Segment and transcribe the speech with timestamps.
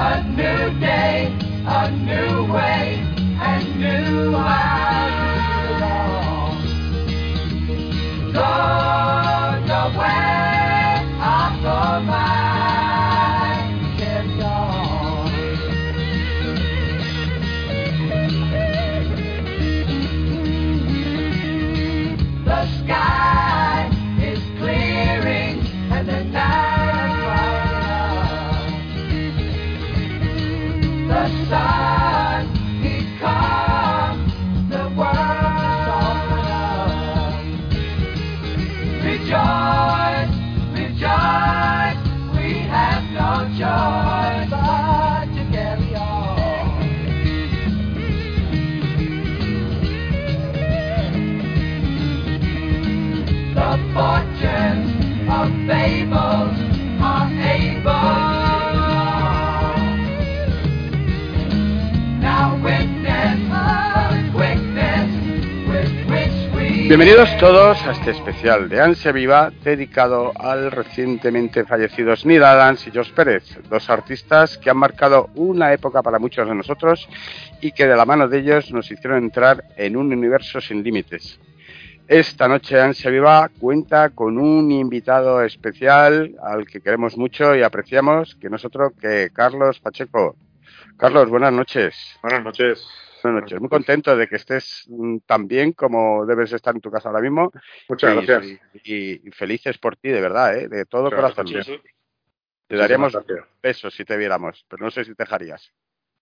[0.00, 1.32] A new day,
[1.66, 3.02] a new way,
[3.40, 4.87] and new I
[66.88, 72.90] Bienvenidos todos a este especial de Ansia Viva dedicado al recientemente fallecidos Neil Adams y
[72.90, 77.06] Josh Pérez, dos artistas que han marcado una época para muchos de nosotros
[77.60, 81.38] y que de la mano de ellos nos hicieron entrar en un universo sin límites.
[82.08, 88.34] Esta noche Ansia Viva cuenta con un invitado especial al que queremos mucho y apreciamos,
[88.36, 90.36] que nosotros que Carlos Pacheco.
[90.96, 91.94] Carlos, buenas noches.
[92.22, 92.82] Buenas noches.
[93.32, 93.60] Buenas noches.
[93.60, 97.20] Muy contento de que estés mm, tan bien como debes estar en tu casa ahora
[97.20, 97.52] mismo.
[97.88, 98.60] Muchas Y- gracias.
[98.84, 100.68] Y, y felices por ti, de verdad, ¿eh?
[100.68, 101.46] de todo corazón.
[102.66, 103.18] Te daríamos
[103.62, 105.72] besos si te viéramos, pero no sé si te dejarías.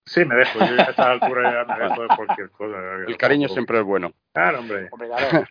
[0.04, 0.58] Sí, me dejo.
[0.60, 2.76] Yo a esta altura ya me dejo de cualquier cosa.
[3.06, 4.12] El cariño siempre es bueno.
[4.32, 4.88] Claro, hombre.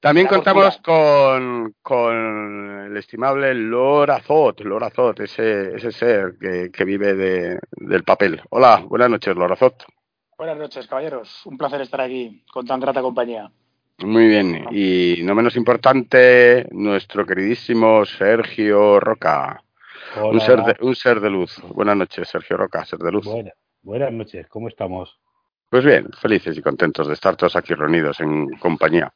[0.00, 7.58] También contamos con, con el estimable Lorazot, Lorazot, ese, ese ser que, que vive de,
[7.70, 8.42] del papel.
[8.50, 9.84] Hola, buenas noches, Lorazot.
[10.38, 11.46] Buenas noches, caballeros.
[11.46, 13.50] Un placer estar aquí con tan grata compañía.
[13.98, 19.62] Muy bien, y no menos importante, nuestro queridísimo Sergio Roca.
[20.16, 21.58] Hola, Un ser, de, un ser de luz.
[21.74, 23.24] Buenas noches, Sergio Roca, ser de luz.
[23.24, 23.52] Buena-
[23.82, 25.18] buenas noches, ¿cómo estamos?
[25.70, 29.10] Pues bien, felices y contentos de estar todos aquí reunidos en compañía.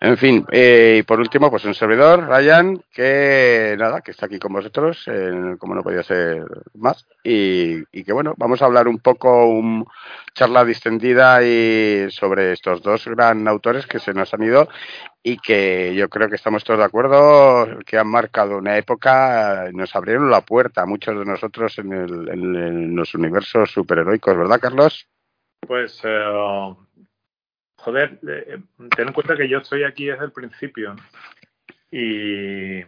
[0.00, 4.38] En fin, eh, y por último, pues un servidor, Ryan, que nada, que está aquí
[4.38, 5.04] con vosotros,
[5.58, 9.84] como no podía ser más, y, y que bueno, vamos a hablar un poco, un
[10.34, 14.68] charla distendida y sobre estos dos gran autores que se nos han ido
[15.22, 19.72] y que yo creo que estamos todos de acuerdo, que han marcado una época, eh,
[19.72, 24.60] nos abrieron la puerta a muchos de nosotros en, el, en los universos superheroicos, ¿verdad,
[24.60, 25.06] Carlos?
[25.66, 26.74] Pues, eh,
[27.88, 28.58] joder, eh,
[28.94, 30.94] ten en cuenta que yo estoy aquí desde el principio
[31.90, 32.84] y,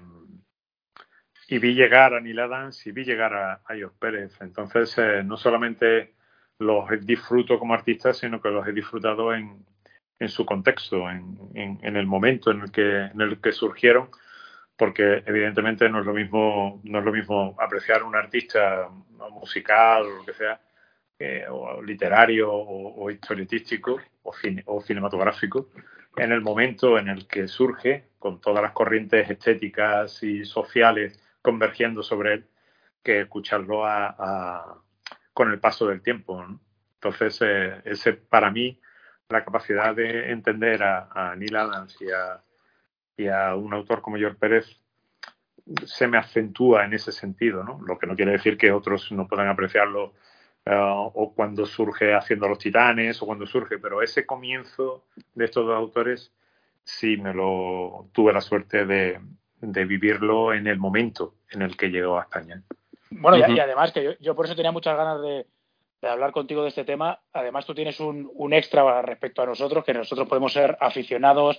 [1.49, 4.37] vi llegar a Neil Adams y vi llegar a, a Pérez.
[4.41, 6.15] Entonces, eh, no solamente
[6.59, 9.65] los disfruto como artista, sino que los he disfrutado en,
[10.29, 14.11] su contexto, en el momento en el que, en el que surgieron
[14.77, 18.89] porque evidentemente no es lo mismo no es lo mismo apreciar un artista
[19.31, 20.59] musical o lo que sea
[21.85, 25.69] literario o, o historietístico o, cine- o cinematográfico
[26.17, 32.03] en el momento en el que surge con todas las corrientes estéticas y sociales convergiendo
[32.03, 32.47] sobre él
[33.03, 34.79] que escucharlo a-
[35.33, 36.61] con el paso del tiempo ¿no?
[36.95, 38.79] entonces eh, ese para mí
[39.29, 42.43] la capacidad de entender a, a Neil Adams y a,
[43.17, 44.67] y a un autor como George Pérez
[45.85, 47.81] se me acentúa en ese sentido, ¿no?
[47.87, 50.15] Lo que no quiere decir que otros no puedan apreciarlo
[50.67, 55.05] eh, o cuando surge haciendo los titanes o cuando surge, pero ese comienzo
[55.35, 56.33] de estos dos autores
[56.85, 59.21] sí me lo tuve la suerte de,
[59.61, 62.63] de vivirlo en el momento en el que llegó a España.
[63.11, 65.47] Bueno, y- además que yo, yo por eso tenía muchas ganas de,
[66.01, 67.21] de hablar contigo de este tema.
[67.33, 71.59] Además, tú tienes un, un extra respecto a nosotros, que nosotros podemos ser aficionados,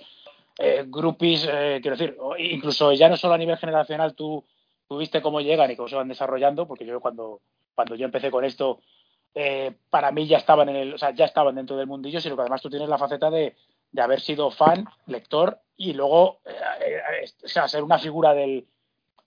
[0.58, 4.44] eh, groupies, eh, quiero decir, incluso ya no solo a nivel generacional, tú,
[4.88, 7.40] tú viste cómo llegan y cómo se van desarrollando, porque yo cuando,
[7.74, 8.80] cuando yo empecé con esto,
[9.34, 12.36] eh, para mí ya estaban en el, o sea, ya estaban dentro del mundillo, sino
[12.36, 13.56] que además tú tienes la faceta de,
[13.90, 18.66] de haber sido fan, lector y luego eh, eh, o sea, ser una figura del,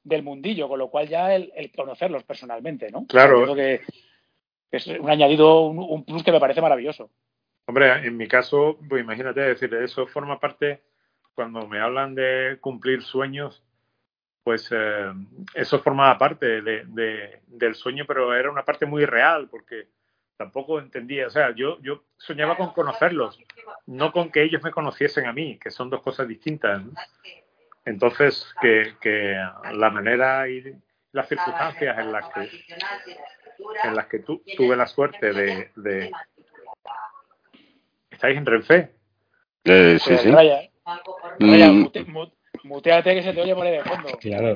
[0.03, 3.06] del mundillo, con lo cual ya el, el conocerlos personalmente, ¿no?
[3.07, 3.44] Claro.
[3.44, 3.81] Creo que
[4.71, 7.09] es un añadido, un, un plus que me parece maravilloso.
[7.68, 10.83] Hombre, en mi caso, pues imagínate, decir, eso forma parte,
[11.33, 13.63] cuando me hablan de cumplir sueños,
[14.45, 15.12] pues eh,
[15.56, 19.88] eso formaba parte de, de, del sueño, pero era una parte muy real, porque
[20.38, 23.39] tampoco entendía, o sea, yo, yo soñaba con conocerlos,
[23.88, 26.86] no con que ellos me conociesen a mí, que son dos cosas distintas.
[26.86, 26.92] ¿no?
[27.86, 29.36] Entonces, que, que
[29.74, 30.63] la manera y
[31.12, 32.50] las circunstancias en las que
[33.83, 36.12] en las que tu, tuve la suerte de, de...
[38.12, 38.92] ¿Estáis en Renfe?
[39.63, 40.30] Eh, sí, sí.
[40.30, 40.69] Raya,
[41.39, 42.06] Raya, Mm, mute-
[42.65, 44.09] muteate que se te oye por ahí de fondo.
[44.19, 44.56] Claro.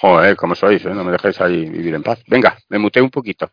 [0.00, 0.94] joder, como sois, ¿eh?
[0.94, 2.22] no me dejéis ahí vivir en paz.
[2.26, 3.50] Venga, me muteo un poquito.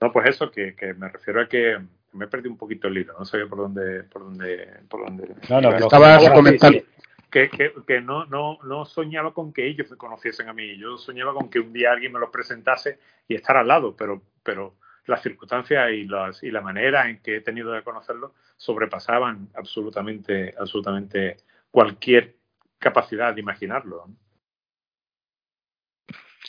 [0.00, 1.78] No, pues eso, que, que me refiero a que
[2.12, 5.34] me perdí un poquito el hilo, no sabía por dónde, por dónde, por dónde.
[5.48, 6.78] No, no, Estabas sí, comentando.
[6.78, 6.86] Sí,
[7.30, 10.76] que, que, que no, no, no soñaba con que ellos me conociesen a mí.
[10.76, 12.98] Yo soñaba con que un día alguien me los presentase
[13.28, 14.74] y estar al lado, pero, pero
[15.06, 20.54] las circunstancias y, las, y la manera en que he tenido de conocerlos sobrepasaban absolutamente,
[20.58, 21.36] absolutamente
[21.70, 22.34] cualquier
[22.80, 24.06] capacidad de imaginarlo.
[24.08, 24.16] ¿no?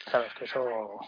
[0.09, 0.99] Sabes que eso.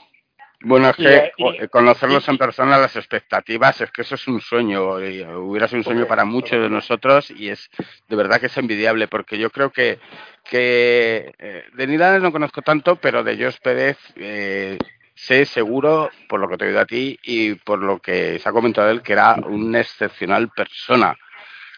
[0.61, 4.27] Bueno, es que eh, y- conocerlos y- en persona, las expectativas, es que eso es
[4.27, 5.01] un sueño.
[5.05, 7.69] y hubiera sido un sueño para muchos de nosotros y es
[8.07, 9.99] de verdad que es envidiable porque yo creo que,
[10.45, 14.77] que eh, de Nidanes no conozco tanto, pero de Jos Pérez eh,
[15.15, 18.47] sé seguro, por lo que te he oído a ti y por lo que se
[18.47, 21.17] ha comentado él, que era una excepcional persona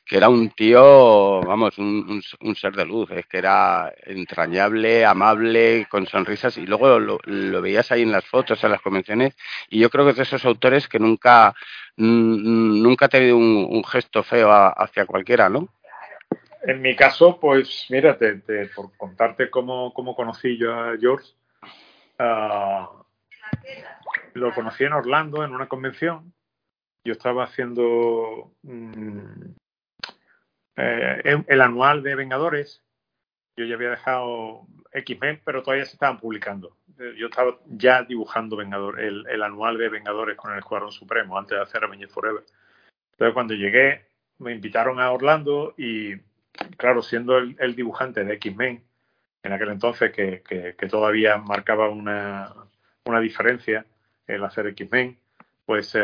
[0.05, 2.21] que era un tío, vamos, un,
[2.55, 7.19] ser de luz, es que era entrañable, amable, con sonrisas, y luego lo,
[7.61, 9.35] veías ahí en las fotos, en las convenciones,
[9.69, 11.55] y yo creo que es de esos autores que nunca,
[11.97, 15.69] nunca ha tenido un, gesto feo hacia cualquiera, ¿no?
[16.67, 18.41] En mi caso, pues mira, te-
[18.75, 21.33] por contarte cómo, cómo conocí yo a George,
[22.19, 22.89] ah,
[24.33, 26.33] lo conocí en Orlando en una convención.
[27.03, 29.53] Yo estaba haciendo mm,
[30.77, 32.81] eh, el- anual de Vengadores.
[33.57, 36.75] Yo ya había dejado X-Men, pero todavía se estaban publicando.
[36.99, 41.37] Eh, Yo estaba ya dibujando Vengador, el, el anual de Vengadores con el Escuadrón Supremo
[41.37, 42.43] antes de hacer Avengers Forever.
[43.13, 44.05] Entonces, cuando llegué,
[44.39, 46.17] me invitaron a Orlando y,
[46.77, 48.83] claro, siendo el, el dibujante de X-Men,
[49.43, 52.51] en aquel entonces que, que- que todavía marcaba una,
[53.05, 53.85] una diferencia
[54.27, 55.17] el hacer X-Men,
[55.65, 55.95] pues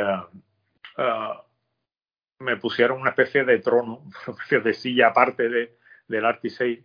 [0.98, 1.44] ah,
[2.42, 5.78] me pusieron una especie de trono, una especie de silla aparte de,
[6.08, 6.84] del Artisei,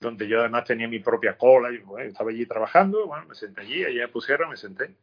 [0.00, 3.60] donde yo además tenía mi propia cola, y bueno, estaba allí trabajando, bueno, me senté
[3.62, 4.94] allí, allí me pusieron, me senté.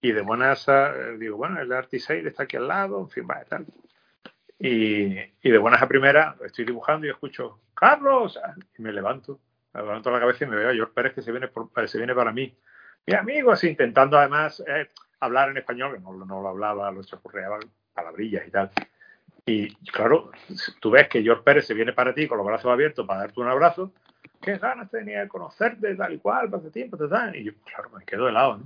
[0.00, 3.44] Y de buenas, a, digo, bueno, el Artisei está aquí al lado, en fin, va,
[3.44, 3.66] tal.
[4.58, 8.38] Y, y de buenas a primeras estoy dibujando y escucho, Carlos,
[8.78, 9.40] y me levanto,
[9.74, 11.98] me levanto la cabeza y me veo a George Pérez que se viene, por- se
[11.98, 12.56] viene para mí.
[13.06, 14.88] Mi amigo, así intentando además eh,
[15.20, 17.58] hablar en español, que no, no lo hablaba, lo chapurreaba
[17.92, 18.70] palabrillas y tal.
[19.46, 20.30] Y claro,
[20.80, 23.40] tú ves que George Pérez se viene para ti con los brazos abiertos para darte
[23.40, 23.92] un abrazo.
[24.40, 27.36] Qué ganas tenía de conocerte, tal y cual, hace tiempo, tal, tal.
[27.36, 28.64] Y yo, claro, me quedo helado, ¿no?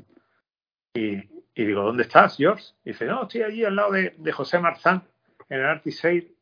[0.94, 1.22] Y,
[1.54, 2.64] digo, ¿dónde estás, George?
[2.84, 5.02] Y dice, no, estoy allí al lado de, José Marzán,
[5.48, 6.32] en el Artisale.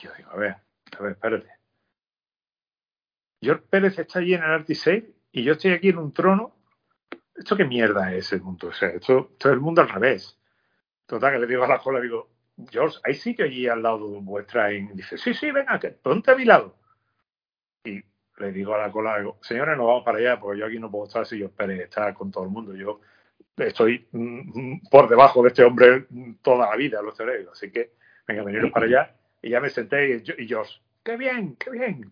[0.00, 0.56] Yo digo, a ver,
[0.96, 1.48] a ver, espérate.
[3.40, 6.56] George Pérez está allí en el Artisale y yo estoy aquí en un trono.
[7.34, 8.68] ¿Esto qué mierda es el mundo?
[8.68, 10.38] O sea, esto, esto es el mundo al revés.
[11.06, 12.33] Total, que le digo a la cola, digo,
[12.70, 14.72] George, ¿hay sitio allí al lado vuestra?
[14.72, 16.76] Y dice, sí, sí, venga, que ponte a mi lado.
[17.84, 18.02] Y
[18.38, 20.90] le digo a la cola, digo, señores, nos vamos para allá, porque yo aquí no
[20.90, 22.74] puedo estar si George Pérez está con todo el mundo.
[22.74, 23.00] Yo
[23.56, 27.12] estoy mm, por debajo de este hombre mm, toda la vida, lo.
[27.12, 27.92] Digo, Así que,
[28.26, 29.14] venga, veniros para allá.
[29.42, 32.10] Y ya me senté y, yo- y George, qué bien, qué bien.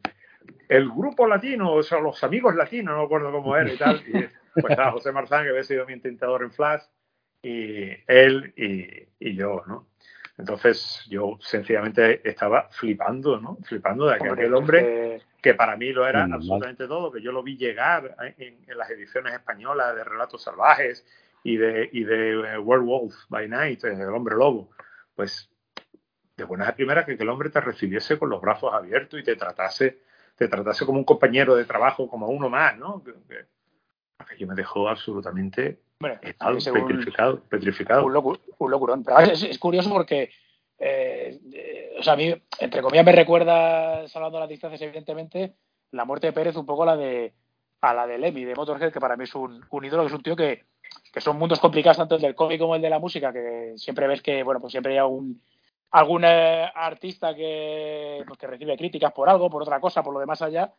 [0.69, 4.03] El grupo latino, o sea, los amigos latinos, no me acuerdo cómo era y tal.
[4.07, 4.13] Y
[4.61, 6.83] pues estaba José Marzán, que había sido mi intentador en Flash,
[7.43, 9.89] y él y, y yo, ¿no?
[10.39, 13.59] Entonces yo sencillamente estaba flipando, ¿no?
[13.65, 16.39] Flipando de que aquel hombre que para mí lo era Normal.
[16.39, 21.05] absolutamente todo, que yo lo vi llegar en, en las ediciones españolas de Relatos Salvajes
[21.43, 24.71] y de, y de eh, Werewolf by Night, eh, El Hombre Lobo.
[25.15, 25.51] Pues
[26.37, 29.25] de buenas a primeras que, que el hombre te recibiese con los brazos abiertos y
[29.25, 30.01] te tratase,
[30.37, 33.03] te tratase como un compañero de trabajo, como uno más, ¿no?
[33.03, 33.47] Que, que
[34.19, 38.05] aquello me dejó absolutamente hombre, helado, según- petrificado, petrificado.
[38.07, 39.05] un, locu- un locurón.
[39.05, 40.31] Pero es, es curioso porque,
[40.79, 45.55] eh, eh, o sea, a mí, entre comillas, me recuerda, salvando las distancias, evidentemente,
[45.93, 47.33] la muerte de Pérez un poco a la de
[47.83, 50.13] a la de Lemmy, de Motorhead, que para mí es un, un ídolo, que es
[50.15, 50.67] un tío que,
[51.13, 54.07] que son mundos complicados, tanto el del cómic como el de la música, que siempre
[54.07, 55.43] ves que, bueno, pues siempre hay algún,
[55.91, 60.21] algún eh, artista que, pues, que recibe críticas por algo, por otra cosa, por lo
[60.21, 60.73] demás allá.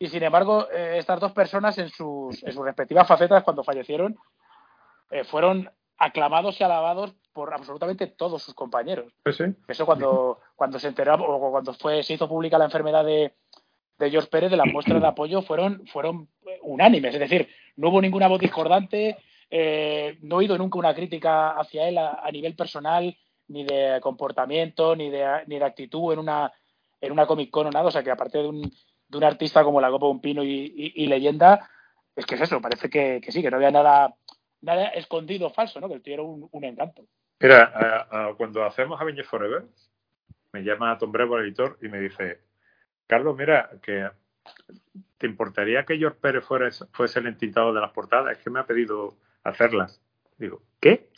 [0.00, 4.16] Y sin embargo, eh, estas dos personas en sus, en sus respectivas facetas, cuando fallecieron,
[5.12, 9.12] eh, fueron aclamados y alabados por absolutamente todos sus compañeros.
[9.22, 9.44] Pues sí.
[9.68, 13.34] Eso cuando, cuando se enteró o cuando fue, se hizo pública la enfermedad de,
[13.98, 16.28] de George Pérez, de las muestras de apoyo fueron, fueron
[16.62, 17.14] unánimes.
[17.14, 19.16] Es decir, no hubo ninguna voz discordante,
[19.48, 23.16] eh, no he oído nunca una crítica hacia él a, nivel personal,
[23.48, 26.52] ni de comportamiento, ni de, ni de actitud en una,
[27.00, 27.86] en una Comic Con o nada.
[27.86, 30.42] O sea que aparte de un, de un artista como la Copa de un Pino
[30.42, 31.68] y, leyenda,
[32.16, 34.14] es que es eso, parece que, sí, que no había nada,
[34.62, 35.88] nada escondido falso, ¿no?
[35.88, 37.04] Que el tío era un, encanto.
[37.40, 39.64] Mira, cuando hacemos Avengers Forever,
[40.52, 42.40] me llama Tom Brevo, el editor, y me dice,
[43.06, 44.08] Carlos, mira, que
[45.18, 48.36] ¿te importaría que George Pérez fuera, fuese el entintado de las portadas?
[48.36, 50.00] Es que me ha pedido hacerlas.
[50.38, 51.10] Digo, ¿qué?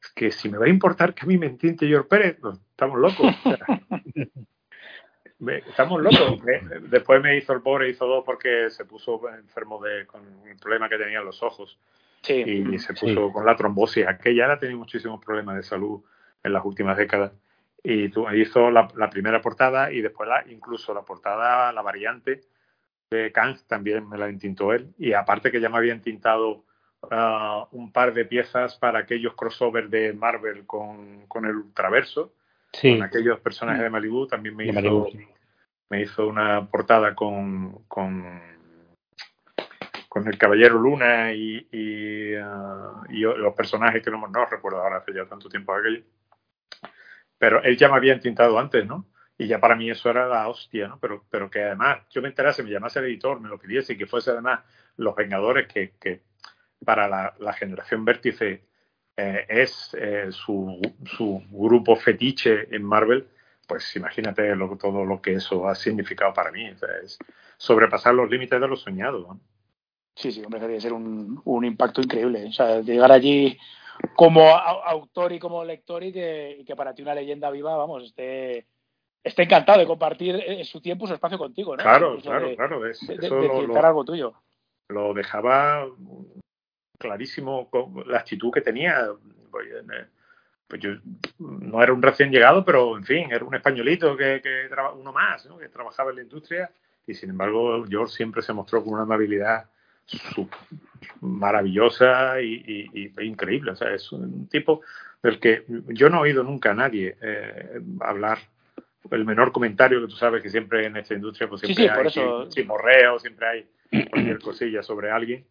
[0.00, 2.58] Es que si me va a importar que a mí me entinte George Pérez, pues,
[2.70, 3.34] estamos locos.
[5.68, 6.40] estamos locos.
[6.82, 10.88] Después me hizo el pobre, hizo dos porque se puso enfermo de, con un problema
[10.88, 11.78] que tenía en los ojos.
[12.26, 14.06] Y se puso con la trombosis.
[14.06, 16.02] Aquella ha tenido muchísimos problemas de salud
[16.42, 17.32] en las últimas décadas.
[17.82, 22.40] Y tú, hizo la, primera portada y después la, incluso la portada, la variante
[23.10, 24.92] de Kang también me la entintó él.
[24.98, 26.64] Y aparte que ya me había entintado
[27.10, 32.32] ah, un par de piezas para aquellos crossovers de Marvel con, con el Ultraverso,
[32.80, 35.06] con aquellos personajes de Malibu, también me hizo,
[35.88, 38.40] me hizo una portada con, con,
[40.08, 45.12] con el Caballero Luna y, y, ah, los personajes que no, no recuerdo ahora hace
[45.12, 46.02] ya tanto tiempo aquello.
[47.36, 49.06] Pero él ya me había entintado antes, ¿no?
[49.36, 50.98] Y ya para mí eso era la hostia, ¿no?
[50.98, 53.96] Pero, pero que además yo me enterase, me llamase el editor, me lo pidiese y
[53.96, 54.60] que fuese además
[54.96, 56.22] Los Vengadores, que, que
[56.84, 58.64] para la, generación Vértice
[59.16, 63.28] eh, es eh, su, su, grupo fetiche en Marvel,
[63.66, 66.66] pues imagínate lo, todo lo que eso ha significado para mí.
[67.04, 67.18] es
[67.56, 69.20] sobrepasar los límites de lo soñado.
[69.20, 69.40] ¿no?
[70.18, 72.46] Sí, sí, hombre, debería ser un, un impacto increíble.
[72.46, 73.56] O sea, llegar allí
[74.16, 78.66] como autor y como lector y que, que, para ti una leyenda viva, vamos, esté,
[79.22, 81.82] esté encantado de compartir eh, su tiempo, su espacio contigo, ¿no?
[81.82, 82.80] Claro, claro, claro.
[82.80, 84.34] de, lo, algo tuyo.
[84.88, 85.86] Lo dejaba
[86.98, 89.10] clarísimo con la actitud que tenía.
[89.52, 90.06] Pues, eh,
[90.66, 90.90] pues yo
[91.38, 95.46] no era un recién llegado, pero en fin, era un españolito que, que uno más,
[95.46, 95.58] ¿no?
[95.58, 96.70] que trabajaba en la industria
[97.06, 99.70] y sin embargo George siempre se mostró con una amabilidad
[101.20, 103.72] maravillosa y, increíble.
[103.72, 104.82] O sea, es un tipo
[105.22, 108.38] del que yo no he oído nunca a nadie eh, hablar
[109.10, 113.46] el menor comentario que tú sabes que siempre en esta industria pues siempre hay siempre
[113.46, 113.66] hay
[114.10, 115.44] cualquier cosilla sobre alguien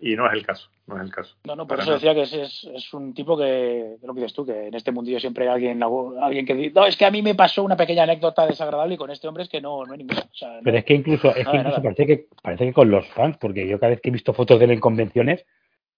[0.00, 1.36] y, no es el caso no es el caso.
[1.44, 4.44] No no por eso decía que es, es, un tipo que lo que dices tú
[4.44, 5.82] que en este mundillo siempre hay alguien
[6.20, 8.98] alguien que dice no es que a mí me pasó una pequeña anécdota desagradable y
[8.98, 10.26] con este hombre es que no no hay ninguna
[10.64, 13.68] pero es que incluso es que incluso parece que parece que con los fans porque
[13.68, 15.46] yo cada vez que he visto fotos de él en convenciones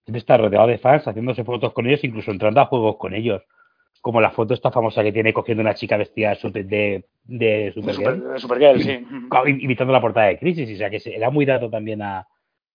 [0.03, 3.41] siempre está rodeado de fans haciéndose fotos con ellos incluso entrando a juegos con ellos
[4.05, 8.39] como la foto esta famosa que tiene cogiendo una chica vestida de, de, Supergirl.
[8.39, 9.03] Supergirl, sí.
[9.63, 10.75] Imitando la portada de Crisis.
[10.75, 12.27] O sea, que era muy dado también a,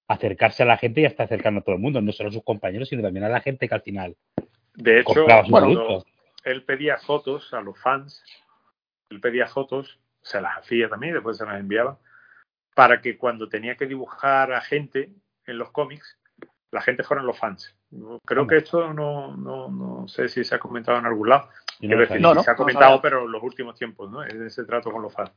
[0.09, 2.43] acercarse a la gente y hasta acercando a todo el mundo, no solo a sus
[2.43, 4.17] compañeros, sino también a la gente que al final.
[4.75, 6.05] De hecho, cuando
[6.43, 8.25] él pedía fotos a los fans,
[9.09, 12.01] él pedía fotos, se las hacía también, después se las enviaba,
[12.75, 15.11] para que cuando tenía que dibujar a gente
[15.47, 16.19] en los cómics,
[16.73, 17.75] la gente fueran los fans.
[18.25, 21.49] Creo que esto no, no, no sé si se ha comentado en algún lado.
[21.81, 24.23] No, se ha comentado, pero en los últimos tiempos, ¿no?
[24.23, 25.33] Ese trato con los fans.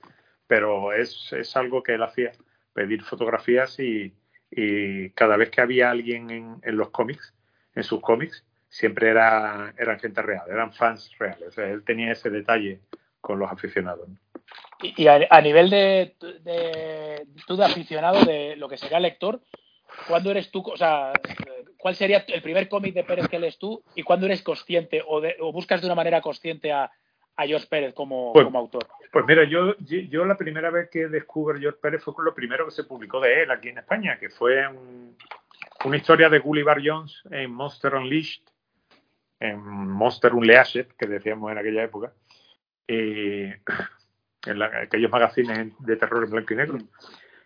[0.46, 2.34] Pero es, es algo que él hacía,
[2.74, 4.14] pedir fotografías y,
[4.52, 7.34] y cada vez que había alguien en, en, los cómics,
[7.76, 11.48] en sus cómics, siempre era, eran gente real, eran fans reales.
[11.48, 12.82] O sea, él tenía ese detalle
[13.22, 14.08] con los aficionados.
[14.82, 19.42] Y, a, nivel de, de, tú de aficionado, de lo que sería lector,
[20.08, 21.14] ¿cuándo eres tú, o sea,
[21.78, 25.22] cuál sería el primer cómic de Pérez que lees tú y cuándo eres consciente o,
[25.40, 26.92] o buscas de una manera consciente a,
[27.36, 28.88] a George Pérez como, pues, como, autor?
[29.12, 32.34] Pues mira, yo, yo la primera vez que descubro a George Pérez fue con lo
[32.34, 34.64] primero que se publicó de él aquí en España, que fue
[35.86, 38.44] una historia de Gulliver Jones en Monster Unleashed,
[39.40, 42.14] en Monster Unleashed, que decíamos en aquella época,
[42.88, 43.46] y
[44.46, 46.78] en aquellos magazines de terror en blanco y negro.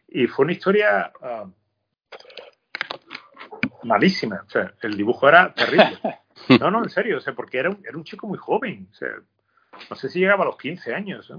[0.10, 1.46] Y fue una historia ah,
[3.84, 4.43] malísima.
[4.46, 6.00] O sea, el dibujo era terrible.
[6.62, 8.88] No, no, en serio, o sea, porque era un, era un chico muy joven.
[8.91, 9.10] O sea,
[9.89, 11.34] no sé si llegaba a los 15 años.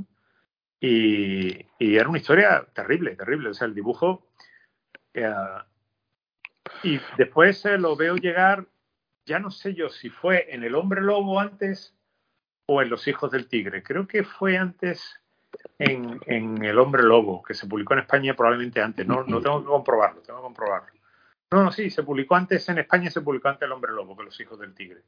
[0.80, 3.50] Y, y, era una historia terrible, terrible.
[3.50, 4.26] O sea, el dibujo.
[5.14, 5.32] Eh,
[6.82, 8.66] y después eh, lo veo llegar,
[9.24, 11.94] ya no sé yo si fue en El Hombre Lobo antes
[12.66, 13.82] o en Los Hijos del Tigre.
[13.82, 15.20] Creo que fue antes
[15.78, 19.06] en, en El Hombre Lobo, que se publicó en España probablemente antes.
[19.06, 20.97] No, no tengo que comprobarlo, tengo que comprobarlo.
[21.50, 24.24] No, no, sí, se publicó antes en España, se publicó antes El Hombre Lobo que
[24.24, 25.02] Los Hijos del Tigre.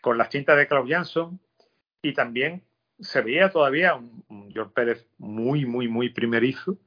[0.00, 1.38] Con las tintas de Klaus Jansson
[2.00, 2.64] y también
[3.00, 6.78] se veía todavía un, George Pérez muy, muy, muy primerizo,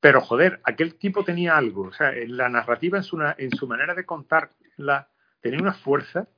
[0.00, 1.88] Pero joder, aquel tipo tenía algo.
[1.88, 6.28] O sea, la narrativa en su, en su manera de contarla tenía una fuerza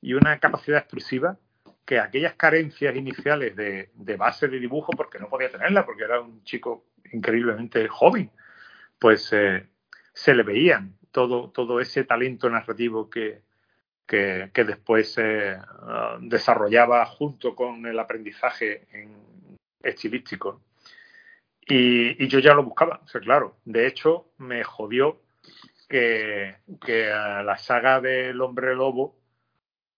[0.00, 1.38] y una capacidad expresiva
[1.84, 6.20] que aquellas carencias iniciales de, de, base de dibujo, porque no podía tenerla, porque era
[6.20, 8.30] un chico increíblemente joven,
[8.98, 9.68] pues eh,
[10.16, 13.42] se le veían todo, todo ese talento narrativo que,
[14.06, 19.14] que, que después eh, uh, desarrollaba junto con el aprendizaje en
[19.82, 20.62] estilístico.
[21.60, 23.58] Y, y, yo ya lo buscaba, o sea, claro.
[23.66, 25.20] De hecho, me jodió
[25.86, 29.18] que, que la saga del hombre lobo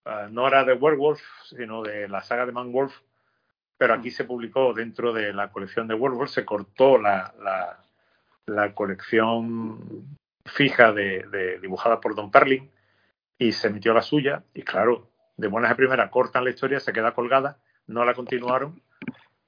[0.04, 2.92] uh, no era de Werewolf, sino de la saga de Man Wolf,
[3.76, 7.84] pero aquí se publicó dentro de la colección de Werewolf, se cortó la, la,
[8.48, 10.06] la colección
[10.46, 12.70] fija de, de, dibujada por Don Perlin
[13.38, 16.92] y se emitió la suya y claro, de buenas a primeras cortan la historia, se
[16.92, 18.80] queda colgada, no la continuaron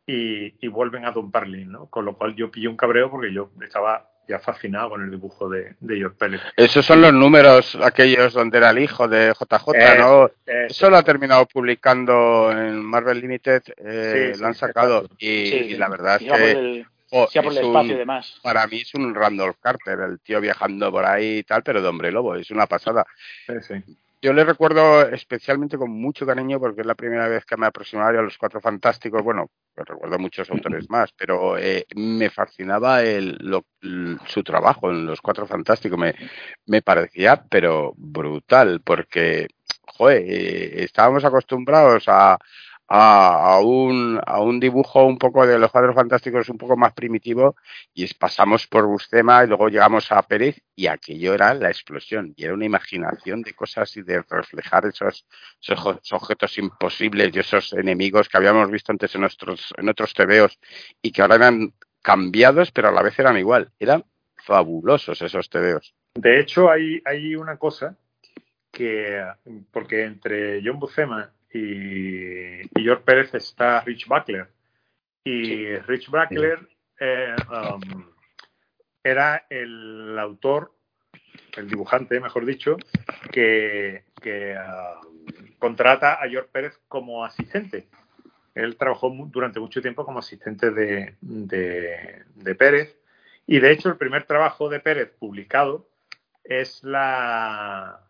[0.07, 1.87] y, y vuelven a Don Perlin, ¿no?
[1.87, 5.49] Con lo cual yo pillé un cabreo porque yo estaba ya fascinado con el dibujo
[5.49, 6.41] de, de George Pérez.
[6.57, 10.27] Esos son los números aquellos donde era el hijo de JJ, Eh, ¿no?
[10.47, 15.75] eh, Eso lo ha terminado publicando en Marvel Limited, eh, Sí, lo han sacado y,
[15.75, 16.87] la verdad es que el,
[17.31, 18.39] sí, por el un- espacio y demás.
[18.43, 21.89] para mí es un Randolph Carter, el tío viajando por ahí y tal, pero de
[21.89, 23.05] hombre lobo, es una pasada.
[23.47, 23.97] Sí, sí.
[24.23, 28.11] Yo le recuerdo especialmente con mucho cariño porque es la primera vez que me aproximaba
[28.11, 29.23] a los Cuatro Fantásticos.
[29.23, 33.65] Bueno, pues recuerdo muchos autores más, pero eh, me fascinaba el, lo-
[34.27, 35.99] su trabajo en los Cuatro Fantásticos.
[35.99, 36.15] Me,
[36.67, 39.47] me parecía, pero brutal, porque,
[39.87, 42.37] joder, eh, estábamos acostumbrados a,
[42.93, 47.55] a, un, a un dibujo un poco de los Cuatro Fantásticos un poco más primitivo
[47.95, 52.45] y pasamos por Bustema y luego llegamos a Pérez y aquello era la explosión y
[52.45, 55.25] era una imaginación de cosas y de reflejar esos,
[55.63, 60.59] esos objetos imposibles y esos enemigos que habíamos visto antes en nuestros en otros tebeos
[61.01, 63.71] y que ahora eran cambiados pero a la vez eran igual.
[63.79, 64.05] Eran
[64.35, 65.95] fabulosos esos tebeos.
[66.15, 67.97] De hecho, hay, hay una cosa
[68.73, 69.25] que,
[69.71, 74.49] porque entre John Buscema y, y George Pérez está Rich Buckler.
[75.25, 76.59] Y Rich Buckler
[76.99, 78.07] eh, um,
[79.03, 80.73] era el autor,
[81.57, 82.77] el dibujante, mejor dicho,
[83.31, 87.89] que, que um, contrata a George Pérez como asistente.
[88.55, 92.97] Él trabajó durante mucho tiempo como asistente de, de, de Pérez.
[93.47, 95.89] Y de hecho, el primer trabajo de Pérez publicado
[96.45, 98.07] es la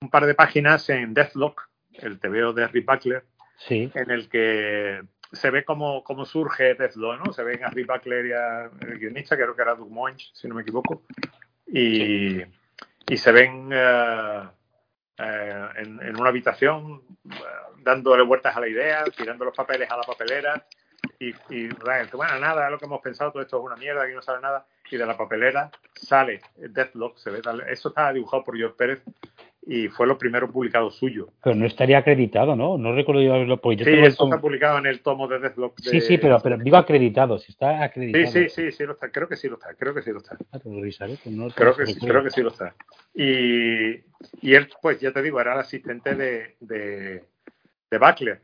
[0.00, 1.67] un par de páginas en Deathlock,
[1.98, 3.24] el TVO de Rick Buckler,
[3.58, 5.00] Sí, en el que
[5.32, 7.32] se ve cómo, cómo surge Deathlock, ¿no?
[7.32, 10.46] Se ven a Rick Buckler y a el guionista, creo que era Doug Moench, si
[10.48, 11.02] no me equivoco,
[11.66, 14.42] y, y se ven eh,
[15.18, 17.34] eh, en, en una habitación eh,
[17.82, 20.66] dándole vueltas a la idea, tirando los papeles a la papelera,
[21.18, 21.68] y, y
[22.12, 24.40] bueno, nada, es lo que hemos pensado, todo esto es una mierda, aquí no sale
[24.40, 29.02] nada, y de la papelera sale Deathlock, se ve eso estaba dibujado por George Pérez
[29.66, 31.28] y fue lo primero publicado suyo.
[31.42, 32.78] pero no estaría acreditado, ¿no?
[32.78, 35.78] No recuerdo yo haberlo, yo Sí, eso está publicado en el tomo de Deathlock.
[35.80, 38.32] de- Sí, sí, pero, pero digo acreditado, si está Sí, acreditado.
[38.32, 40.36] sí, sí, sí, lo está, creo que sí lo está, creo que sí lo está.
[40.52, 42.74] Ah, pues lo revisaré, pues no Creo que sí, creo que sí lo está.
[43.14, 43.90] Y,
[44.40, 47.24] y él, pues ya te digo, era el asistente de, de,
[47.90, 48.40] de Buckler.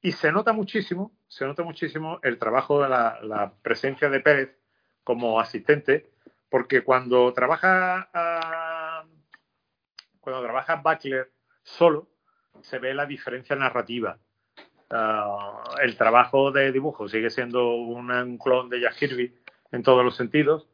[0.00, 4.56] Y se nota muchísimo, se nota muchísimo el trabajo de la, la presencia de Pérez
[5.02, 6.06] como asistente,
[6.50, 8.08] porque cuando trabaja
[10.24, 11.30] cuando trabaja Buckler
[11.62, 12.08] solo,
[12.62, 14.18] se ve la diferencia narrativa.
[14.90, 19.34] Ah, el trabajo de dibujo sigue siendo un, clon de Jack Kirby
[19.72, 20.66] en todos los sentidos,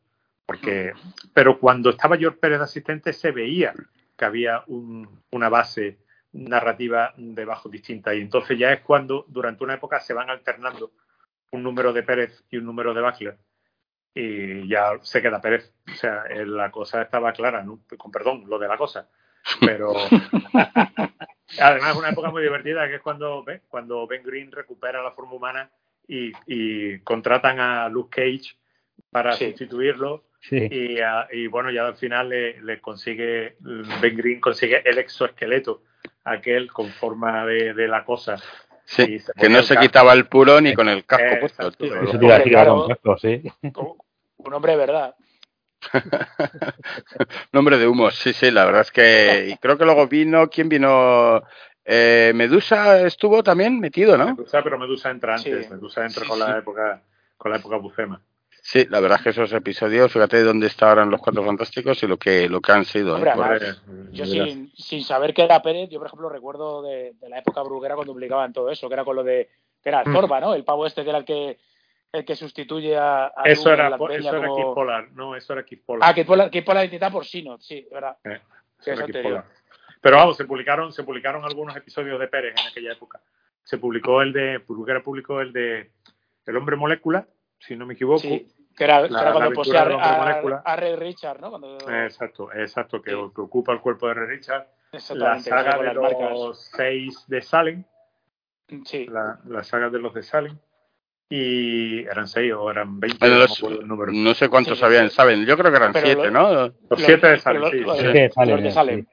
[0.47, 0.93] porque,
[1.35, 3.75] pero cuando estaba George Pérez asistente se veía
[4.17, 5.99] que había un- una base
[6.33, 10.93] narrativa debajo distinta y entonces ya es cuando durante una época se van alternando
[11.51, 13.39] un número de Pérez y un número de Buckler
[14.15, 15.73] y ya se queda Pérez.
[15.91, 17.81] O sea, la cosa estaba clara, ¿no?
[17.97, 19.09] con perdón, lo de la cosa.
[19.61, 19.93] Pero
[21.61, 23.63] además es una época muy divertida que es cuando, ¿ves?
[23.69, 25.71] cuando Ben Green recupera la forma humana
[26.07, 28.57] y, y contratan a Luke Cage
[29.11, 29.47] para Sí.
[29.51, 30.57] sustituirlo Sí.
[30.57, 30.97] y,
[31.33, 33.57] y bueno, ya al final le, le consigue,
[34.01, 35.83] Ben Green consigue el exoesqueleto,
[36.25, 38.37] aquel con forma de, de la cosa.
[38.85, 39.87] sí que no se casco.
[39.87, 41.85] quitaba el puro ni con el casco Eh, puesto exacto.
[41.85, 41.95] tío.
[41.95, 42.75] Eso Hombre, te iba a decir claro.
[42.77, 43.43] con casco, sí.
[43.73, 43.97] Como
[44.39, 45.15] Un hombre verdad.
[47.53, 49.49] Nombre de humos, sí, sí, la verdad es que.
[49.53, 51.43] Y creo que luego vino, ¿quién vino?
[51.85, 54.35] Eh, Medusa estuvo también metido, ¿no?
[54.37, 55.67] Medusa, pero Medusa entra antes.
[55.67, 55.73] Sí.
[55.73, 56.45] Medusa entra Sí, con sí.
[56.45, 57.03] la época
[57.37, 58.21] con la época bucema.
[58.63, 62.03] Sí, la verdad es que esos episodios, fíjate dónde está ahora en los Cuatro Fantásticos
[62.03, 63.13] y lo que lo que han sido.
[63.13, 63.15] ¿eh?
[63.15, 67.29] Hombre, además, Yo sin, sin saber que era Pérez, yo por ejemplo recuerdo de, de
[67.31, 69.49] la época bruguera cuando publicaban todo eso, que era con lo de,
[69.83, 70.13] que era el Mm.
[70.15, 70.55] Torba, ¿no?
[70.55, 71.59] El pavo este que era el que,
[72.13, 75.65] el que sustituye a, a eso era, eso era como- Keith Pollard, no, eso era
[75.65, 76.09] Keith Pollard.
[76.11, 78.17] Ah, que Pollard, que Pollard interpretado por Sinot, sí, verdad.
[78.25, 78.41] Eh,
[78.81, 79.45] Sí, eso era Keith.
[80.01, 83.21] Pero vamos, se publicaron, se publicaron algunos episodios de Pérez en aquella época.
[83.63, 85.91] Se publicó el de, publicara publicó el de
[86.47, 87.27] El hombre molécula,
[87.59, 88.21] si no me equivoco.
[88.21, 91.51] Sí, que era, que La- era la cuando hombre a, a Richard, ¿no?
[91.51, 93.17] Cuando, Exacto, exacto, que, Sí.
[93.35, 94.67] que ocupa el cuerpo de Ray Richard.
[95.15, 96.31] La saga de las marcas.
[96.33, 97.85] los seis de Salem,
[98.85, 100.57] Sí, la, la saga de los de Salem.
[101.33, 103.37] Y eran seis o eran veinte, Bueno,
[103.87, 105.15] no los- no sé cuántos Sí, habían, sí.
[105.15, 105.47] saben.
[105.47, 106.53] Yo creo que eran Pero siete, lo- ¿no?
[106.53, 107.71] Los Lo- siete de pero Salem, los
[108.35, 108.75] Salem, de sí.
[108.75, 109.07] Salem.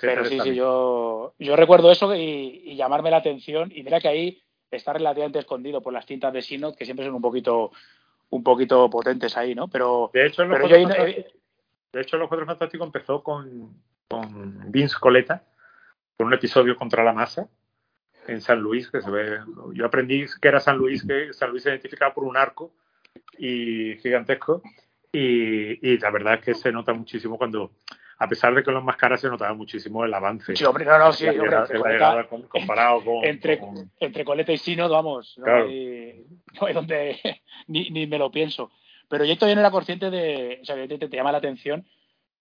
[0.00, 3.70] Pero sí, sí, yo, yo recuerdo eso y, y llamarme la atención.
[3.74, 7.14] Y mira que ahí está relativamente escondido por las cintas de Sinot, que siempre son
[7.16, 7.70] un poquito
[8.30, 9.68] un poquito potentes ahí, ¿no?
[9.68, 11.40] Pero, De hecho, los pero yo Cuatro ahí no- Fantásticos-
[11.92, 13.74] de hecho, Los Cuatro Fantásticos empezó con,
[14.08, 15.44] con Vince Coleta,
[16.16, 17.46] con un episodio contra la masa
[18.26, 19.38] en San Luis, que se ve.
[19.74, 22.72] Yo aprendí que era San Luis, que San Luis se identificaba por un arco
[23.38, 24.62] y gigantesco.
[25.12, 27.72] Y, y la verdad es que se nota muchísimo cuando,
[28.18, 30.56] a pesar de que los más caras, se notaba muchísimo el avance.
[30.56, 34.52] sí, hombre, no, no, sí, hombre, Coleta, llegada con- comparado con, entre- con- entre Coleta
[34.52, 35.66] y Sinot, vamos, no, Claro.
[35.66, 36.24] hay,
[36.60, 37.18] no hay donde
[37.66, 38.70] ni, ni me lo pienso.
[39.08, 41.86] Pero yo todavía no era consciente de, o sea, evidentemente te llama la atención,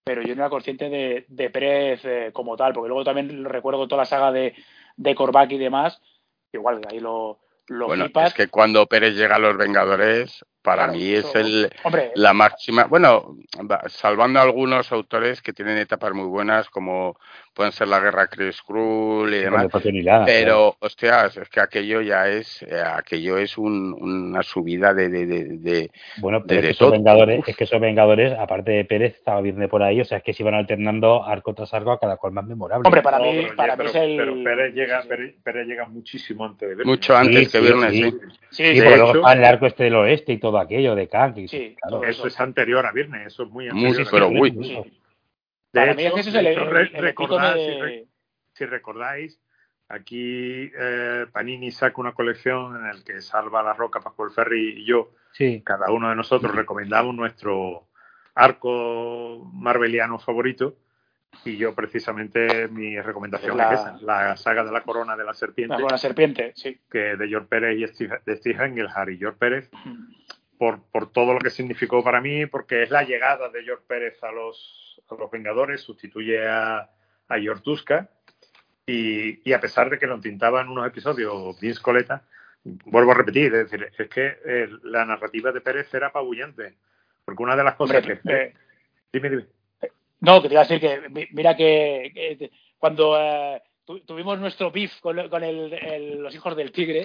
[0.06, 3.86] pero yo no era consciente de, de Pérez eh, como tal, porque luego también recuerdo
[3.90, 4.56] toda la saga de,
[5.02, 6.00] de Korvac y demás,
[6.54, 8.28] igual ahí lo, lo Bueno, flipas.
[8.30, 12.12] es que cuando Pérez llega a los Vengadores, para Claro, mí es eso- el, Hombre,
[12.14, 12.84] la máxima.
[12.84, 13.36] Bueno,
[13.70, 17.18] va- salvando a algunos autores que tienen etapas muy buenas, como
[17.54, 19.64] pueden ser la Guerra Chris Skrull y demás.
[19.64, 20.26] nada, claro.
[20.26, 25.26] Pero, hostias, es que aquello ya es, eh, aquello es un- una subida de, de,
[25.26, 26.92] de, de- Bueno, de- pero de es, que esos todo.
[26.92, 30.24] Vengadores, es que esos Vengadores, aparte de Pérez, estaba Virne por ahí, o sea, es
[30.24, 32.88] que se iban alternando arco tras arco a cada cual más memorable.
[32.88, 34.18] hombre, para No, mí, pero, para pero- mí es el.
[34.18, 37.92] pero Pérez llega, Pérez, Pérez llega muchísimo antes de mucho antes Sí, que sí, Viernes,
[37.92, 38.04] sí.
[38.04, 38.12] sí.
[38.12, 40.96] sí, Sí, sí, de porque luego está el arco este del oeste y todo aquello
[40.96, 42.04] de y- Sí, claro.
[42.06, 44.08] Eso es anterior a Viernes, eso es muy Muy, anterior.
[44.08, 45.01] a pero Viernes.
[45.74, 48.08] De Para mí es que es de el, hecho, el, el recordad, si, re- de.
[48.54, 49.40] si recordáis,
[49.88, 54.86] aquí eh, Panini saca una colección en la que Salva la Roca, Pascual Ferry y
[54.86, 57.88] yo, Sí, cada uno de nosotros recomendamos nuestro
[58.36, 60.76] arco marveliano favorito.
[61.46, 65.34] Y yo, precisamente, mi recomendación La- es esa: la saga de la corona de la
[65.34, 66.78] serpiente, la serpiente, sí.
[66.92, 69.12] que de George Pérez y Steve, de Steve Engelhardt.
[69.12, 69.70] Y George Pérez
[70.58, 74.22] por, por todo lo que significó para mí, porque es la llegada de George Pérez
[74.24, 74.81] a los,
[75.16, 76.90] a los Vengadores, sustituye a,
[77.28, 78.10] a George Tuska,
[78.86, 82.24] y, y a pesar de que lo tintaba en unos episodios Vince Coleta,
[82.64, 86.76] vuelvo a repetir, es decir, es que eh, la narrativa de Pérez era apabullante,
[87.26, 88.34] porque una de las cosas Hombre, que...
[88.34, 88.54] eh,
[89.12, 89.46] dime, dime.
[90.22, 94.40] No, que te iba a decir que, mi- mira que, que cuando eh, tu- tuvimos
[94.40, 97.04] nuestro beef con, con el- el- los hijos del tigre,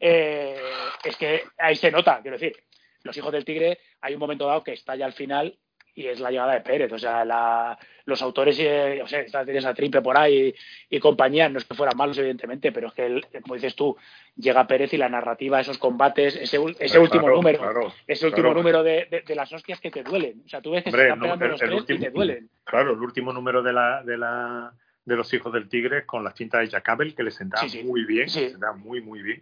[0.00, 0.60] eh,
[1.04, 2.56] es que ahí se nota, quiero decir,
[3.04, 5.56] los hijos del tigre, hay un momento dado que está ya al final
[5.96, 9.64] y es la llegada de Pérez, o sea, la- los autores, eh, o sea, tienes
[9.64, 10.54] a Triple por ahí
[10.90, 13.96] y, compañía, no es que fueran malos evidentemente, pero es que, el- como dices tú,
[14.36, 18.48] llega Pérez y la narrativa, esos combates, ese, ese Claro, último número, claro, ese último
[18.48, 18.58] claro.
[18.58, 21.02] número de, de- de las hostias que te duelen, o sea, tú ves que Hombre,
[21.02, 22.50] se están pegando el- los el tres último- y te duelen.
[22.64, 24.72] Claro, el último número de la, de la
[25.06, 27.78] de los hijos del tigre con las tintas de Jack Abel, que le sentaba Sí,
[27.78, 27.84] sí.
[27.84, 28.40] muy bien, Sí.
[28.40, 29.40] le sentaba muy, muy bien.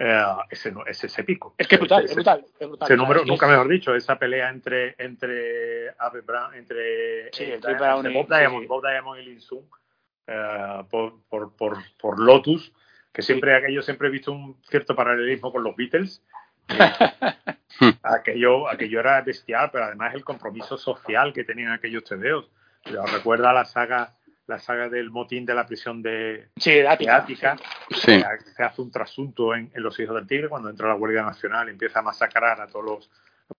[0.00, 1.54] Eh, ese, no- ese es épico.
[1.58, 2.86] Es que es brutal, Ese- es brutal, es brutal.
[2.86, 7.54] Ese número, nunca es- mejor dicho, esa pelea entre entre Abe Brown, entre, Sí, eh,
[7.54, 8.66] entre Diamond- Brown y- Bob sí, Diamond, sí.
[8.68, 9.68] Bob Diamond y Lin Sun,
[10.28, 12.72] eh, por, por, por, por Lotus,
[13.12, 16.22] que siempre aquello siempre he visto un cierto paralelismo con los Beatles.
[18.02, 22.50] aquello, aquello era bestial, pero además el compromiso social que tenían aquellos tebeos.
[23.12, 24.12] Recuerda la saga,
[24.48, 27.16] la saga del motín de la prisión de, Sí, de de Ática.
[27.18, 27.56] Ática,
[27.90, 28.20] Sí.
[28.20, 31.22] que se hace un trasunto en, en Los Hijos del Tigre cuando entra la Guardia
[31.22, 33.10] Nacional y empieza a masacrar a todos los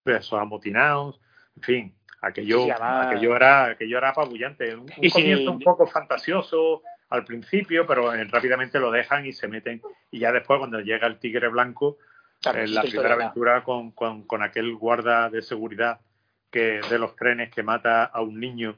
[0.04, 1.22] presos amotinados.
[1.56, 4.74] En fin, aquello, Sí, aquello, era, aquello era apabullante.
[4.76, 9.26] Un, un Y si- comienzo un poco fantasioso al principio, pero eh, rápidamente lo dejan
[9.26, 9.82] y se meten.
[10.12, 11.98] Y ya después, cuando llega el Tigre Blanco,
[12.42, 16.00] Claro, la primera aventura con, con, con aquel guarda de seguridad
[16.50, 18.78] que de los trenes que mata a un niño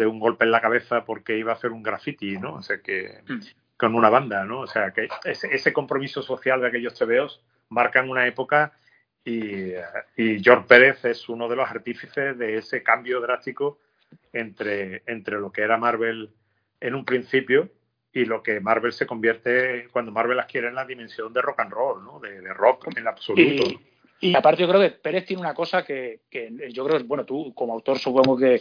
[0.00, 2.54] de un golpe en la cabeza porque iba a hacer un graffiti, ¿no?
[2.54, 3.40] O sea que Mm.
[3.76, 4.60] con una banda, ¿no?
[4.60, 8.72] O sea que ese, ese compromiso social de aquellos tebeos marcan una época
[9.24, 9.72] y,
[10.16, 13.78] y George Pérez es uno de los artífices de ese cambio drástico
[14.32, 16.30] entre, entre lo que era Marvel
[16.80, 17.68] en un principio
[18.12, 21.72] y lo que Marvel se convierte cuando Marvel adquiere en la dimensión de rock and
[21.72, 22.18] roll, ¿no?
[22.18, 23.62] De, de rock en absoluto.
[24.20, 27.24] Y, y aparte yo creo que Pérez tiene una cosa que, que yo creo, bueno,
[27.24, 28.60] tú como autor supongo que,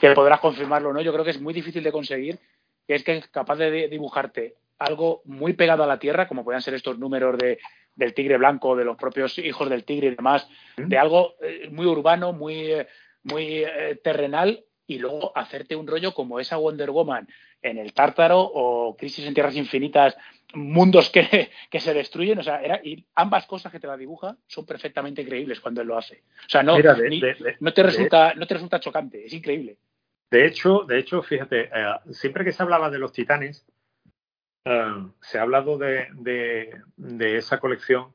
[0.00, 1.00] que podrás confirmarlo, ¿no?
[1.00, 2.38] Yo creo que es muy difícil de conseguir,
[2.86, 6.44] que es que es capaz de di- dibujarte algo muy pegado a la tierra, como
[6.44, 7.58] puedan ser estos números de
[7.94, 11.86] del tigre blanco, de los propios hijos del tigre y demás, de algo eh, muy
[11.86, 12.86] urbano, muy, eh,
[13.22, 17.26] muy eh, terrenal, y luego hacerte un rollo como esa Wonder Woman
[17.62, 20.14] en el Tártaro o Crisis en Tierras Infinitas,
[20.54, 24.36] mundos que, que se destruyen, o sea, era, y ambas cosas que te la dibuja
[24.46, 26.22] son perfectamente creíbles cuando él lo hace.
[26.46, 26.80] O sea, no, no,
[27.72, 29.78] te, resulta, no te resulta chocante, es increíble.
[30.30, 31.70] De hecho, de hecho, fíjate,
[32.10, 33.64] siempre que se hablaba de los titanes,
[34.64, 36.08] eh, se ha hablado de,
[36.96, 38.12] de, esa colección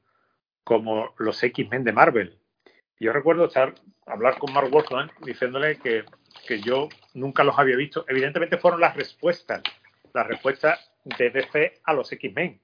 [0.63, 2.37] como los X-Men de Marvel.
[2.99, 3.73] Yo recuerdo estar,
[4.05, 6.03] hablar con Mark Wolfman diciéndole que,
[6.45, 8.05] que, yo nunca los había visto.
[8.07, 9.63] Evidentemente fueron las respuestas,
[10.13, 12.61] las respuestas de DC a los X-Men.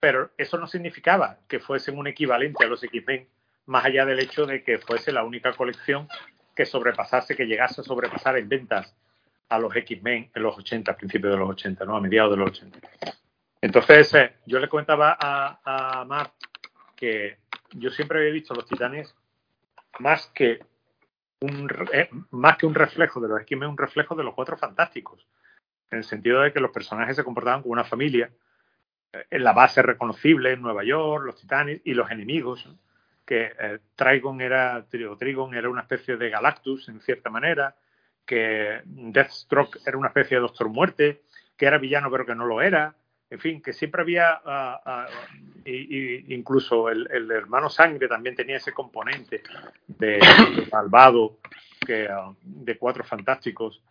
[0.00, 3.28] Pero eso no significaba que fuesen un equivalente a los X-Men,
[3.66, 6.08] más allá del hecho de que fuese la única colección
[6.54, 8.94] que sobrepasase, que llegase a sobrepasar en ventas
[9.48, 11.96] a los X-Men en los 80, a principios de los 80, ¿no?
[11.96, 12.78] A mediados de los 80.
[13.60, 16.32] Entonces, eh, yo le comentaba a, a Mark
[16.96, 17.38] que
[17.72, 19.14] yo siempre había visto los titanes
[19.98, 20.60] más que
[21.40, 25.26] un, eh, más que un reflejo de los X-Men, un reflejo de los cuatro fantásticos.
[25.94, 28.30] En el sentido de que los personajes se comportaban como una familia,
[29.12, 32.68] eh, en la base reconocible en Nueva York, los titanes y los enemigos,
[33.24, 33.52] que
[33.96, 37.74] Trigon era, Trigon era una especie de Galactus en cierta manera,
[38.26, 41.22] que Deathstroke era una especie de Doctor Muerte,
[41.56, 42.94] que era villano pero que no lo era,
[43.30, 45.10] en fin, que siempre había, uh,
[45.64, 49.42] y, incluso el, hermano Sangre también tenía ese componente
[49.86, 50.20] de,
[50.70, 51.38] malvado,
[51.84, 53.82] que, ah, de cuatro fantásticos,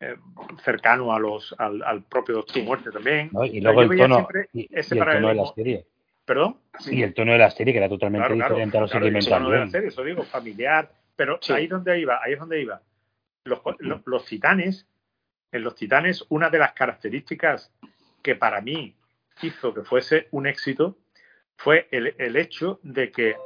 [0.00, 0.16] eh,
[0.62, 3.30] cercano a los, al, propio Doctor Muerte también.
[3.50, 5.86] y luego el tono, y, el tono de la serie.
[6.24, 6.58] ¿Perdón?
[6.78, 9.50] Sí, el tono de la serie, que era totalmente diferente a los claro, el tono
[9.50, 10.92] de la serie, eso digo, familiar.
[11.16, 12.80] Pero ahí donde iba, ahí es donde iba
[13.48, 14.86] los, titanes,
[15.52, 17.72] en los titanes, una de las características
[18.22, 18.96] que para mí
[19.42, 20.98] hizo que fuese un éxito
[21.56, 23.36] fue el, hecho de que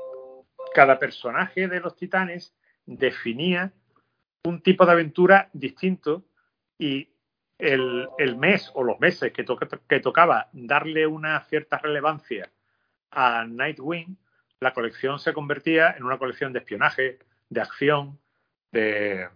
[0.75, 3.73] cada personaje de los titanes definía
[4.45, 6.25] un tipo de aventura distinto
[6.83, 7.09] y
[7.59, 9.45] el, mes o los meses que,
[9.88, 12.51] que, tocaba darle una cierta relevancia
[13.12, 14.18] a Nightwing,
[14.59, 18.18] la colección se convertía en una colección de espionaje, de acción,
[18.73, 19.29] de,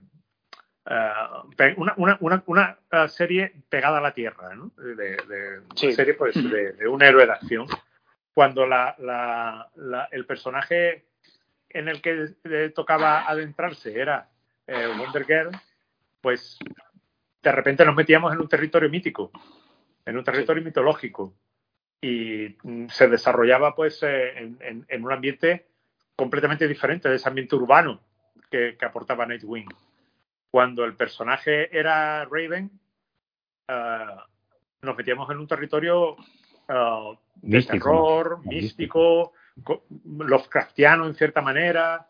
[0.87, 4.73] eh, una, una, una, una, eh, serie pegada a la tierra, ¿no?
[4.77, 7.69] De, de serie pues, de, un héroe de acción.
[8.35, 11.05] Cuando la, la, el personaje
[11.69, 14.31] en el que le tocaba adentrarse era
[14.67, 15.51] eh, Wonder Girl,
[16.21, 16.59] pues
[17.47, 19.31] de repente nos metíamos en un territorio mítico,
[20.05, 21.33] en un territorio mitológico
[22.01, 25.69] y mm, se desarrollaba pues en, en, un ambiente
[26.17, 28.01] completamente diferente de ese ambiente urbano
[28.51, 29.69] que, que aportaba Nightwing.
[30.51, 32.69] Cuando el personaje era Raven,
[33.69, 34.07] eh,
[34.83, 36.17] nos metíamos en un territorio
[36.69, 39.35] eh, de terror, místico,
[40.05, 42.09] Lovecraftiano en cierta manera,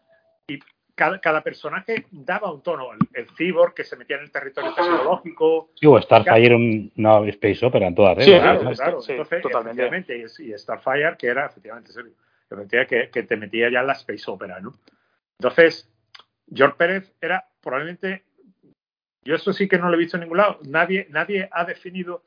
[0.49, 0.59] y
[0.97, 2.89] cada, personaje daba un tono.
[3.13, 5.71] El, cyborg que se metía en el territorio tecnológico.
[5.75, 6.57] Sí, o Starfire,
[6.97, 8.59] una space opera en todas reglas.
[8.59, 9.41] Sí, claro, claro.
[9.43, 10.19] totalmente.
[10.19, 12.13] Y, Starfire, que era, efectivamente, serio,
[12.89, 14.75] que, que te metía ya en la space opera, ¿no?
[15.39, 15.89] Entonces,
[16.53, 18.25] George Pérez era probablemente
[19.27, 20.61] yo eso sí que no lo he visto en ningún lado.
[20.63, 22.23] Nadie, nadie ha definido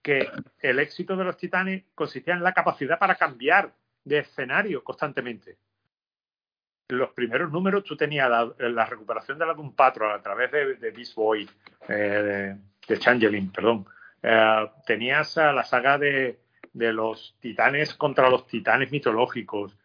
[0.00, 0.26] que
[0.60, 5.58] el éxito de los Titanes consistía en la capacidad para cambiar de escenario constantemente.
[6.88, 10.90] Los primeros números tú tenías la, recuperación de la Doom Patrol a través de, de
[10.90, 11.48] Beast Boy,
[11.88, 12.56] eh,
[12.88, 13.86] de, Changeling, perdón.
[14.22, 16.38] Eh, tenías la saga de,
[16.72, 19.76] de los titanes contra los titanes mitológicos.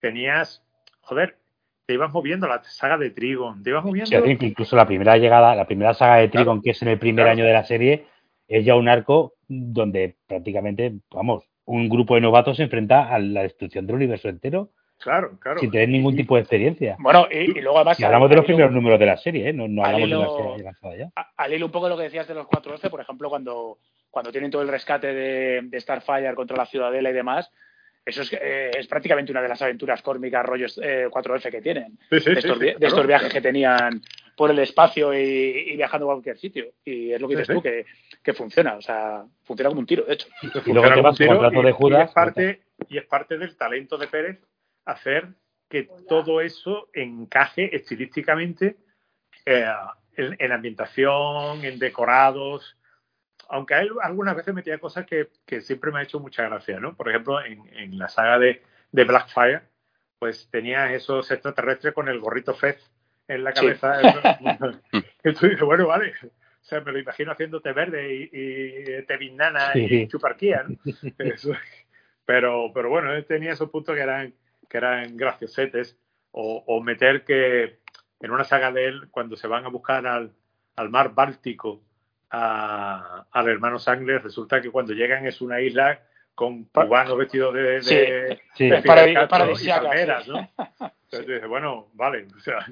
[0.00, 0.62] Tenías,
[1.00, 1.36] joder,
[1.86, 4.26] te ibas moviendo la saga de Trigon, te ibas moviendo.
[4.26, 7.44] incluso la primera llegada, la primera saga de Trigon, que es en el primer año
[7.44, 8.06] de la serie,
[8.46, 13.42] es ya un arco donde prácticamente, vamos, un grupo de novatos se enfrenta a la
[13.42, 14.70] destrucción del universo entero.
[15.02, 15.60] Claro, claro.
[15.60, 16.96] Sin tener ningún tipo de experiencia.
[16.98, 17.98] Bueno, y, luego además.
[17.98, 19.52] Y hablamos de los primeros números de la serie, ¿eh?
[19.52, 21.12] No, hablamos de la serie lanzada ya.
[21.36, 23.78] Al hilo un poco de lo que decías de los 4F, por ejemplo, cuando,
[24.10, 27.50] cuando tienen todo el rescate de, de Starfire contra la Ciudadela y demás,
[28.04, 31.98] eso es, eh, es, prácticamente una de las aventuras cósmicas rollos 4F que tienen.
[32.10, 34.02] de, estos, viajes que tenían
[34.36, 36.66] por el espacio y, viajando a cualquier sitio.
[36.84, 37.86] Y es lo que dices tú, que,
[38.22, 38.74] que, funciona.
[38.74, 40.26] O sea, funciona como un tiro, de hecho.
[40.66, 42.00] Y, luego te vas contrato de Judas.
[42.00, 44.40] Y es, parte, y es parte del talento de Pérez
[44.84, 45.28] hacer
[45.68, 48.76] que todo eso encaje estilísticamente
[49.46, 49.66] eh,
[50.16, 52.76] en, en ambientación, en decorados,
[53.52, 55.28] aunque él algunas veces metía cosas que,
[55.60, 56.96] siempre me ha hecho mucha gracia, ¿no?
[56.96, 59.60] Por ejemplo, en, la saga de, Blackfire,
[60.18, 62.90] pues tenía esos extraterrestres con el gorrito Fez
[63.28, 64.00] en la cabeza.
[65.24, 66.14] y tú dices, bueno, vale.
[66.24, 69.18] O sea, me lo imagino haciendo té verde y, y té
[69.74, 70.76] y chuparquía, ¿no?
[72.24, 74.32] Pero, pero bueno, él tenía esos puntos que eran,
[74.72, 75.96] que eran graciosetes.
[76.32, 77.78] O, o meter que
[78.20, 80.32] en una saga de él, cuando se van a buscar al,
[80.76, 81.82] al mar Báltico
[82.30, 86.00] a, al hermano Sangler, resulta que cuando llegan es una isla
[86.34, 88.70] con cubanos vestidos de, de, Sí, sí.
[88.70, 90.30] de Para- paradisíaca, y palmeras, sí.
[90.30, 90.38] ¿no?
[90.56, 92.66] Entonces tú dices, bueno, vale, o sea,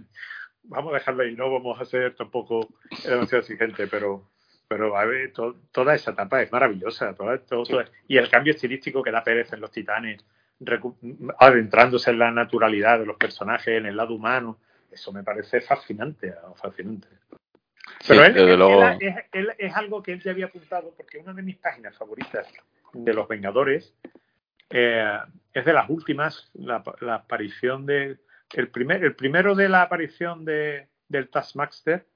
[0.63, 2.67] vamos a dejarlo ahí, no vamos a ser tampoco
[3.05, 4.29] demasiado exigente, pero
[4.69, 8.53] pero a ver, to- toda esa etapa es maravillosa, toda- todo- todo- y el cambio
[8.55, 10.25] estilístico que da Pérez en los Titanes,
[11.39, 14.59] adentrándose en la naturalidad de los personajes, en el lado humano,
[14.91, 17.09] eso me parece fascinante, fascinante.
[18.07, 18.83] Pero Sí, él, desde él- luego.
[18.85, 21.97] él- él- él- es algo que él ya había apuntado, porque una de mis páginas
[21.97, 22.47] favoritas
[22.93, 23.95] de Los Vengadores
[24.71, 25.19] eh,
[25.53, 28.19] es de las últimas, la, la aparición de.
[28.53, 32.07] El, primer, el primero de la aparición de, del Taskmaster,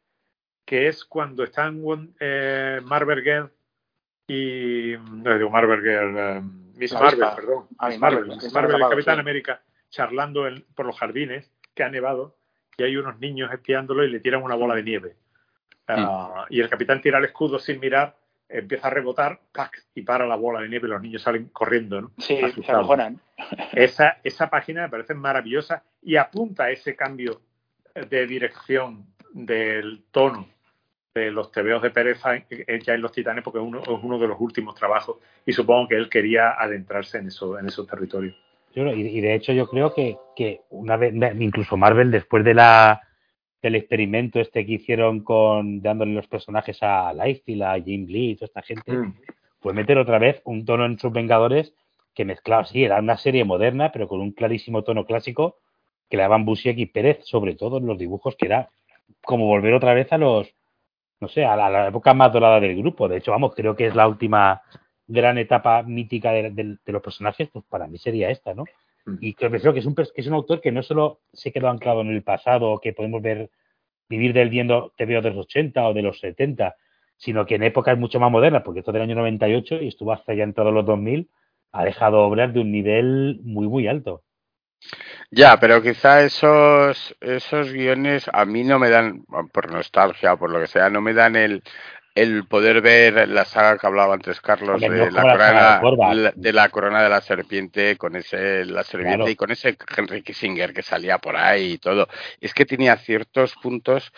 [0.64, 1.82] que es cuando están
[2.20, 3.50] eh, Marvel
[4.28, 4.94] y.
[5.10, 6.42] No digo Marvel, eh,
[6.76, 7.36] Miss La Marvel, avispa.
[7.36, 7.66] perdón.
[7.78, 9.20] Ah, Miss Marvel, Marvel, Miss Marvel atrapado, Capitán sí.
[9.20, 12.36] América charlando en- por los jardines que ha nevado
[12.76, 15.16] y hay unos niños espiándolo y le tiran una bola de nieve.
[15.86, 18.16] Ah, y el capitán tira el escudo sin mirar,
[18.48, 19.84] empieza a rebotar, ¡pac!
[19.94, 22.00] y para la bola de nieve y los niños salen corriendo.
[22.00, 22.10] ¿no?
[22.18, 23.20] Sí, se acojonan.
[23.72, 27.40] Esa, esa página me parece maravillosa y apunta a ese cambio
[27.94, 30.48] de dirección del tono
[31.14, 33.88] de los tebeos de Pereza en- en- ya en los Titanes, porque es uno, es
[34.02, 37.86] uno de los últimos trabajos y supongo que él quería adentrarse en, eso, en esos
[37.86, 38.34] territorios.
[38.74, 43.00] Y, de hecho yo creo que, que una vez, incluso Marvel, después de la
[43.62, 48.46] del experimento este que hicieron con dándole los personajes a Liefeld, a Jim Lee, toda
[48.46, 49.14] esta gente, Mm.
[49.60, 51.72] fue meter otra vez un tono en sus Vengadores
[52.14, 55.58] que mezclaba, sí, era una serie moderna, pero con un clarísimo tono clásico
[56.10, 58.68] que le daban Busiek y Pérez, sobre todo en los dibujos, que era
[59.22, 60.52] como volver otra vez a los,
[61.20, 63.08] no sé, a la, a la época más dorada del grupo.
[63.08, 64.62] De hecho, vamos, creo que es la última
[65.06, 68.64] gran etapa mítica de, de- de los personajes, pues para mí sería esta, ¿no?
[69.20, 71.68] Y que creo que es un, que es un autor que no solo se quedó
[71.68, 73.50] anclado en el pasado, que podemos ver,
[74.08, 76.76] vivir del viendo TVO de los 80 o de los 70,
[77.16, 80.12] sino que en épocas mucho más modernas, porque esto es del año 98 y estuvo
[80.12, 81.30] hasta ya entrado los 2000,
[81.72, 84.23] ha dejado obras de un nivel muy, muy alto.
[85.30, 90.50] Ya, pero quizá esos, esos guiones a mí no me dan, por nostalgia o por
[90.50, 91.62] lo que sea, no me dan el,
[92.14, 95.22] el poder ver la saga que hablaba antes Carlos no de la,
[95.80, 99.30] corona, la- de la corona de la serpiente con ese la serpiente Claro.
[99.30, 102.06] y con ese Henry Kissinger que salía por ahí y todo.
[102.40, 104.12] Es que tenía ciertos puntos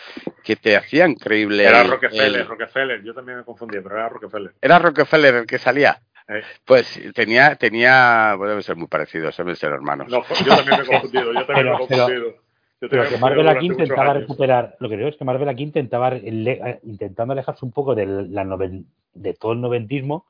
[0.44, 1.64] que te hacían creíble.
[1.64, 4.52] Era el- Rockefeller, el- Rockefeller, yo también me confundí, pero era Rockefeller.
[4.60, 5.98] ¿Era Rockefeller el que salía?
[6.28, 10.08] Eh, Pues tenía, tenía, bueno, deben ser muy parecidos, deben ser hermanos.
[10.10, 12.34] no, yo también me he confundido, yo también Pero- me he confundido.
[12.78, 16.80] Pero que Marvel aquí intentaba recuperar, lo que creo es que Marvel aquí intentaba, eh,
[16.82, 18.84] intentando alejarse un poco del, la noven-
[19.14, 20.26] de todo el noventismo,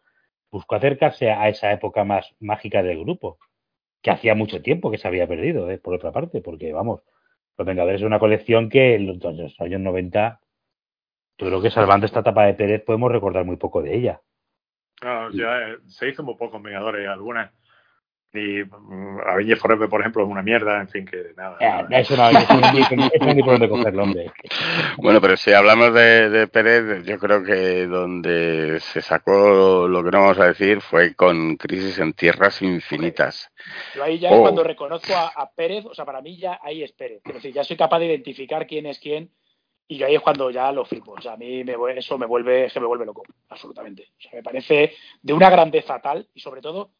[0.53, 3.39] buscó acercarse a esa época más mágica del grupo,
[4.01, 7.03] que hacía mucho tiempo que se había perdido, eh, por otra parte, porque vamos,
[7.59, 10.41] Los Vengadores es una colección que en los, en los años 90,
[11.39, 14.21] yo creo que salvando esta etapa de Pérez podemos recordar muy poco de ella.
[15.03, 17.51] No, ya, eh, se hizo muy poco en Vengadores, algunas.
[18.33, 21.57] Y mm, Avengers Forever, por ejemplo, es una mierda, en fin, que nada.
[21.61, 21.89] Eh, nada.
[22.01, 24.31] eso no, eso no, eso no- eso no hay ni por dónde cogerlo, hombre.
[24.99, 30.11] Bueno, pero si hablamos de, de Pérez, yo creo que donde se sacó lo que
[30.11, 33.51] no vamos a decir fue con Crisis en Tierras Infinitas.
[33.95, 34.35] Yo ahí ya Oh.
[34.37, 37.21] es cuando reconozco a, a Pérez, o sea, para mí ya ahí es Pérez.
[37.25, 39.31] Es decir, ya soy capaz de identificar quién es quién
[39.89, 41.13] y yo ahí es cuando ya lo flipo.
[41.13, 44.09] O sea, a mí me, eso me vuelve, que me vuelve loco, absolutamente.
[44.19, 46.91] O sea, me parece de una grandeza tal y sobre todo,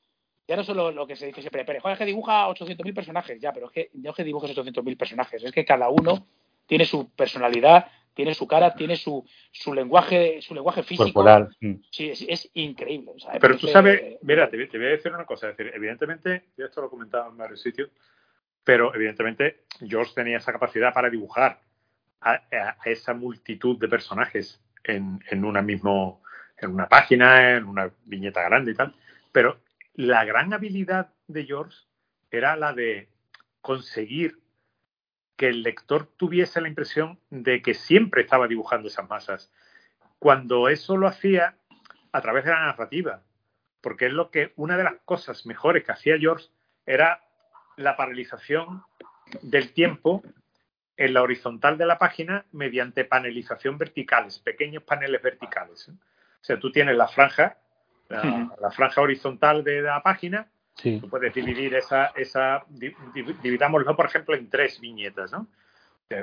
[0.49, 3.53] ya no solo lo que se dice siempre, joder, es que dibuja 800.000 personajes, ya,
[3.53, 6.27] pero es que no es que dibujes 800.000 personajes, es que cada uno
[6.67, 11.13] tiene su personalidad, tiene su cara, tiene su, su lenguaje, su lenguaje físico.
[11.13, 11.49] Corporal.
[11.61, 11.75] mm.
[11.91, 13.11] Sí, es, es increíble.
[13.15, 15.51] o sea, me Pero tú parece- sabes, mira, te, te voy a decir una cosa,
[15.51, 17.91] es decir, evidentemente, yo esto lo he comentado en varios sitios,
[18.65, 21.61] pero evidentemente George tenía esa capacidad para dibujar
[22.27, 26.23] a, esa multitud de personajes en, en una mismo,
[26.57, 28.95] en una página, en una viñeta grande y tal,
[29.33, 29.61] pero
[29.95, 31.79] la gran habilidad de George
[32.31, 33.09] era la de
[33.61, 34.41] conseguir
[35.37, 39.53] que el lector tuviese la impresión de que siempre estaba dibujando esas masas,
[40.19, 41.57] cuando eso lo hacía
[42.13, 43.23] a través de la narrativa,
[43.81, 46.47] porque es lo que una de las cosas mejores que hacía George
[46.87, 47.23] era
[47.77, 48.83] la paralización
[49.43, 50.23] del tiempo
[50.97, 55.89] en la horizontal de la página mediante panelización verticales, pequeños paneles verticales.
[55.89, 55.93] ¿eh?
[55.93, 57.59] O sea, tú tienes la franja,
[58.09, 60.99] la, la franja horizontal de la página, Sí.
[61.01, 65.49] tú puedes dividir esa, esa di- di- dividámoslo, por ejemplo, en tres viñetas, ¿no?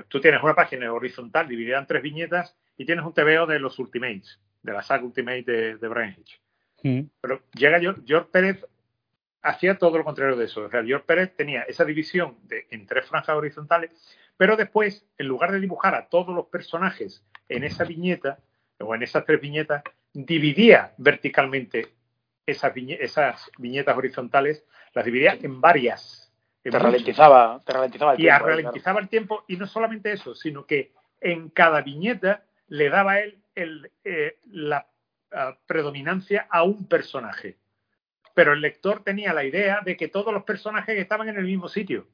[0.08, 3.78] Tú tienes una página horizontal dividida en tres viñetas y tienes un TVO de los
[3.80, 6.40] Ultimates, de la saga Ultimate de, de Brian Hitch.
[7.20, 8.66] Pero llega George, George Pérez
[9.42, 10.62] hacía todo lo contrario de eso.
[10.66, 13.90] O sea, George Pérez tenía esa división de, en tres franjas horizontales,
[14.38, 18.40] pero después, en lugar de dibujar a todos los personajes en esa viñeta,
[18.80, 21.94] o en esas tres viñetas, dividía verticalmente
[22.46, 26.32] esas, esas viñetas horizontales, las dividía en varias.
[26.62, 28.46] te, ralentizaba, te ralentizaba el y tiempo.
[28.46, 33.20] Y ralentizaba el tiempo, y no solamente eso, sino que en cada viñeta le daba
[33.20, 34.88] él el, eh, la
[35.32, 37.58] uh, predominancia a un personaje.
[38.34, 41.68] Pero el lector tenía la idea de que todos los personajes estaban en el mismo
[41.68, 42.08] sitio.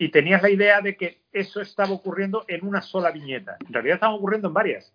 [0.00, 3.58] Y tenías la idea de que eso estaba ocurriendo en una sola viñeta.
[3.66, 4.94] En realidad estaba ocurriendo en varias.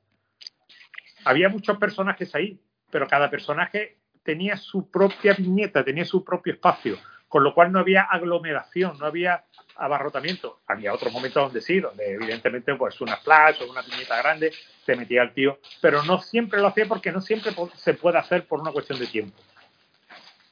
[1.24, 6.98] Había muchos personajes ahí, pero cada personaje tenía su propia viñeta, tenía su propio espacio,
[7.28, 9.44] con lo cual no había aglomeración, no había
[9.76, 10.62] abarrotamiento.
[10.66, 14.54] Había otros momentos donde sí, donde evidentemente pues una flash o una viñeta grande
[14.88, 18.48] se metía el tío, pero no siempre lo hacía porque no siempre se puede hacer
[18.48, 19.40] por una cuestión de tiempo.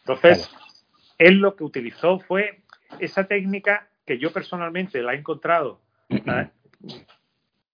[0.01, 0.47] Entonces,
[1.17, 2.61] él lo que utilizó fue
[2.99, 5.81] esa técnica que yo personalmente la he encontrado.
[6.09, 6.49] ¿eh?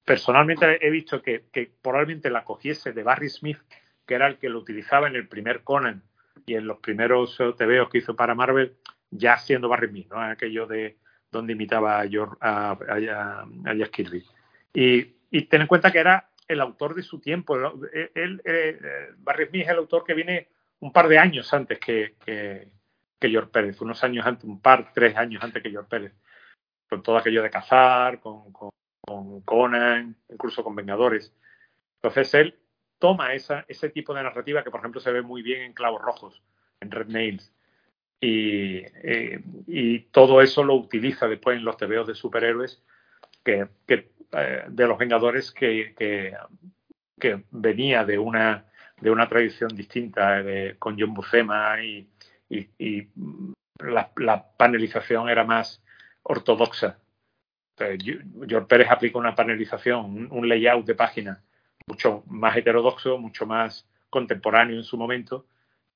[0.05, 3.59] Personalmente he visto que, que, probablemente la cogiese de Barry Smith,
[4.05, 6.03] que era el que lo utilizaba en el primer Conan
[6.45, 8.75] y en los primeros TVOs que hizo para Marvel,
[9.11, 10.21] ya siendo Barry Smith, ¿no?
[10.21, 10.97] aquello de
[11.31, 14.23] donde imitaba a, George, a, a, a Jack Kirby.
[14.73, 17.55] Y, y, ten en cuenta que era el autor de su tiempo.
[17.93, 20.47] Él, él, eh, Barry Smith es el autor que viene
[20.79, 22.67] un par de años antes que, que,
[23.19, 26.13] que George Pérez, unos años antes, un par, tres años antes que George Pérez,
[26.89, 28.69] con todo aquello de cazar, con, con,
[29.01, 31.33] con Conan, incluso con Vengadores.
[31.95, 32.59] Entonces él
[32.97, 36.01] toma esa, ese tipo de narrativa que, por ejemplo, se ve muy bien en Clavos
[36.01, 36.41] Rojos,
[36.79, 37.53] en Red Nails,
[38.21, 42.83] y, eh, y todo eso lo utiliza después en los tebeos de superhéroes
[43.43, 46.35] que, que eh, de los Vengadores que, que,
[47.17, 48.65] que, venía de una
[48.99, 52.09] de una tradición distinta de, con John Buscema y,
[52.49, 53.07] y, y
[53.79, 55.81] la, panelización era más
[56.23, 56.97] ortodoxa.
[57.77, 61.41] George Pérez aplica una panelización, un, layout de página
[61.87, 65.45] mucho más heterodoxo, mucho más contemporáneo en su momento,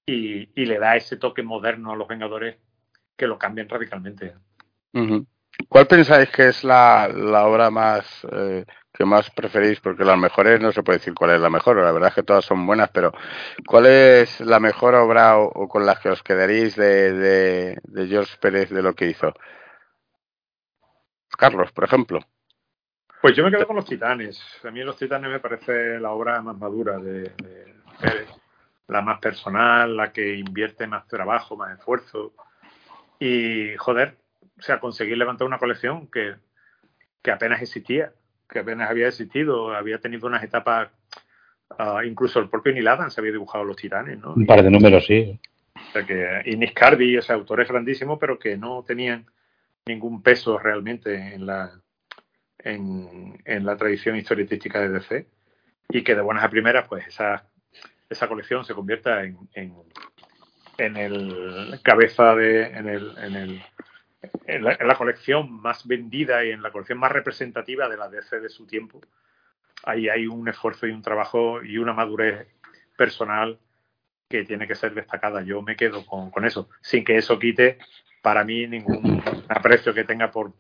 [0.06, 2.58] y, le da ese toque moderno a los Vengadores
[3.18, 4.34] que lo cambian radicalmente.
[5.68, 9.80] ¿Cuál pensáis que es la, la obra más eh, que más preferís?
[9.80, 12.24] Porque las mejores no se puede decir cuál es la mejor, la verdad es que
[12.24, 13.12] todas son buenas, pero
[13.66, 18.38] ¿cuál es la mejor obra o, con la que os quedaréis de, de, de, George
[18.40, 19.34] Pérez de lo que hizo?
[21.38, 22.20] Carlos, por ejemplo.
[23.22, 24.40] Pues yo me quedo con los Titanes.
[24.64, 28.30] A mí los Titanes me parece la obra más madura de, de Pérez
[28.88, 32.34] la más personal, la que invierte más trabajo, más esfuerzo.
[33.20, 34.18] Y, joder,
[34.58, 36.36] o sea, conseguir levantar una colección que,
[37.22, 38.14] que apenas existía,
[38.50, 40.90] que apenas había existido, había tenido unas etapas,
[41.80, 44.34] uh, incluso el propio Neil Adams había dibujado los titanes, ¿no?
[44.34, 45.40] Un par de números, sí.
[45.76, 49.26] O sea, que, y Nick Carby, o sea, autores grandísimos, pero que no tenían
[49.86, 51.72] ningún peso realmente en la,
[52.60, 55.28] en, en la tradición historietística de DC.
[55.90, 57.44] Y que de buenas a primeras, pues esas
[58.14, 59.74] esa colección se convierta en, en,
[60.78, 63.62] en el cabeza de en el, en el
[64.46, 68.50] en la, colección más vendida y en la colección más representativa de la DC de
[68.50, 69.02] su tiempo.
[69.84, 72.48] Ahí hay un esfuerzo y un trabajo y una madurez
[72.96, 73.60] personal
[74.30, 75.42] que tiene que ser destacada.
[75.42, 77.78] Yo me quedo con eso sin que eso quite
[78.22, 80.54] para mí ningún aprecio que tenga por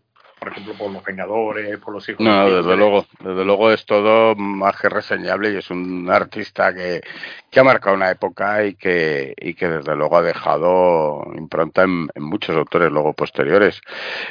[0.43, 2.19] por ejemplo, por los Vengadores, por los hijos.
[2.19, 6.73] No, de desde luego, desde luego es todo más que reseñable y es un artista
[6.73, 7.01] que,
[7.49, 12.09] que ha marcado una época y que, y que desde luego ha dejado impronta en,
[12.13, 13.79] en muchos autores luego posteriores.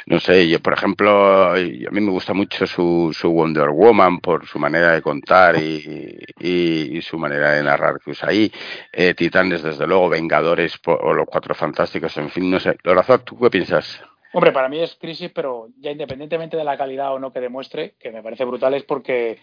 [0.05, 4.45] No sé, yo por ejemplo, a mí me gusta mucho su, su Wonder Woman por
[4.45, 8.51] su manera de contar y, y, y su manera de narrar que usa ahí.
[8.91, 12.77] Eh, Titanes, desde luego, Vengadores por, o Los Cuatro Fantásticos, en fin, no sé.
[12.83, 13.99] Lorazón, ¿tú qué piensas?
[14.35, 17.93] Hombre, para mí es crisis, pero ya independientemente de la calidad o no que demuestre,
[17.99, 19.39] que me parece brutal, es porque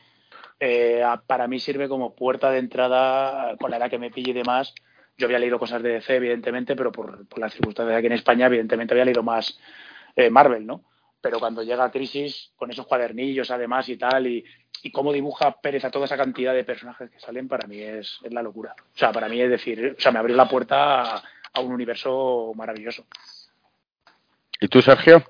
[0.58, 4.34] eh, para mí sirve como puerta de entrada con la edad que me pille y
[4.34, 4.74] demás.
[5.16, 8.92] Yo había leído cosas de DC, evidentemente, pero por, las circunstancias aquí en España, evidentemente
[8.92, 9.60] había leído más
[10.16, 10.82] eh, Marvel, ¿no?
[11.20, 14.44] Pero cuando llega Crisis, con esos cuadernillos además y tal, y,
[14.92, 18.32] cómo dibuja Pérez a toda esa cantidad de personajes que salen, para mí es, es
[18.32, 18.74] la locura.
[18.92, 21.22] O sea, para mí es decir, o sea, me abrió la puerta
[21.52, 23.06] a un universo maravilloso.
[24.62, 25.24] ¿Y tú, Sergio?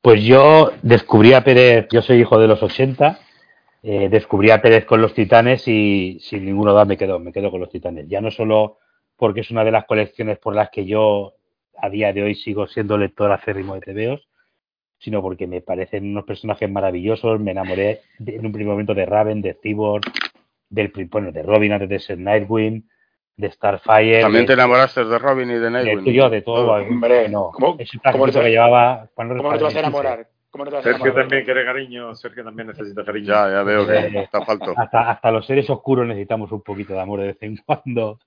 [0.00, 3.18] Pues yo descubrí a Pérez, yo soy hijo de los 80,
[3.82, 7.50] eh, descubrí a Pérez con los Titanes y sin ninguna duda me quedo, me quedo
[7.50, 8.06] con los Titanes.
[8.08, 8.78] Ya no solo
[9.16, 11.34] porque es una de las colecciones por las que yo
[11.76, 14.28] a día de hoy sigo siendo lector acérrimo de TVOs,
[14.98, 17.40] sino porque me parecen unos personajes maravillosos.
[17.40, 20.04] Me enamoré en un primer momento de Raven, de Cyborg,
[20.70, 22.88] del bueno, de Robin antes de ser Nightwing.
[23.36, 24.20] De Starfire.
[24.22, 26.04] También de, te enamoraste de Robin y de Nightwing.
[26.04, 26.72] de, yo, de todo.
[26.72, 27.50] Hombre, no.
[27.52, 29.08] ¿cómo- Ese cómo te- que llevaba.
[29.14, 30.26] ¿Cómo no te vas a enamorar?
[30.50, 31.24] ¿Cómo no te vas a Sergio enamorar?
[31.28, 33.26] también quiere cariño, Sergio también necesita cariño.
[33.26, 34.72] Ya, ya veo que Eh, está falto.
[34.76, 38.18] Hasta, hasta los seres oscuros necesitamos un poquito de amor de vez en cuando.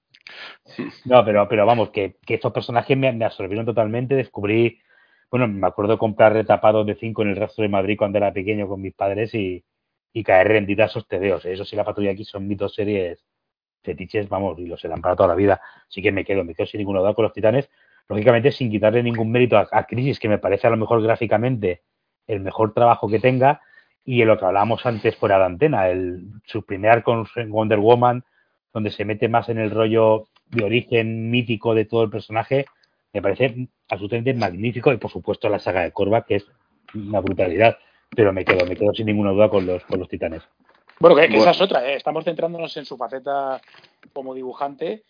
[1.06, 4.14] No, pero, pero vamos, que, que estos personajes me, me absorbieron totalmente.
[4.14, 4.80] Descubrí,
[5.32, 8.68] bueno, me acuerdo comprar retapados de 5 en el rastro de Madrid cuando era pequeño
[8.68, 9.64] con mis padres y,
[10.14, 11.44] y caer rendida a esos tebeos.
[11.46, 13.26] Eso sí, la patrulla aquí son mis dos series
[13.84, 15.62] fetiches, vamos, y los serán para toda la vida.
[15.88, 17.70] Así que me quedo, me quedo sin ninguna duda con los titanes.
[18.08, 21.84] Lógicamente, sin quitarle ningún mérito a, Crisis, que me parece a lo mejor gráficamente
[22.28, 23.62] el mejor trabajo que tenga.
[24.04, 28.24] Y en lo que hablábamos antes fuera de antena, el, su primer arco Wonder Woman,
[28.74, 32.66] donde se mete más en el rollo de origen mítico de todo el personaje,
[33.14, 34.92] me parece absolutamente magnífico.
[34.92, 36.48] Y por supuesto la saga de Korvac, que es
[36.96, 37.78] una brutalidad.
[38.16, 40.42] Pero me quedo, me quedo sin ninguna duda con los, con los titanes.
[41.00, 41.44] Bueno, que, que Bueno.
[41.44, 41.88] esa es otra.
[41.90, 41.96] ¿eh?
[41.96, 43.62] Estamos centrándonos en su faceta
[44.14, 45.04] como dibujante,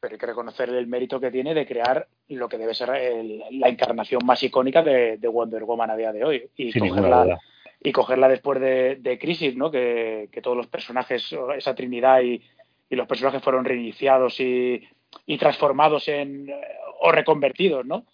[0.00, 3.42] pero hay que reconocer el mérito que tiene de crear lo que debe ser el-
[3.50, 6.50] la encarnación más icónica de, de Wonder Woman a día de hoy.
[6.56, 7.38] Y Sin cogerla,
[7.82, 9.70] y cogerla después de, de Crisis, ¿no?
[9.70, 12.42] Que, que todos los personajes, esa trinidad y,
[12.90, 14.82] y los personajes fueron reiniciados y,
[15.26, 16.52] y transformados en
[17.00, 18.04] o reconvertidos, ¿no?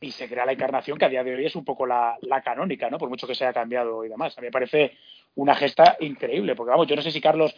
[0.00, 2.42] Y se crea la encarnación que a día de hoy es un poco la, la
[2.42, 2.98] canónica, ¿no?
[2.98, 4.36] Por mucho que se haya cambiado y demás.
[4.36, 4.92] A mí me parece
[5.34, 7.54] una gesta increíble, porque vamos, yo no sé si Carlos,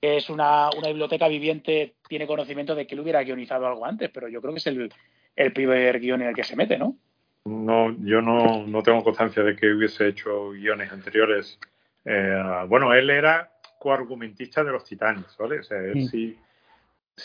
[0.00, 4.10] que es una, una biblioteca viviente, tiene conocimiento de que él hubiera guionizado algo antes,
[4.10, 4.92] pero yo creo que es el,
[5.36, 6.96] el primer guion en el que se mete, ¿no?
[7.44, 11.58] No, yo no, no tengo constancia de que hubiese hecho guiones anteriores.
[12.04, 15.60] Eh, bueno, él era coargumentista de los Titanes, ¿vale?
[15.60, 16.38] O sea, él sí,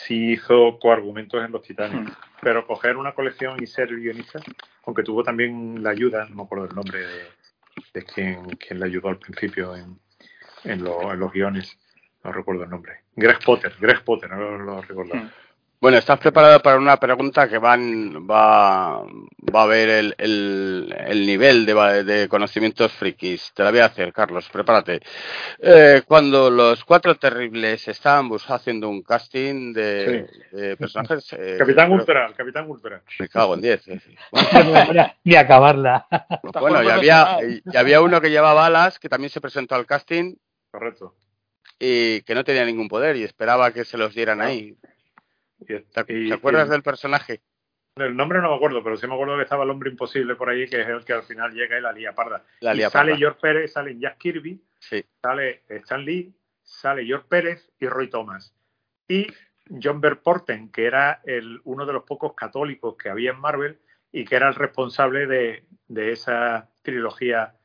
[0.05, 2.01] sí hizo coargumentos en los Titanes.
[2.09, 2.11] Mm.
[2.41, 4.39] Pero coger una colección y ser guionista,
[4.85, 7.23] aunque tuvo también la ayuda, no me acuerdo el nombre de,
[7.93, 9.97] de quien, quien le ayudó al principio en,
[10.63, 11.77] en, lo- en los guiones,
[12.23, 12.99] no recuerdo el nombre.
[13.15, 15.15] Greg Potter, Greg Potter, no lo, lo recuerdo.
[15.15, 15.29] Mm.
[15.81, 21.25] Bueno, ¿estás preparado para una pregunta que van, va, va a ver el, el, el
[21.27, 23.51] nivel de, de conocimientos frikis?
[23.53, 25.01] Te la voy a hacer, Carlos, prepárate.
[25.59, 31.31] Eh, cuando los cuatro terribles estaban haciendo un casting de, de personajes...
[31.33, 33.03] eh, Capitán creo- Ultra, el Capitán Ultra.
[33.19, 33.87] Me cago en diez.
[33.87, 34.01] eh.
[35.23, 36.07] Ni acabarla.
[36.59, 40.35] Bueno, y había, y había uno que llevaba alas, que también se presentó al casting
[40.71, 41.13] Correcto.
[41.77, 44.75] y que no tenía ningún poder y esperaba que se los dieran ahí.
[45.59, 47.41] Y- ¿Te, y- te acuerdas y- del personaje?
[47.97, 50.49] El nombre no me acuerdo, pero sí me acuerdo que estaba el hombre imposible por
[50.49, 52.43] ahí, que es el que al final llega y la lía parda.
[52.59, 53.15] La Y lía sale.
[53.15, 55.05] George Pérez, sale Jack Kirby, Sí.
[55.21, 58.53] sale Stan Lee, sale George Pérez y Roy Thomas.
[59.07, 59.27] Y
[59.81, 63.79] John Verporten, que era el, uno de los pocos católicos que había en Marvel
[64.11, 67.55] y que era el responsable de, de esa trilogía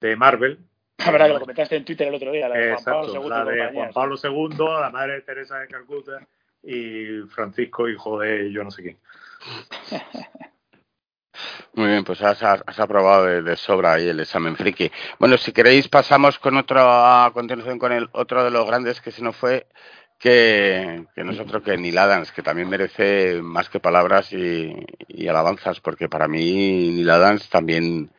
[0.00, 0.60] de Marvel.
[0.98, 3.22] La verdad que lo comentaste en Twitter el otro día, la de Juan Exacto, Pablo
[3.24, 3.28] II.
[3.28, 3.90] la de Juan.
[3.92, 6.20] Pablo II, la madre de Teresa de Calcuta
[6.62, 8.98] y Francisco, hijo de yo no sé quién.
[11.74, 14.90] Muy bien, pues has, has aprobado de, de sobra ahí el examen friki.
[15.18, 19.10] Bueno, si queréis pasamos con otro, a continuación con el otro de los grandes que
[19.10, 19.66] se nos fue,
[20.18, 24.72] que, que no es otro que Neil Adams, que también merece más que palabras y,
[25.08, 28.10] y alabanzas, porque para mí Neil Adams también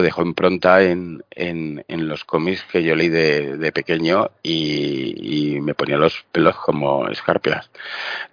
[0.00, 5.60] dejó impronta en, en, en los cómics que yo leí de, de pequeño y, y
[5.60, 7.70] me ponía los pelos como escarpias.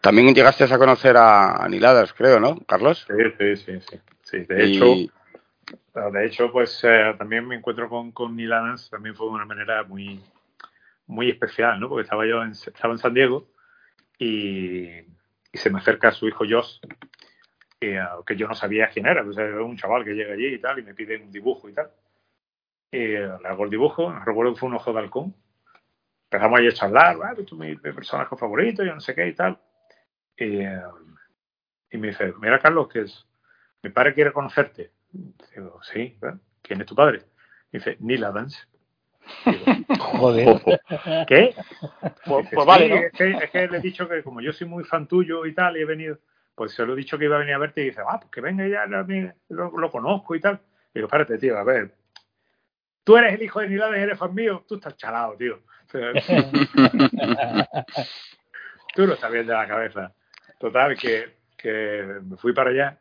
[0.02, 3.06] También llegaste a conocer a, a Neil Adams, creo, ¿no, Carlos?
[3.08, 4.38] Sí, sí, sí, sí.
[4.46, 5.12] De Y- hecho,
[6.12, 8.36] de hecho, pues eh, también me encuentro con, con
[8.90, 10.20] también fue de una manera muy,
[11.08, 11.90] muy especial, ¿no?
[11.90, 13.48] Porque estaba yo en, estaba en San Diego
[14.18, 16.80] y, y se me acerca su hijo Josh,
[17.82, 20.54] que, eh, que yo no sabía quién era, pues era un chaval que llega allí
[20.54, 21.90] y tal, y me pide un dibujo y tal.
[22.92, 25.34] Y eh, le hago el dibujo, recuerdo que fue un ojo de halcón.
[26.30, 29.34] Empezamos ahí a charlar, "Ah, tú mi, mi personaje favorito, yo no sé qué y
[29.34, 29.58] tal.
[30.38, 30.82] Y, eh,
[31.92, 33.28] y me dice, mira Carlos, que es,
[33.82, 34.92] mi padre quiere conocerte.
[35.12, 36.40] Digo, sí, ¿verdad?
[36.62, 37.24] ¿quién es tu padre?
[37.72, 38.68] Dice, Neil Adams.
[39.46, 39.66] Digo,
[40.00, 40.62] Joder.
[41.28, 41.56] ¿Qué?
[42.26, 42.96] Pues, Dice, pues vale, "Sí, ¿no?
[43.02, 45.54] es, que, es que le he dicho que como yo soy muy fan tuyo y
[45.54, 46.20] tal, y he venido,
[46.62, 48.30] pues se lo he dicho que iba a venir a verte y dice, ah, pues
[48.30, 50.62] que venga ya, lo, lo conozco y tal.
[50.94, 51.96] Digo, espérate, tío, a ver.
[53.04, 55.56] Tú eres el hijo de y eres fan mío, tú estás chalado, tío.
[55.56, 56.14] O sea,
[58.94, 60.14] tú no estás bien de la cabeza.
[60.60, 63.00] Total, que, que me fui para allá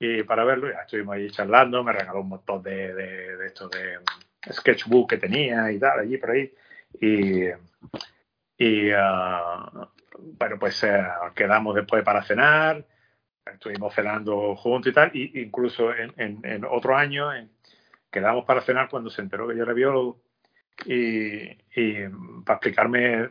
[0.00, 3.70] y para verlo, ya estuvimos ahí charlando, me regaló un montón de, de, de estos
[3.70, 6.52] de mm, sketchbook que tenía y tal, allí por ahí.
[7.00, 7.44] Y,
[8.58, 11.04] y ah, bueno, pues eh,
[11.34, 12.84] quedamos después para cenar,
[13.52, 17.50] estuvimos cenando juntos y tal, y incluso en, en, en otro año en-
[18.10, 20.20] quedamos para cenar cuando se enteró que yo era biólogo
[20.86, 21.42] y,
[21.76, 22.08] y
[22.44, 23.28] para explicarme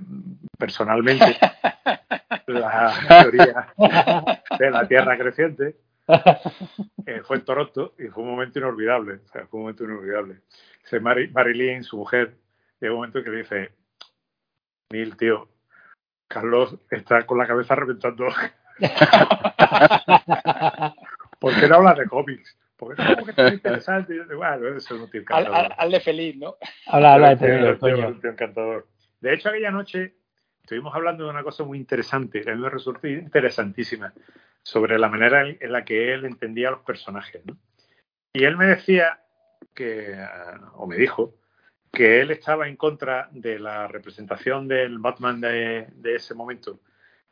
[0.57, 1.37] personalmente
[2.47, 3.73] la teoría
[4.59, 5.75] de la Tierra creciente.
[7.07, 9.19] Eh, fue en Toronto y fue un momento inolvidable.
[9.25, 10.41] O sea, fue un momento inolvidable.
[10.81, 12.35] Dice Marilyn, su mujer,
[12.79, 13.71] llega un momento que le dice,
[14.91, 15.47] Mil, tío,
[16.27, 18.27] Carlos está con la cabeza reventando.
[21.39, 22.57] ¿Por qué no hablas de cómics?
[22.77, 24.19] Porque es como que es interesante.
[24.35, 25.73] bueno, eso es un tío encantador.
[25.77, 26.55] Al, de feliz, ¿no?
[26.87, 28.87] Habla, habla de un tío encantador.
[29.21, 30.15] De hecho, aquella noche
[30.61, 34.13] estuvimos hablando de una cosa muy interesante, que a mí me resultó interesantísima,
[34.63, 37.45] sobre la manera en la que él entendía a los personajes.
[37.45, 37.55] ¿no?
[38.33, 39.19] Y él me decía
[39.75, 40.17] que,
[40.73, 41.35] o me dijo,
[41.91, 46.79] que él estaba en contra de la representación del Batman de, ese momento,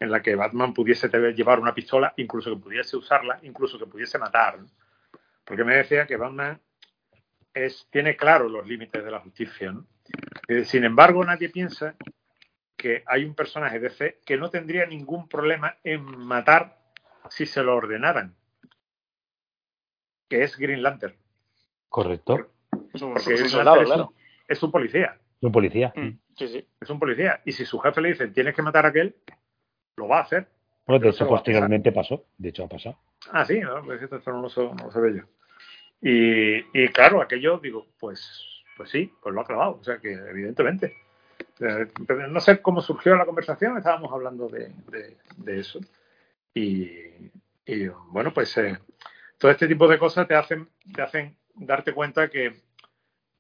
[0.04, 4.18] en la que Batman pudiese llevar una pistola, incluso que pudiese usarla, incluso que pudiese
[4.18, 4.60] matar.
[5.46, 6.60] Porque me decía que Batman
[7.54, 9.74] es, tiene claro los límites de la justicia.
[10.50, 11.96] Eh, sin embargo, nadie piensa
[12.76, 16.78] que hay un personaje de C que no tendría ningún problema en matar
[17.30, 18.36] si se lo ordenaran,
[20.28, 21.16] que es Green Lantern.
[21.88, 22.50] Correcto.
[22.94, 24.14] es un, claro
[24.50, 25.18] es un policía.
[25.38, 25.94] Es un policía.
[25.96, 26.68] Mm, sí, sí.
[26.82, 27.42] Es un policía.
[27.46, 29.16] Y si su jefe le dice tienes que matar a aquel,
[29.98, 30.48] lo va a hacer.
[30.86, 32.26] Bueno, de hecho, posteriormente pasó.
[32.38, 32.98] De hecho, ha pasado.
[33.32, 35.24] Ah, sí, no, pues esto no lo, sé, no lo sé yo.
[36.02, 39.78] Y, y, claro, aquello, digo, pues, pues sí, pues lo ha clavado.
[39.80, 40.98] O sea que, evidentemente.
[41.60, 41.88] Eh,
[42.30, 44.72] no sé cómo surgió la conversación, estábamos hablando de,
[45.38, 45.80] de, eso.
[46.54, 46.90] Y,
[47.66, 48.78] y, bueno, pues eh,
[49.38, 52.54] todo este tipo de cosas te hacen, te hacen darte cuenta que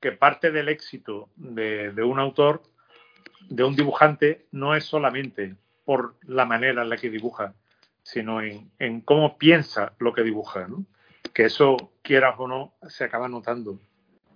[0.04, 2.62] que parte del éxito de, un autor,
[3.47, 5.56] de un dibujante, no es solamente
[5.86, 7.54] por la manera en la que dibuja,
[8.02, 10.86] sino en, cómo piensa lo que dibuja, ¿no?
[11.34, 13.80] Que eso, quieras o no, se acaba notando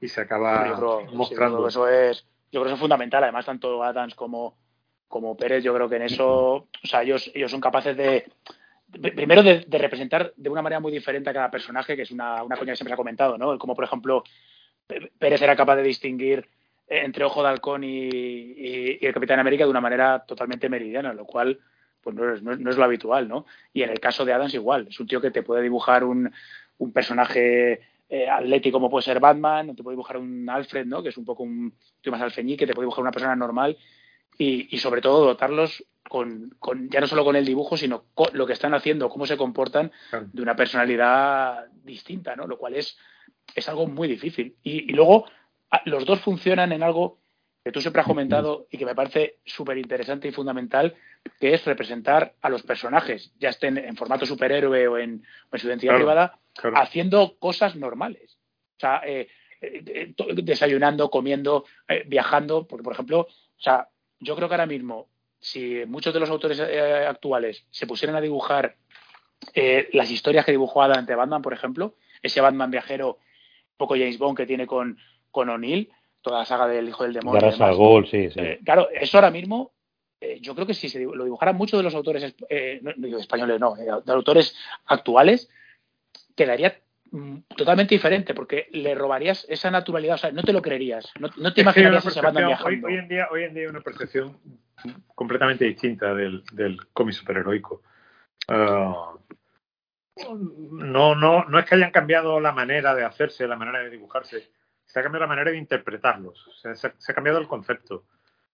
[0.02, 1.68] y se acaba mostrando.
[1.68, 3.24] eso es, yo creo que eso es fundamental.
[3.24, 4.58] Además, tanto Adams como,
[5.08, 8.32] como Pérez, yo creo que en eso, o sea, ellos, ellos son capaces de,
[8.92, 12.56] primero de, representar de una manera muy diferente a cada personaje, que es una, una
[12.58, 13.58] coña que siempre se ha comentado, ¿no?
[13.58, 14.24] Como por ejemplo
[15.20, 16.48] Pérez era capaz de distinguir
[16.88, 21.60] entre Ojo de Halcón y, el Capitán América de una manera totalmente meridiana, lo cual
[22.02, 23.46] pues no es, no, es, lo habitual, ¿no?
[23.74, 26.32] Y en el caso de Adams igual, es un tío que te puede dibujar un,
[26.78, 31.04] un personaje eh, atlético como puede ser Batman, o te puede dibujar un Alfred, ¿no?
[31.04, 33.78] Que es un poco un tío más alfeñique, te puede dibujar una persona normal
[34.38, 38.30] y, y sobre todo dotarlos con, con, ya no solo con el dibujo, sino con
[38.32, 39.92] lo que están haciendo, cómo se comportan
[40.32, 42.48] de una personalidad distinta, ¿no?
[42.48, 42.98] Lo cual es
[43.56, 44.56] es algo muy difícil.
[44.64, 45.26] Y, luego
[45.86, 47.20] los dos funcionan en algo
[47.68, 50.96] que tú siempre has comentado y que me parece súper interesante y fundamental,
[51.38, 55.22] que es representar a los personajes, ya estén en formato superhéroe o en,
[55.54, 56.40] su identidad privada,
[56.76, 58.38] haciendo cosas normales.
[58.78, 59.28] O sea, eh,
[59.60, 60.14] eh,
[60.44, 63.90] desayunando, comiendo, eh, viajando, porque por ejemplo, o sea,
[64.22, 68.78] yo creo que ahora mismo, si muchos de los autores actuales se pusieran a dibujar
[69.92, 73.20] las historias que dibujó Adam ante Batman, por ejemplo, ese Batman viajero
[73.76, 74.98] poco James Bond que tiene con,
[75.38, 77.52] con O'Neill, toda la saga del Hijo del Demonio.
[78.08, 78.40] sí, sí.
[78.40, 79.72] Eh, claro, eso ahora mismo,
[80.20, 82.82] eh, yo creo que si se lo dibujaran muchos de los autores eh,
[83.20, 84.56] españoles, no, de autores
[84.88, 85.48] actuales,
[86.36, 86.80] quedaría
[87.12, 91.54] mm, totalmente diferente porque le robarías esa naturalidad, o sea, no te lo creerías, no,
[91.54, 92.88] te imaginarías ese banda viajando.
[92.88, 94.40] Hoy, en día, hoy en día hay una percepción
[95.14, 97.84] completamente distinta del, del cómic superheroico.
[98.48, 99.14] Ah,
[100.72, 104.50] no, no, no es que hayan cambiado la manera de hacerse, la manera de dibujarse,
[104.98, 108.06] se ha cambiado la manera de interpretarlos, se, ha cambiado el concepto.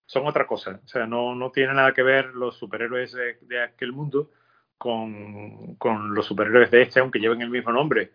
[0.05, 3.93] Son otra cosa, o sea, no, no tiene nada que ver los superhéroes de, aquel
[3.93, 4.29] mundo
[4.77, 8.11] con, con, los superhéroes de este, aunque lleven el mismo nombre.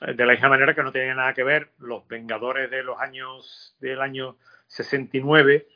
[0.00, 3.76] De la misma manera que no tiene nada que ver los Vengadores de los años
[3.80, 4.38] del año
[4.68, 5.68] 69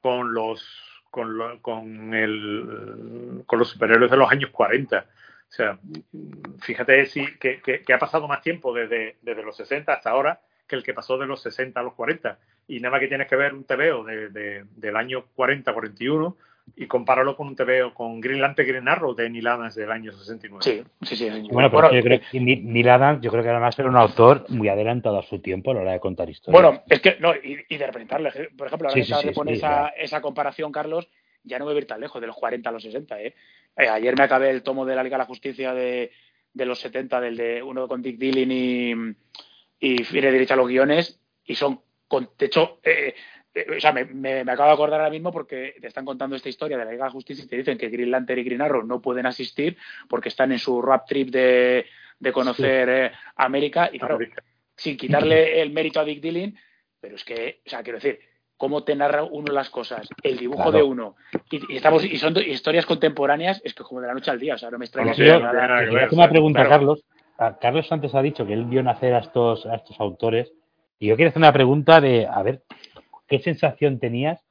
[0.00, 0.64] con los
[1.12, 5.06] con, con, el, con los superhéroes de los años 40
[5.48, 5.78] o sea,
[6.60, 10.76] fíjate si, que, que, ha pasado más tiempo desde, desde, los 60 hasta ahora que
[10.76, 12.38] el que pasó de los 60 a los 40.
[12.68, 16.34] Y nada más que tienes que ver un TVO de, del año 40-41
[16.74, 20.10] y compararlo con un TVO con Green Lantern Green Arrow de Neil Adams del año
[20.12, 20.64] 69.
[20.64, 21.48] Sí, sí, sí.
[21.52, 24.68] Bueno, pero yo creo que Neil Adams, yo creo que además era un autor muy
[24.68, 26.60] adelantado a su tiempo a la hora de contar historias.
[26.60, 29.12] Bueno, es que, no, y, de representarle, por ejemplo, ahora que sí,
[29.50, 31.08] esa, esa comparación, Carlos,
[31.44, 33.22] ya no me voy a ir tan lejos, de los 40 a los 60.
[33.22, 33.34] ¿eh?
[33.76, 33.88] ¿eh?
[33.88, 36.10] ayer me acabé el tomo de la Liga de la Justicia de,
[36.52, 38.94] de los 70, del de uno con Dick Dillon y,
[39.78, 43.14] y Fire a los guiones, y son, con, de hecho, eh,
[43.54, 46.48] eh, o sea, me, me, acabo de acordar ahora mismo porque te están contando esta
[46.48, 48.82] historia de la Liga de Justicia y te dicen que Green Lantern y Green Arrow
[48.82, 49.76] no pueden asistir
[50.08, 51.86] porque están en su rap trip de,
[52.18, 54.18] de conocer América y claro,
[54.76, 56.54] sin quitarle el mérito a Dick Dillon,
[57.00, 58.20] pero es que, o sea, quiero decir,
[58.56, 61.16] cómo te narra uno las cosas, el dibujo de uno,
[61.50, 64.58] y, estamos y son historias contemporáneas, es que como de la noche al día, o
[64.58, 65.12] sea, no me extraña.
[66.10, 67.04] una pregunta, Carlos.
[67.60, 70.52] Carlos antes ha dicho que él vio nacer a estos, a estos autores,
[70.98, 72.62] y yo quiero hacer una pregunta de, a ver,
[73.28, 74.42] ¿qué sensación tenías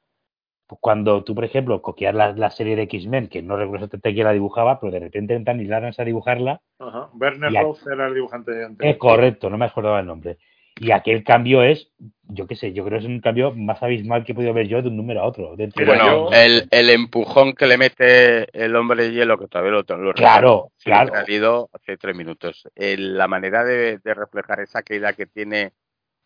[0.80, 4.32] cuando tú, por ejemplo, copias la, serie de X-Men, que no recuerdo exactamente quién la
[4.32, 6.60] dibujaba, pero de repente entran y la a dibujarla?
[6.78, 7.10] Ajá.
[7.14, 8.90] Werner Roth era el dibujante de antes.
[8.90, 10.38] Es correcto, no me acordaba el nombre.
[10.78, 11.88] Y aquel cambio es,
[12.24, 14.68] yo qué sé, yo creo que es un cambio más abismal que he podido ver
[14.68, 15.56] yo de un número a otro.
[15.56, 20.12] bueno, el, el, empujón que le mete el hombre de hielo, que todavía lo, lo
[20.12, 21.14] Claro, claro.
[21.14, 22.68] Ha salido hace tres minutos.
[22.76, 25.72] la manera de, reflejar esa caída que tiene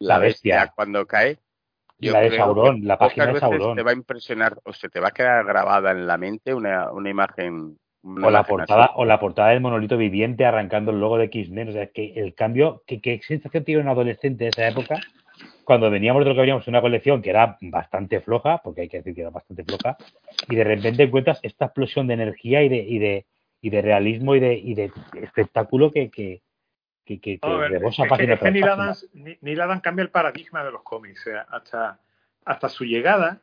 [0.01, 0.73] la, bestia.
[0.75, 1.39] cuando cae.
[1.99, 3.77] la de Sauron, la página de Sauron.
[3.77, 6.91] Te va a impresionar o se te va a quedar grabada en la mente una,
[6.91, 11.27] una imagen o la portada o la portada del monolito viviente arrancando el logo de
[11.27, 15.01] X-Men o sea que el cambio ¿qué, qué sensación tiene un adolescente de esa época
[15.65, 18.99] cuando veníamos de lo que veníamos una colección que era bastante floja porque hay que
[18.99, 19.99] decir que era bastante floja
[20.49, 23.27] y de repente encuentras esta explosión de energía y de y de
[23.61, 24.91] y de realismo y de, y de
[25.21, 26.43] espectáculo que que
[27.05, 27.41] que, que,
[29.41, 32.01] Neil Adams, cambia el paradigma de los cómics hasta
[32.45, 33.43] hasta su llegada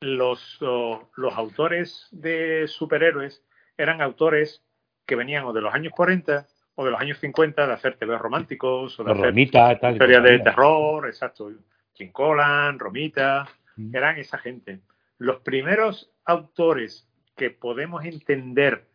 [0.00, 3.42] los, los autores de superhéroes
[3.76, 4.62] eran autores
[5.06, 6.46] que venían o de los años 40
[6.76, 11.06] o de los años 50 de hacer TV románticos o de hacer historias de terror,
[11.06, 11.52] exacto.
[11.94, 13.94] Jim Collan, Romita, mm.
[13.94, 14.80] eran esa gente.
[15.18, 18.88] Los primeros autores que podemos entender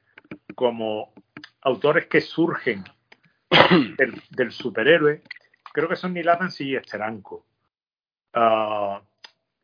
[0.56, 1.14] como
[1.62, 2.84] autores que surgen
[4.30, 5.22] del, superhéroe,
[5.74, 7.46] creo que son Neil Adams y Esteranco.
[8.34, 9.02] Ah,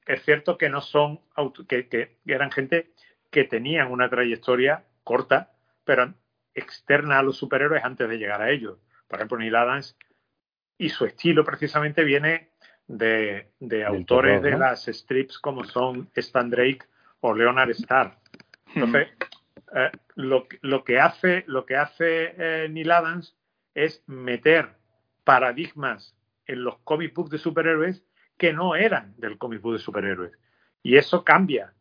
[0.06, 1.20] es cierto que no son
[1.68, 2.92] que, que eran gente
[3.32, 5.54] que tenían una trayectoria corta,
[5.86, 6.14] pero
[6.54, 8.78] externa a los superhéroes antes de llegar a ellos.
[9.08, 9.96] Por ejemplo, Neil Adams
[10.78, 12.50] y su estilo precisamente viene
[12.88, 13.48] de,
[13.86, 16.82] autores de las strips como son Stan Drake
[17.22, 18.18] o Leonard Starr.
[18.74, 19.08] Entonces,
[19.74, 23.38] eh, lo, que hace, lo que hace eh, Neil Adams
[23.74, 24.76] es meter
[25.24, 28.04] paradigmas en los comic books de superhéroes
[28.38, 30.38] que no eran del comic book de superhéroes.
[30.84, 31.74] Y eso cambia.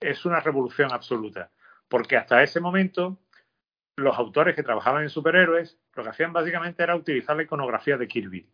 [0.00, 1.50] Es una revolución absoluta
[1.92, 3.18] porque hasta ese momento
[3.96, 8.08] los autores que trabajaban en superhéroes lo que hacían básicamente era utilizar la iconografía de
[8.08, 8.48] Kirby.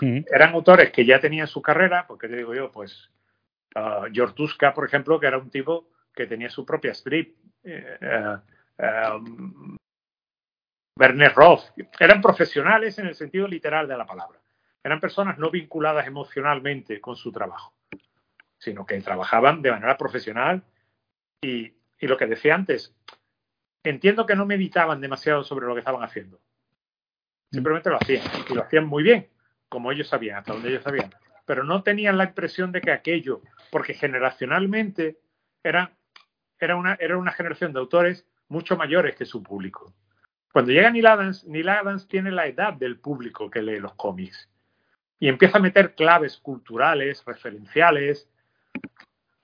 [0.00, 3.08] Eran autores que ya tenían su carrera, porque te digo yo, pues
[3.76, 7.36] uh, George Tuska, por ejemplo, que era un tipo que tenía su propia strip.
[8.78, 9.76] Um,
[10.98, 14.40] Werner Roth, eran profesionales en el sentido literal de la palabra.
[14.82, 17.74] Eran personas no vinculadas emocionalmente con su trabajo,
[18.58, 20.64] sino que trabajaban de manera profesional
[21.40, 22.94] y y lo que decía antes,
[23.82, 26.40] entiendo que no meditaban demasiado sobre lo que estaban haciendo.
[27.50, 29.28] Simplemente lo hacían y lo hacían muy bien,
[29.68, 31.14] como ellos sabían, hasta donde ellos sabían.
[31.44, 35.18] Pero no tenían la impresión de que aquello, porque generacionalmente
[35.62, 35.96] era,
[36.58, 39.94] era, una, era una generación de autores mucho mayores que su público.
[40.52, 44.48] Cuando llega Neil Adams, Neil Adams tiene la edad del público que lee los cómics
[45.18, 48.28] y empieza a meter claves culturales, referenciales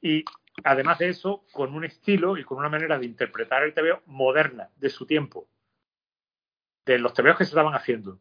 [0.00, 0.24] y
[0.64, 4.70] además de eso, con un estilo y con una manera de interpretar el TVO moderna
[4.76, 5.48] de su tiempo,
[6.84, 8.20] de los TVOs que se estaban haciendo.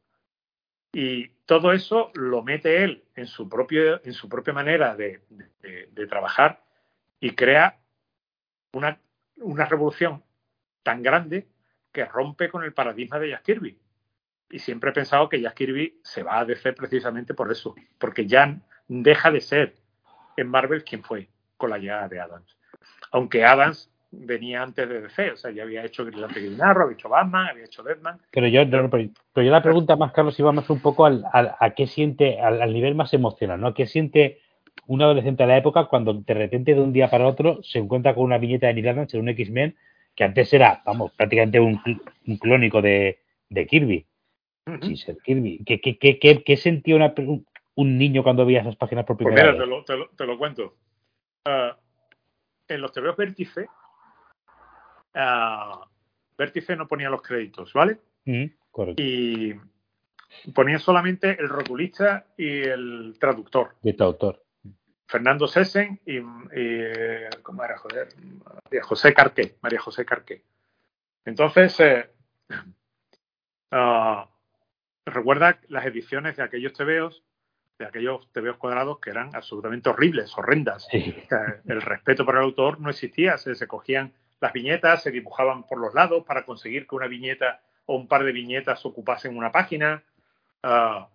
[0.93, 5.21] Y todo eso lo mete él en su, propio, en su propia manera de,
[6.09, 6.63] trabajar
[7.19, 7.79] y crea
[8.73, 8.99] una,
[9.37, 10.23] una, revolución
[10.83, 11.47] tan grande
[11.91, 13.79] que rompe con el paradigma de Jack Kirby.
[14.49, 18.27] Y siempre he pensado que Jack Kirby se va a DC precisamente por eso, porque
[18.27, 19.75] ya deja de ser
[20.35, 21.30] en Marvel quien fue
[21.61, 22.57] con la llegada de Adams.
[23.11, 27.07] Aunque Adams venía antes de DC, o sea, ya había hecho Grillante Arrow, había hecho
[27.07, 28.19] Batman, había hecho Deadman.
[28.31, 31.85] Pero yo, pero yo la pregunta más, Carlos, iba más un poco al, a qué
[31.85, 33.75] siente, al, nivel más emocional, ¿no?
[33.75, 34.39] ¿Qué siente
[34.87, 38.15] un adolescente de la época cuando de repente de un día para otro se encuentra
[38.15, 39.75] con una viñeta de Neil Adams en un X-Men
[40.15, 41.79] que antes era, vamos, prácticamente un,
[42.39, 44.07] clónico de, Kirby.
[45.23, 45.63] Kirby.
[45.63, 47.13] ¿Qué, qué, qué, qué sentía
[47.75, 49.85] un niño cuando veía esas páginas por pues primera vez?
[49.85, 50.73] Te lo, te lo cuento.
[51.45, 51.77] Ah,
[52.67, 53.67] en los TVOs Vértice,
[55.15, 55.85] uh,
[56.37, 57.99] Vértice no ponía los créditos, ¿vale?
[58.25, 58.45] Mm,
[58.97, 59.53] y
[60.53, 63.75] ponía solamente el rotulista y el traductor.
[63.83, 64.43] Y traductor.
[65.07, 66.21] Fernando Sesen y,
[67.41, 67.77] ¿cómo era?
[67.77, 68.07] Joder,
[68.63, 69.57] María José Carqué.
[69.61, 70.43] María José Carqué.
[71.25, 72.09] Entonces, eh,
[73.71, 74.29] ah,
[75.05, 77.23] recuerda las ediciones de aquellos TVOs
[77.81, 80.87] de aquellos tebeos cuadrados que eran absolutamente horribles, horrendas.
[80.91, 85.93] el respeto por el autor no existía, se, cogían las viñetas, se dibujaban por los
[85.93, 90.03] lados para conseguir que una viñeta o un par de viñetas ocupasen una página.
[90.61, 91.09] Ah,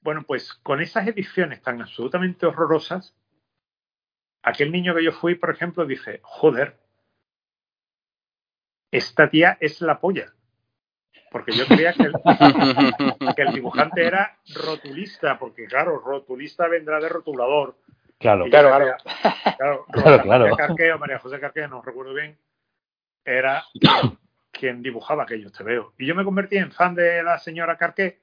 [0.00, 3.14] Bueno, pues con esas ediciones tan absolutamente horrorosas,
[4.42, 6.76] aquel niño que yo fui, por ejemplo, dice, joder,
[8.90, 10.34] esta tía es la polla.
[11.34, 12.12] Porque yo creía que el,
[13.34, 17.74] que el dibujante era rotulista, porque claro, rotulista vendrá de rotulador.
[18.20, 18.96] Claro, Claro, creía-
[19.56, 20.44] claro, Claro, claro.
[20.44, 22.38] María Carqué o María José Carqué, no recuerdo bien,
[23.24, 23.64] era
[24.52, 25.92] quien dibujaba aquellos te veo.
[25.98, 28.20] Y yo me convertí en fan de la señora Carqué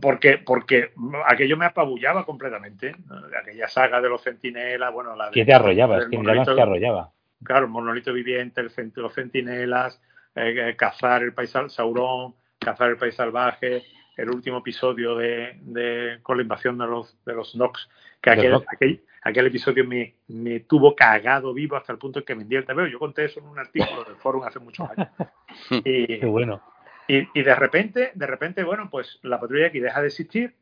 [0.00, 0.92] porque, porque
[1.26, 2.94] aquello me apabullaba completamente.
[3.06, 3.16] ¿no?
[3.40, 7.10] Aquella saga de los centinelas, bueno, la de, que te arrollaba, es que te arrollaba.
[7.42, 10.00] Claro, el monolito viviente, el los centinelas,
[10.34, 13.82] eh, eh, cazar el país Saurón, cazar el país salvaje,
[14.16, 17.88] el último episodio de, de- con la invasión de los de los Nox,
[18.20, 22.34] que aquel, aquel, aquel episodio me, me tuvo cagado vivo hasta el punto en que
[22.34, 22.86] vendí el TVO.
[22.86, 25.08] Yo conté eso en un artículo del foro hace muchos años.
[25.70, 26.60] Y, Qué bueno.
[27.06, 30.56] y, y de repente, de repente, bueno, pues la patrulla X deja de existir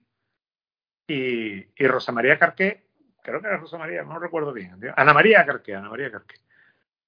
[1.06, 2.84] y, y Rosa María Carqué,
[3.22, 4.92] creo que era Rosa María, no recuerdo bien, tío.
[4.96, 6.36] Ana María Carqué, Ana María Carqué,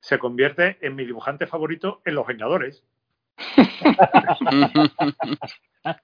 [0.05, 2.84] se convierte en mi dibujante favorito en Los Vengadores.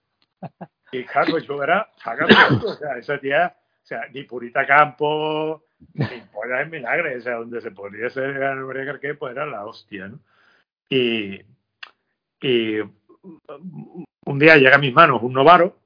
[0.92, 6.62] Y claro, yo era o sea, esa tía, o sea, ni Purita Campo, ni Polla
[6.62, 10.18] en Milagre, o sea, donde se podría ser María Carqué, pues era la hostia, ¿no?
[10.88, 11.40] Y,
[12.40, 15.76] y un día llega a mis manos un novaro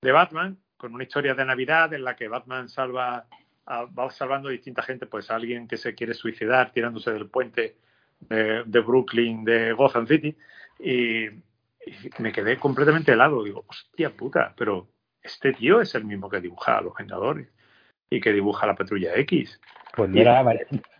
[0.00, 3.26] de Batman con una historia de Navidad en la que Batman salva
[3.66, 7.28] a- va salvando a distinta gente, pues a alguien que se quiere suicidar tirándose del
[7.28, 7.76] puente
[8.20, 10.36] de, de Brooklyn, de Gotham City,
[10.78, 11.42] y, y
[12.18, 13.42] me quedé completamente helado.
[13.44, 14.88] Digo, hostia puta, pero
[15.22, 17.48] este tío es el mismo que dibuja a los Vengadores
[18.10, 19.60] y que dibuja a la Patrulla X.
[19.94, 20.42] Pues no era,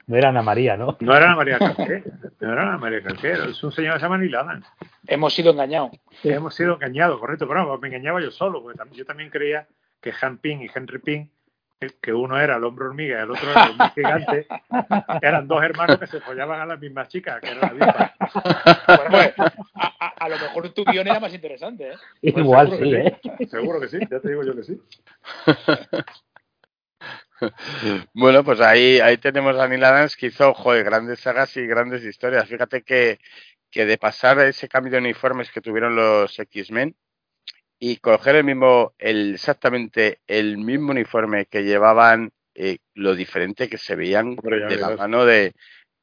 [0.07, 0.97] no era Ana María, ¿no?
[1.01, 2.05] No era Ana María Carqué,
[2.41, 4.67] no era Ana María Carqué, es un señor que se llama Neil Adams.
[5.07, 5.93] Hemos sido engañados.
[6.23, 9.67] Hemos sido engañados, correcto, pero no, me engañaba yo solo, porque yo también creía
[10.01, 11.29] que Han Ping y Henry Ping, eh,
[12.01, 14.47] que uno era el hombre hormiga y el otro era el hombre gigante,
[15.23, 18.15] eran dos hermanos que se follaban a las mismas chicas, que era la misma.
[18.87, 19.35] Bueno, pues,
[19.75, 21.97] a, a- a lo mejor tu guion era más interesante, ¿eh?
[22.21, 23.07] Pues Igual seguro sí, que
[23.43, 23.47] ¿eh?
[23.49, 24.81] Seguro que sí, ya te digo yo que sí.
[28.15, 32.05] Bueno, pues ahí, ahí tenemos a Neil Adams que hizo joder, grandes sagas y grandes
[32.05, 32.49] historias.
[32.49, 33.19] Fíjate que,
[33.71, 36.95] que de pasar ese cambio de uniformes que tuvieron los X-Men
[37.85, 43.77] y coger el mismo, el, exactamente el mismo uniforme que llevaban, eh, lo diferente que
[43.77, 45.53] se veían Hombre, de la mano de,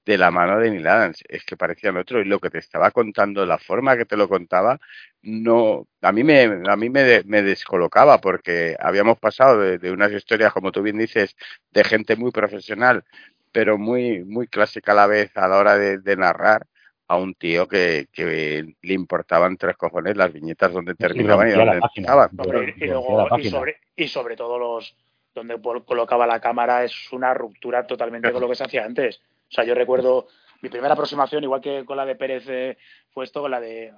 [0.06, 1.24] de la mano de Neil Adams.
[1.30, 4.28] Es que parecían otro y lo que te estaba contando, la forma que te lo
[4.28, 4.78] contaba,
[5.22, 10.12] no, a mí me, a mí me, me descolocaba porque habíamos pasado de, de unas
[10.12, 11.34] historias, como tú bien dices,
[11.72, 13.06] de gente muy profesional,
[13.54, 16.68] pero muy, muy clásica a la vez a la hora de, de narrar,
[17.10, 22.14] a un tío que, que le importaban tres cojones las viñetas donde terminaban y, página.
[22.14, 22.30] empezaban.
[22.78, 24.96] Y, luego, sobre, y sobre todo los
[25.34, 29.22] donde colocaba la cámara es una ruptura totalmente con lo que se hacía antes.
[29.50, 30.28] O sea, yo recuerdo
[30.62, 32.78] mi primera aproximación, igual que con la de Pérez, eh,
[33.12, 33.92] fue esto con la de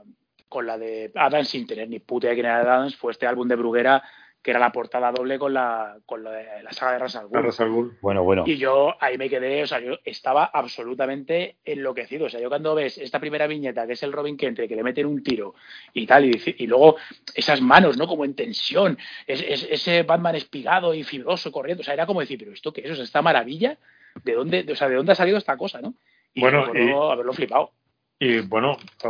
[0.48, 3.28] con la de Adams sin tener ni puta idea de quién era Adams, fue este
[3.28, 4.04] álbum de Bruguera
[4.44, 7.28] que era la portada doble con la con la, de- la saga de Ra's al
[7.28, 7.44] Ghul.
[7.44, 7.98] Ra's al Ghul.
[8.02, 8.44] Bueno, bueno.
[8.48, 12.26] Y yo ahí me quedé, o sea, yo estaba absolutamente enloquecido.
[12.26, 14.84] O sea, yo cuando ves esta primera viñeta, que es el Robin Kent, que le
[14.84, 15.54] meten un tiro
[15.94, 16.96] y tal, y, luego
[17.36, 18.08] esas manos, ¿no?
[18.08, 22.20] Como en tensión, es- es- ese Batman espigado y fibroso corriendo, o sea, era como
[22.22, 22.92] decir, pero ¿esto qué es?
[22.92, 23.78] O sea, esta maravilla,
[24.24, 25.94] ¿de dónde, o sea, ¿de dónde ha salido esta cosa, no?
[26.34, 27.72] Y Bueno, y- haberlo flipado.
[28.20, 29.08] Y bueno, uh,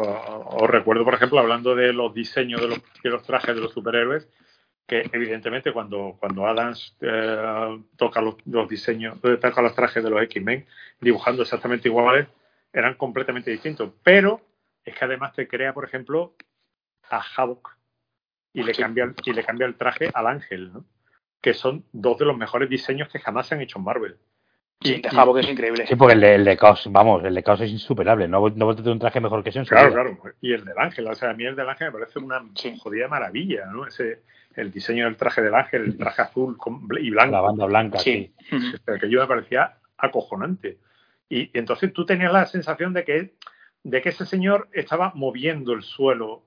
[0.63, 3.73] os recuerdo, por ejemplo, hablando de los diseños de los, de los trajes de los
[3.73, 4.27] superhéroes,
[4.91, 10.09] que evidentemente cuando, cuando Adams eh, toca los, los diseños, eh, toca los trajes de
[10.09, 10.65] los X-Men,
[10.99, 12.27] dibujando exactamente iguales,
[12.73, 13.93] eran completamente distintos.
[14.03, 14.41] Pero
[14.83, 16.33] es que además te crea, por ejemplo,
[17.09, 17.69] a Havok
[18.51, 20.83] y le cambia el- y le cambia el traje al Ángel, ¿no?
[21.41, 24.17] Que son dos de los mejores diseños que jamás se han hecho en Marvel.
[24.81, 25.07] Sí, de que
[25.39, 25.87] es increíble.
[25.87, 28.27] Sí, porque el de, el de Caos, vamos, el de Caos es insuperable.
[28.27, 30.03] No, no a tener un traje mejor que ese en su Claro, vida.
[30.03, 30.35] claro.
[30.41, 32.75] Y el del ángel, o sea, a mí el del ángel me parece una Sí.
[32.77, 33.87] jodida maravilla, ¿no?
[33.87, 34.23] Ese,
[34.55, 36.57] el diseño del traje del ángel, el traje azul
[36.99, 38.33] y blanco, La banda blanca, Sí.
[38.49, 38.55] sí.
[38.55, 38.77] Ujú.
[38.85, 40.77] que aquello me parecía acojonante.
[41.29, 43.33] Y, y entonces tú tenías la sensación de que,
[43.83, 46.43] de que ese señor estaba moviendo el suelo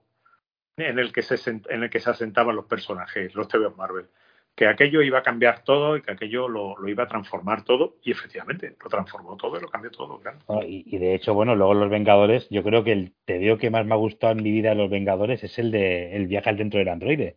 [0.77, 4.07] en el que se, sent- en el que se asentaban los personajes, los TVOs Marvel.
[4.57, 7.97] Que aquello iba a cambiar todo y que aquello lo, lo iba a transformar todo.
[8.05, 10.39] Y efectivamente, lo transformó todo y lo cambió todo, claro.
[10.49, 13.71] No, Y, y de hecho, bueno, luego los Vengadores, yo creo que el TVO que
[13.71, 16.51] más me ha gustado en mi vida de los Vengadores es el de El viaje
[16.51, 17.37] al dentro del androide.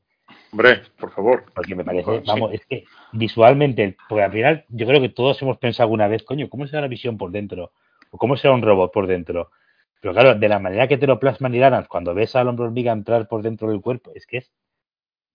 [0.51, 1.45] Hombre, por favor.
[1.53, 2.23] Porque me parece, sí.
[2.25, 6.23] vamos, es que visualmente, porque al final yo creo que todos hemos pensado alguna vez,
[6.23, 7.71] coño, ¿cómo será la visión por dentro?
[8.11, 9.51] ¿O cómo será un robot por dentro?
[9.99, 12.65] Pero claro, de la manera que te lo plasman y Adams, cuando ves al hombre
[12.65, 14.51] hormiga entrar por dentro del cuerpo, es que es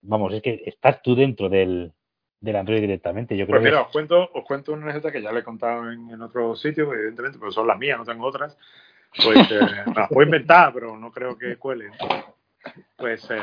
[0.02, 1.92] vamos, es que estás tú dentro del,
[2.40, 3.36] del Android directamente.
[3.36, 5.90] Yo creo pues mira, os cuento, os cuento una receta que ya le he contado
[5.90, 8.56] en, en otro sitio, evidentemente, pero son las mías, no tengo otras.
[9.24, 9.60] Pues eh,
[9.96, 11.92] las puedo inventar, pero no creo que cuelen.
[12.96, 13.42] Pues eh,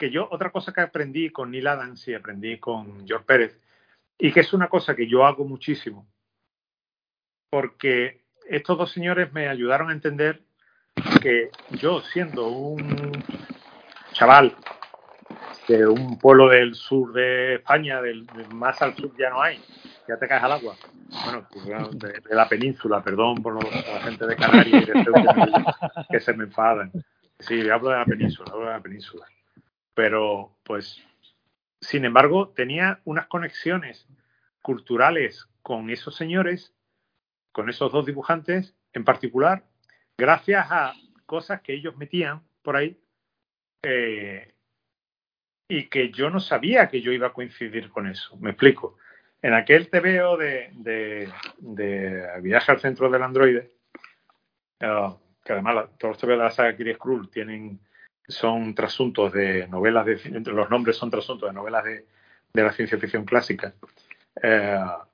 [0.00, 3.60] que yo, otra cosa que aprendí con Neil Adams y aprendí con George Pérez,
[4.18, 6.08] y que es una cosa que yo hago muchísimo,
[7.50, 10.40] porque estos dos señores me ayudaron a entender
[11.20, 13.12] que yo, siendo un
[14.12, 14.56] chaval
[15.68, 19.62] de un pueblo del sur de España, del, más al sur ya no hay,
[20.08, 20.76] ya te caes al agua.
[21.26, 21.46] Bueno,
[21.92, 24.86] de, la península, perdón por la gente de Canarias
[26.08, 26.90] que se me enfadan.
[27.38, 29.26] Sí, hablo de la península, hablo de la península.
[30.00, 31.04] Pero, pues,
[31.82, 34.08] sin embargo, tenía unas conexiones
[34.62, 36.74] culturales con esos señores,
[37.52, 39.66] con esos dos dibujantes en particular,
[40.16, 40.94] gracias a
[41.26, 42.98] cosas que ellos metían por ahí
[43.82, 44.54] eh,
[45.68, 48.38] y que yo no sabía que yo iba a coincidir con eso.
[48.38, 48.96] Me explico.
[49.42, 53.70] En aquel TVO de, de, Viaje al centro del androide,
[54.80, 57.80] uh, que además todos los TVO de la saga Kiris Krull tienen,
[58.30, 62.06] son trasuntos de novelas, de, los nombres son trasuntos de novelas de,
[62.52, 63.74] de la ciencia ficción clásica.
[64.36, 65.04] Uh,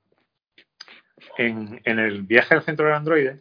[1.37, 3.39] en, en, el viaje al centro del androide,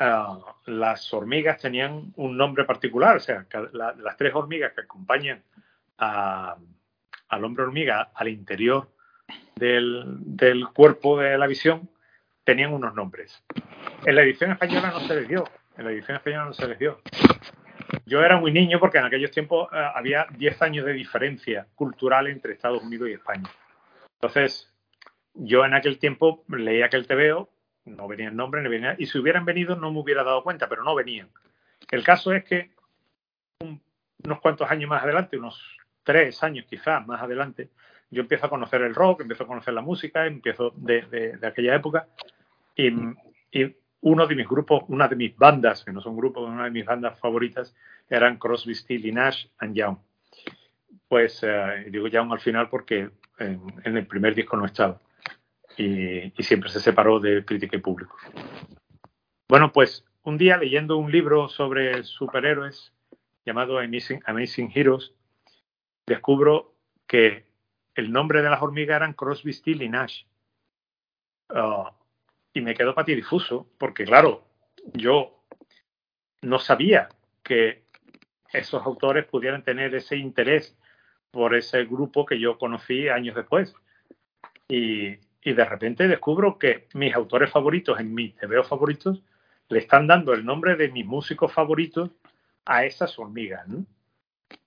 [0.00, 5.42] uh, las hormigas tenían un nombre particular, o sea, la, las tres hormigas que acompañan
[5.98, 8.88] al hombre hormiga al interior
[9.56, 11.90] del, del, cuerpo de la visión
[12.44, 13.42] tenían unos nombres.
[14.06, 15.44] En la edición española no se les dio.
[15.76, 17.00] En la edición española no se les dio.
[18.08, 22.26] Yo era muy niño porque en aquellos tiempos eh, había 10 años de diferencia cultural
[22.26, 23.48] entre Estados Unidos y España.
[24.14, 24.72] Entonces,
[25.34, 27.50] yo en aquel tiempo leía aquel TVO,
[27.84, 30.82] no venían nombres, no venía, y si hubieran venido no me hubiera dado cuenta, pero
[30.82, 31.28] no venían.
[31.90, 32.70] El caso es que
[33.60, 33.80] un,
[34.24, 35.62] unos cuantos años más adelante, unos
[36.02, 37.68] tres años quizás más adelante,
[38.10, 41.46] yo empiezo a conocer el rock, empiezo a conocer la música, empiezo de, de, de
[41.46, 42.08] aquella época
[42.74, 42.88] y,
[43.52, 46.70] y, uno de mis grupos, una de mis bandas, que no son grupos, una de
[46.70, 47.74] mis bandas favoritas
[48.08, 49.98] eran Crosby, Still y Nash and Young.
[51.08, 55.00] Pues eh, digo Young al final porque en, en, el primer disco no estaba
[55.76, 58.16] y, y siempre se separó de crítica y público.
[59.48, 62.92] Bueno, pues un día leyendo un libro sobre superhéroes
[63.46, 65.14] llamado Amazing, Amazing Heroes,
[66.06, 66.74] descubro
[67.06, 67.46] que
[67.94, 70.24] el nombre de las hormigas eran Crosby, Still y Nash.
[71.48, 71.88] Uh,
[72.52, 74.44] y me quedo patidifuso, porque claro,
[74.92, 75.42] yo
[76.42, 77.08] no sabía
[77.42, 77.84] que
[78.52, 80.76] esos autores pudieran tener ese interés
[81.30, 83.74] por ese grupo que yo conocí años después.
[84.68, 89.22] Y, de repente descubro que mis autores favoritos en mis TVO favoritos
[89.70, 92.10] le están dando el nombre de mis músicos favoritos
[92.66, 93.66] a esas hormigas.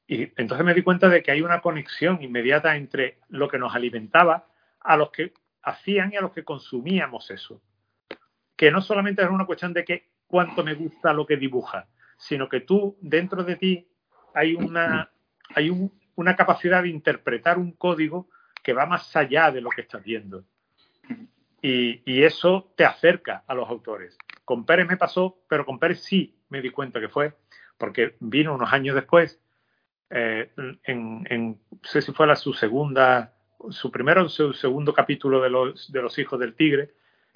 [0.07, 3.75] Y entonces me di cuenta de que hay una conexión inmediata entre lo que nos
[3.75, 4.47] alimentaba
[4.79, 7.61] a los que hacían y a los que consumíamos eso.
[8.55, 11.87] Que no solamente es una cuestión de que cuánto me gusta lo que dibuja,
[12.21, 13.87] sino que tú, dentro de ti,
[14.33, 15.11] hay una,
[15.53, 18.29] hay un, una capacidad de interpretar un código
[18.63, 20.45] que va más allá de lo que estás viendo.
[21.61, 24.17] Y, y, eso te acerca a los autores.
[24.45, 27.35] Con Pérez me pasó, pero con Pérez sí me di cuenta que fue,
[27.77, 29.39] porque vino unos años después
[30.13, 30.51] eh,
[30.83, 33.33] en, no sé si fue la, su segunda,
[33.69, 36.91] su primero o su segundo capítulo de los, de los Hijos del Tigre,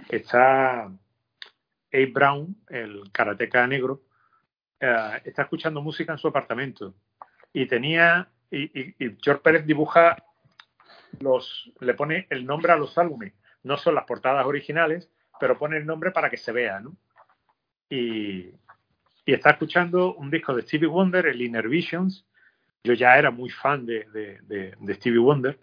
[0.10, 4.02] está Abe Brown, el karateca negro,
[4.82, 6.96] uh, está escuchando música en su apartamento
[7.54, 8.64] y tenía, y,
[9.04, 10.18] y, George Pérez dibuja
[11.20, 15.10] los, le pone el nombre a los álbumes, no son las portadas originales,
[15.40, 16.96] pero pone el nombre para que se vea, ¿no?
[17.90, 18.52] Y,
[19.26, 22.26] está escuchando un disco de Stevie Wonder, el Inner Visions,
[22.84, 24.06] yo ya era muy fan de,
[24.94, 25.60] Stevie Wonder.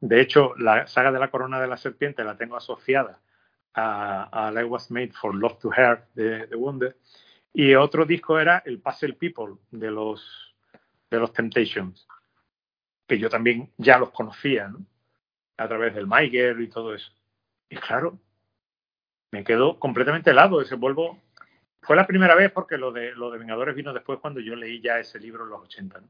[0.00, 3.20] De hecho, la saga de la corona de la serpiente la tengo asociada
[3.74, 6.96] a, a I Was Made for Love to Her de, Wonder.
[7.52, 10.54] Y otro disco era el Puzzle People de los,
[11.10, 12.06] de los Temptations,
[13.06, 14.86] que yo también ya los conocía, ¿no?
[15.58, 17.12] A través del Maiger y todo eso.
[17.68, 18.18] Y claro,
[19.30, 20.60] me quedó completamente helado.
[20.60, 21.20] Ese vuelvo.
[21.82, 24.80] Fue la primera vez porque lo de, lo de Vengadores vino después cuando yo leí
[24.80, 26.08] ya ese libro en los 80, ¿no?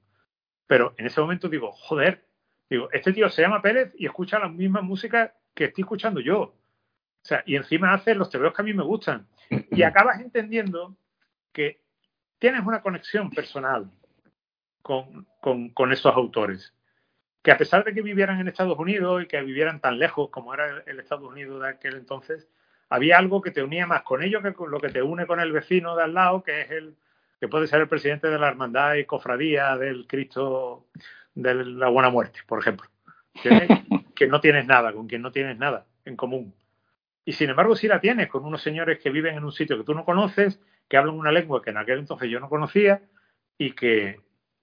[0.66, 2.24] Pero en ese momento digo, joder,
[2.68, 6.40] digo, este tío se llama Pérez y escucha la misma música que estoy escuchando yo.
[6.40, 9.26] O sea, y encima hace los tebeos que a mí me gustan.
[9.70, 10.96] Y acabas entendiendo
[11.52, 11.82] que
[12.38, 13.90] tienes una conexión personal
[14.82, 16.74] con, con, con esos autores.
[17.42, 20.54] Que a pesar de que vivieran en Estados Unidos y que vivieran tan lejos como
[20.54, 22.48] era el, el Estados Unidos de aquel entonces,
[22.88, 25.40] había algo que te unía más con ellos que con lo que te une con
[25.40, 26.94] el vecino de al lado, que es el,
[27.40, 30.86] que puede ser el presidente de la hermandad y cofradía del Cristo
[31.34, 32.88] de la buena muerte, por ejemplo.
[34.14, 36.54] que no tienes nada, con quien no tienes nada en común.
[37.24, 39.84] Y sin embargo, sí la tienes con unos señores que viven en un sitio que
[39.84, 40.60] tú no conoces,
[40.92, 43.00] que hablan una lengua que en aquel entonces yo no conocía,
[43.56, 44.20] y que,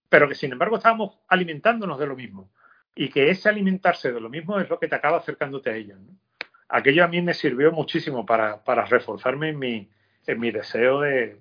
[0.10, 2.52] pero que sin embargo estábamos alimentándonos de lo mismo.
[2.94, 5.98] Y que ese alimentarse de lo mismo es lo que te acaba acercándote a ellos.
[6.68, 9.90] Aquello a mí me sirvió muchísimo para, para reforzarme en mi,
[10.38, 11.40] mi deseo de,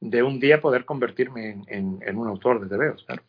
[0.00, 3.24] de un día poder convertirme en, un autor de TVOs, claro.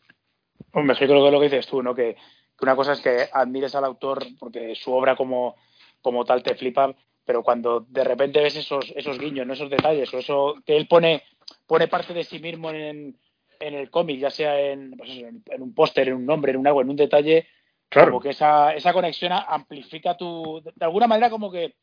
[0.72, 1.94] Hombre, creo que lo que dices tú, ¿no?
[1.94, 5.56] Que, que, una cosa es que admires al autor porque su obra como,
[6.00, 6.94] como tal te flipa,
[7.24, 9.54] pero cuando de repente ves esos, esos guiños, ¿no?
[9.54, 11.22] esos detalles, o eso que él pone,
[11.66, 13.16] pone parte de sí mismo en,
[13.60, 16.66] en el cómic, ya sea en, pues en, un póster, en un nombre, en un
[16.66, 17.48] algo, en un detalle,
[17.88, 18.10] claro.
[18.10, 21.74] como que esa, esa conexión amplifica tu, de alguna manera como que,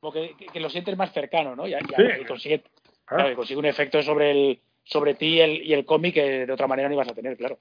[0.00, 1.66] como que, que lo sientes más cercano, ¿no?
[1.66, 2.62] Y, y, consigue,
[3.04, 6.52] claro, consigue un efecto sobre el sobre ti y el, y el cómic que de
[6.52, 7.58] otra manera no ibas a tener, claro.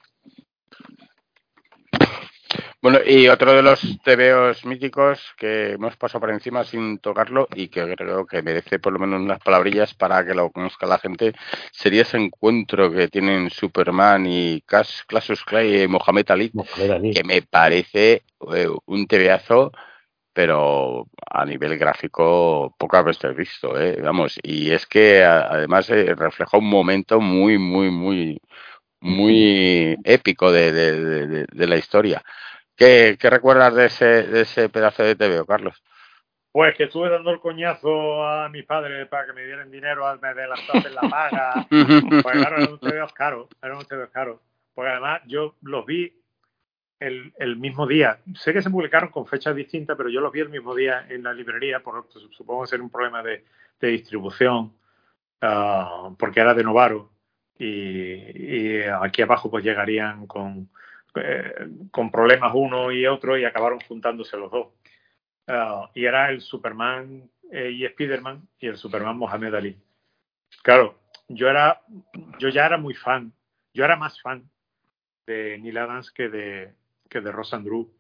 [2.84, 7.70] Bueno, y otro de los tebeos míticos que hemos pasado por encima sin tocarlo y
[7.70, 11.32] que creo que merece por lo menos unas palabrillas para que lo conozca la gente
[11.72, 14.66] sería ese encuentro que tienen Superman y
[15.08, 16.52] Clasus Clay y Mohamed Ali,
[17.14, 18.24] que me parece
[18.54, 19.72] eh, un tebeazo
[20.34, 24.02] pero a nivel gráfico pocas veces visto, ¿eh?
[24.02, 28.42] vamos, y es que además eh, refleja un momento muy, muy, muy,
[29.00, 32.22] muy épico de, de, de la historia.
[32.84, 35.82] ¿Qué, ¿Qué, recuerdas de ese, de ese pedazo de TVO, Carlos?
[36.52, 40.20] Pues que estuve dando el coñazo a mis padres para que me dieran dinero al
[40.20, 40.48] mes de
[40.92, 41.66] la paga.
[41.70, 44.42] pues claro, era un TVO caro, era un TVO caro.
[44.74, 46.14] Porque además yo los vi
[47.00, 48.20] el, el, mismo día.
[48.36, 51.24] Sé que se publicaron con fechas distintas, pero yo los vi el mismo día en
[51.24, 53.46] la librería, por supongo ser un problema de,
[53.80, 54.74] de distribución,
[55.42, 57.12] uh, porque era de Novaro.
[57.58, 60.70] Y, y aquí abajo pues llegarían con,
[61.16, 64.68] eh, con problemas uno y otro y acabaron juntándose los dos.
[65.48, 69.78] Uh, y era el Superman eh, y Spiderman y el Superman Mohamed Ali.
[70.64, 71.82] Claro, yo era,
[72.40, 73.34] yo ya era muy fan,
[73.74, 74.50] yo era más fan
[75.26, 76.74] de Neil Adams que de,
[77.10, 77.92] que de Ross Andrew.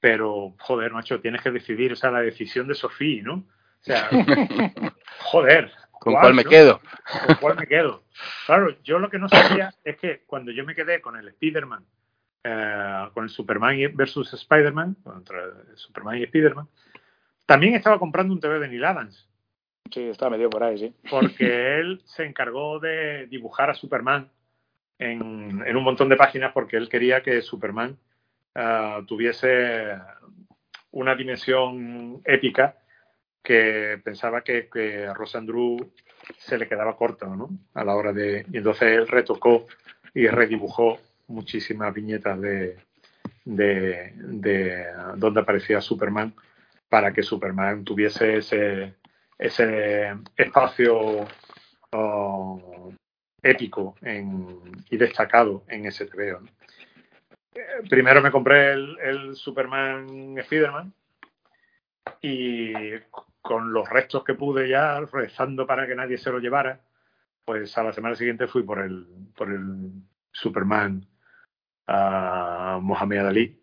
[0.00, 3.34] Pero, joder, macho, tienes que decidir, o sea, la decisión de Sofía, ¿no?
[3.34, 4.08] O sea,
[5.18, 5.72] joder.
[5.92, 6.80] ¿Con cuál, me quedo?
[7.26, 8.02] ¿Con cuál me quedo?
[8.46, 11.86] Claro, yo lo que no sabía es que cuando yo me quedé con el Spiderman
[12.44, 15.42] eh, con el Superman versus Spider-Man, contra
[15.74, 16.68] Superman y Spider-Man,
[17.46, 19.28] también estaba comprando un TV de Neil Adams.
[19.90, 20.94] Sí, estaba medio por ahí, sí.
[21.10, 24.28] Porque él se encargó de dibujar a Superman
[24.98, 27.98] en, en un montón de páginas porque él quería que Superman
[28.54, 29.98] uh, tuviese
[30.92, 32.76] una dimensión épica
[33.42, 35.92] que pensaba que, que a Rosandru
[36.38, 37.50] se le quedaba corta, ¿no?
[37.74, 38.46] A la hora de...
[38.52, 39.66] Y entonces él retocó
[40.14, 42.78] y redibujó muchísimas viñetas de,
[43.44, 46.34] de, de, donde aparecía Superman
[46.88, 48.94] para que Superman tuviese ese,
[49.38, 51.26] ese espacio
[51.92, 52.92] oh,
[53.42, 54.60] épico en,
[54.90, 56.40] y destacado en ese TVO.
[57.88, 60.92] Primero me compré el, el Superman Spiderman
[62.20, 62.72] y
[63.40, 66.80] con los restos que pude ya, rezando para que nadie se lo llevara,
[67.44, 69.06] pues a la semana siguiente fui por el,
[69.36, 69.92] por el
[70.30, 71.06] Superman
[71.86, 73.62] a Mohamed Ali.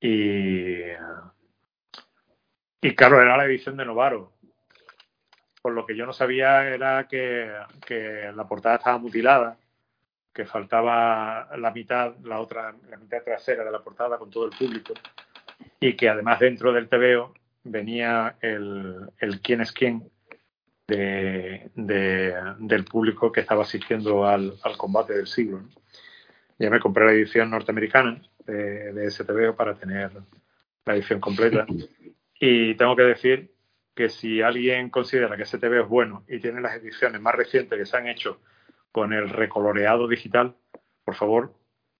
[0.00, 0.80] Y,
[2.80, 4.32] y claro, era la edición de Novaro.
[5.62, 7.52] Por lo que yo no sabía era que,
[7.86, 9.58] que la portada estaba mutilada,
[10.32, 14.52] que faltaba la mitad, la otra, la mitad trasera de la portada con todo el
[14.52, 14.94] público,
[15.78, 20.10] y que además dentro del TVO venía el, el quién es quién
[20.86, 25.62] de, de, del público que estaba asistiendo al, al combate del siglo.
[26.60, 30.12] Ya me compré la edición norteamericana de, de STV para tener
[30.84, 31.64] la edición completa.
[32.38, 33.50] Y tengo que decir
[33.94, 37.86] que si alguien considera que STV es bueno y tiene las ediciones más recientes que
[37.86, 38.42] se han hecho
[38.92, 40.54] con el recoloreado digital,
[41.02, 41.54] por favor,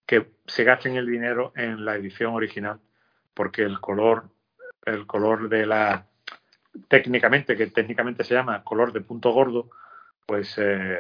[0.07, 2.81] que se gasten el dinero en la edición original,
[3.33, 4.29] porque el color,
[4.85, 6.07] el color de la
[6.87, 9.71] técnicamente, que técnicamente se llama color de punto gordo,
[10.27, 10.99] pues eh,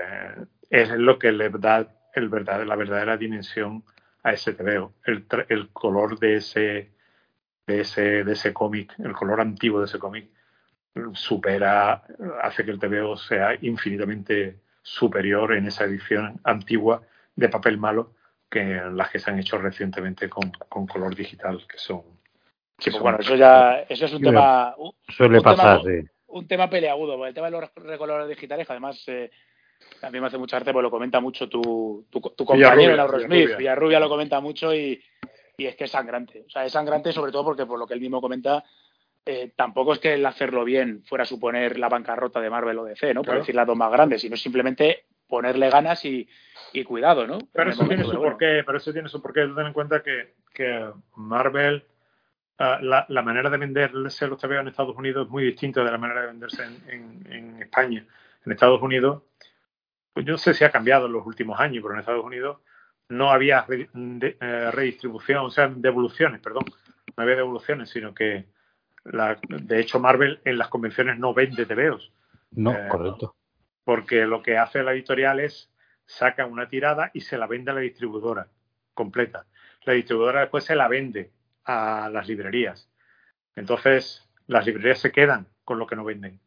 [0.70, 3.85] es lo que le da el verdad, la verdadera dimensión
[4.23, 4.93] a ese TVO.
[5.05, 6.91] El, el color de ese,
[7.66, 10.28] de ese, de ese cómic, el color antiguo de ese cómic,
[11.15, 12.03] supera,
[12.43, 17.03] hace que el TVO sea infinitamente superior en esa edición antigua
[17.37, 18.15] de papel malo
[18.51, 22.03] que las que se han hecho recientemente con, con color digital, que son.
[22.77, 24.74] Que pues bueno, eso ya eso es un tema.
[25.09, 26.09] Suele un pasar, tema, sí.
[26.27, 29.03] Un tema peleagudo, el tema de los recolores digitales, además.
[29.07, 29.31] Eh,
[30.02, 33.01] a mí me hace mucha arte porque lo comenta mucho tu, tu, tu compañero en
[33.01, 33.57] Aerosmith.
[33.57, 35.02] Villarrubia lo comenta mucho y,
[35.57, 36.44] y es que es sangrante.
[36.47, 38.65] O sea, es sangrante sobre todo porque por lo que él mismo comenta,
[39.27, 42.85] eh, tampoco es que el hacerlo bien fuera a suponer la bancarrota de Marvel o
[42.85, 43.23] DC, ¿no?
[43.23, 46.28] Por decir las dos más grandes, sino simplemente ponerle ganas y,
[46.73, 47.39] y cuidado, ¿no?
[47.52, 49.47] Pero eso, tiene su porqué, pero eso tiene su porqué.
[49.47, 51.85] Ten en cuenta que, que Marvel,
[52.59, 55.90] uh, la, la, manera de venderse los TVO en Estados Unidos es muy distinta de
[55.90, 58.05] la manera de venderse en, en, en España.
[58.44, 59.23] En Estados Unidos,
[60.12, 62.59] pues yo no sé si ha cambiado en los últimos años, pero en Estados Unidos
[63.09, 66.65] no había re, de, eh, redistribución, o sea, devoluciones, perdón,
[67.16, 68.47] no había devoluciones, sino que
[69.05, 72.12] la, de hecho Marvel en las convenciones no vende TVOs.
[72.53, 73.37] No, eh, correcto.
[73.85, 75.73] Porque lo que hace la editorial es
[76.07, 78.49] saca una tirada y se la vende a la distribuidora
[78.95, 79.47] completa.
[79.85, 81.32] La distribuidora después se la vende
[81.65, 82.91] a las librerías.
[83.55, 86.41] Entonces, las librerías se quedan con lo que no venden.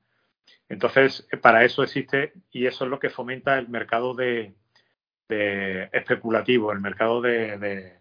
[0.73, 4.55] Entonces, para eso existe y eso es lo que fomenta el mercado de,
[5.29, 7.99] de especulativo, el mercado de,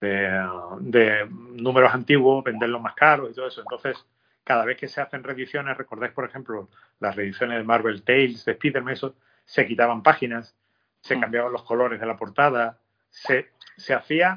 [0.00, 3.60] de, números antiguos, venderlos más caros y todo eso.
[3.60, 4.04] Entonces,
[4.42, 6.68] cada vez que se hacen reediciones, recordáis, por ejemplo,
[6.98, 9.14] las reediciones de Marvel Tales, de Spider-Man, eso,
[9.44, 10.56] se quitaban páginas,
[11.00, 11.20] se mm.
[11.20, 14.34] cambiaban los colores de la portada, se, se hacía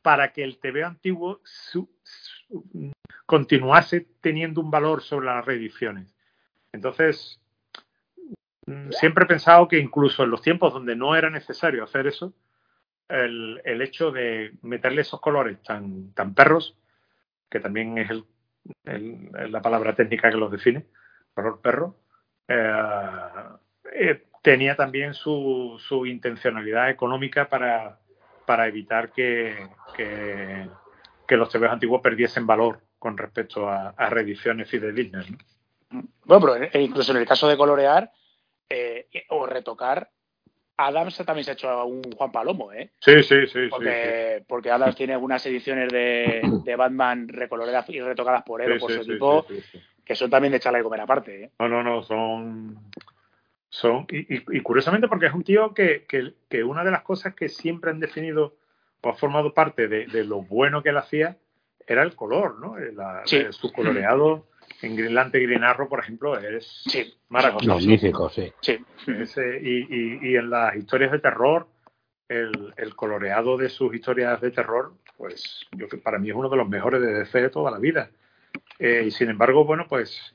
[0.00, 2.92] para que el TV antiguo su, su,
[3.26, 6.14] continuase teniendo un valor sobre las reediciones.
[6.72, 7.40] Entonces,
[8.90, 12.34] siempre he pensado que incluso en los tiempos donde no era necesario hacer eso,
[13.08, 16.78] el, hecho de meterle esos colores tan, tan perros,
[17.50, 20.86] que también es el, la palabra técnica que los define,
[21.34, 21.96] color perro,
[22.46, 22.72] eh,
[23.92, 27.98] eh, tenía también su, su intencionalidad económica para,
[28.66, 29.68] evitar que,
[31.28, 35.30] los TVs antiguos perdiesen valor con respecto a, a reediciones fidedignas.
[35.30, 35.38] ¿no?
[35.90, 38.10] Bueno, pero incluso en el caso de colorear
[38.68, 40.10] eh, o retocar,
[40.76, 42.92] Adams también se ha hecho un Juan Palomo, ¿eh?
[43.00, 43.66] Sí, sí, sí.
[43.68, 44.44] Porque, sí, sí.
[44.48, 48.92] porque Adams tiene algunas ediciones de, de, Batman recoloreadas y retocadas por él o por
[48.92, 49.46] su equipo,
[50.04, 51.50] que son también de echarle de comer aparte, ¿eh?
[51.58, 52.78] No, no, no, son.
[53.68, 57.02] son y, y, y curiosamente, porque es un tío que, que, que, una de las
[57.02, 58.56] cosas que siempre han definido
[59.02, 61.36] o ha formado parte de, de lo bueno que él hacía
[61.86, 62.78] era el color, ¿no?
[62.78, 63.44] La, sí.
[63.50, 64.46] Su coloreado
[64.82, 67.74] en Greenland Green Arrow, por ejemplo, es sí, maravilloso.
[67.74, 68.52] Magnífico, sí.
[68.60, 68.78] sí.
[69.62, 71.68] Y, y, y, en las historias de terror,
[72.28, 76.48] el, el, coloreado de sus historias de terror, pues yo que para mí es uno
[76.48, 78.10] de los mejores de DC de toda la vida.
[78.78, 80.34] Eh, y sin embargo, bueno, pues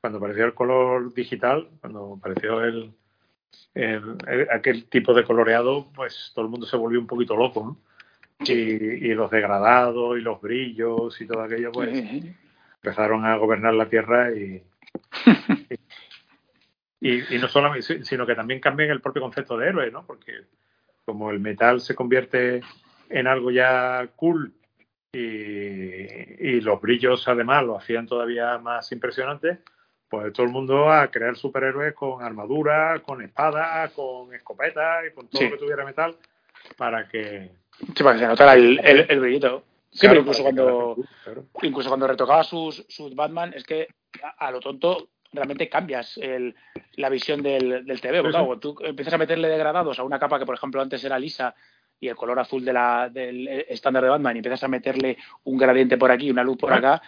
[0.00, 2.92] cuando apareció el color digital, cuando apareció el,
[3.74, 7.64] el, el, aquel tipo de coloreado, pues todo el mundo se volvió un poquito loco,
[7.64, 7.78] ¿no?
[8.40, 11.90] Y, y, los degradados y los brillos y todo aquello, pues
[12.82, 14.62] empezaron a gobernar la tierra y,
[17.00, 20.04] y, y, no solamente, sino que también cambian el propio concepto de héroe, ¿no?
[20.06, 20.42] Porque
[21.04, 22.60] como el metal se convierte
[23.08, 24.52] en algo ya cool
[25.12, 29.58] y, y los brillos además lo hacían todavía más impresionante,
[30.08, 35.28] pues todo el mundo a crear superhéroes con armadura, con espada, con escopeta y con
[35.28, 35.48] todo sí.
[35.48, 36.16] lo que tuviera metal
[36.76, 37.50] para que...
[37.94, 39.64] Sí, para que se notara el, el, el brillito.
[39.90, 41.46] Sí, claro, pero incluso cuando, claro.
[41.62, 43.88] incluso cuando retocaba sus, sus Batman, es que
[44.22, 46.54] a, a lo tonto realmente cambias el,
[46.96, 48.20] la visión del, del TV.
[48.20, 51.18] Porque, claro, tú empiezas a meterle degradados a una capa que, por ejemplo, antes era
[51.18, 51.54] lisa
[52.00, 55.58] y el color azul de la, del estándar de Batman y empiezas a meterle un
[55.58, 57.02] gradiente por aquí y una luz por acá,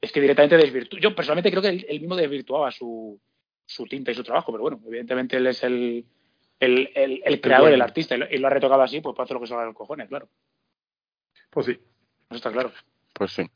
[0.00, 1.00] es que directamente desvirtúa.
[1.00, 3.20] Yo personalmente creo que él, él, mismo desvirtuaba su,
[3.64, 6.04] su tinta y su trabajo, pero bueno, evidentemente él es el,
[6.58, 9.24] el, el, el creador, el artista, y lo, y lo ha retocado así, pues puede
[9.24, 10.28] hacer lo que se haga los cojones, claro.
[11.50, 11.78] Pues sí,
[12.28, 12.72] eso está claro.
[13.12, 13.50] Pues sí.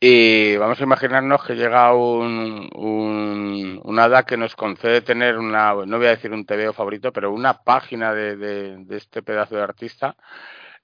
[0.00, 5.74] Y vamos a imaginarnos que llega un, un, un hada que nos concede tener una,
[5.74, 9.56] no voy a decir un TVO favorito, pero una página de, de, de este pedazo
[9.56, 10.16] de artista.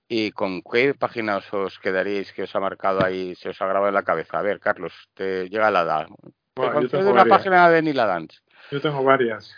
[0.06, 3.66] ¿Y con qué página os, os, quedaríais que os ha marcado ahí, se os ha
[3.66, 4.38] grabado en la cabeza?
[4.38, 6.08] A ver, Carlos, te llega la hada.
[6.56, 7.38] Bueno, te concede una varias.
[7.38, 8.40] página de Nila Dance.
[8.72, 9.54] Yo tengo varias.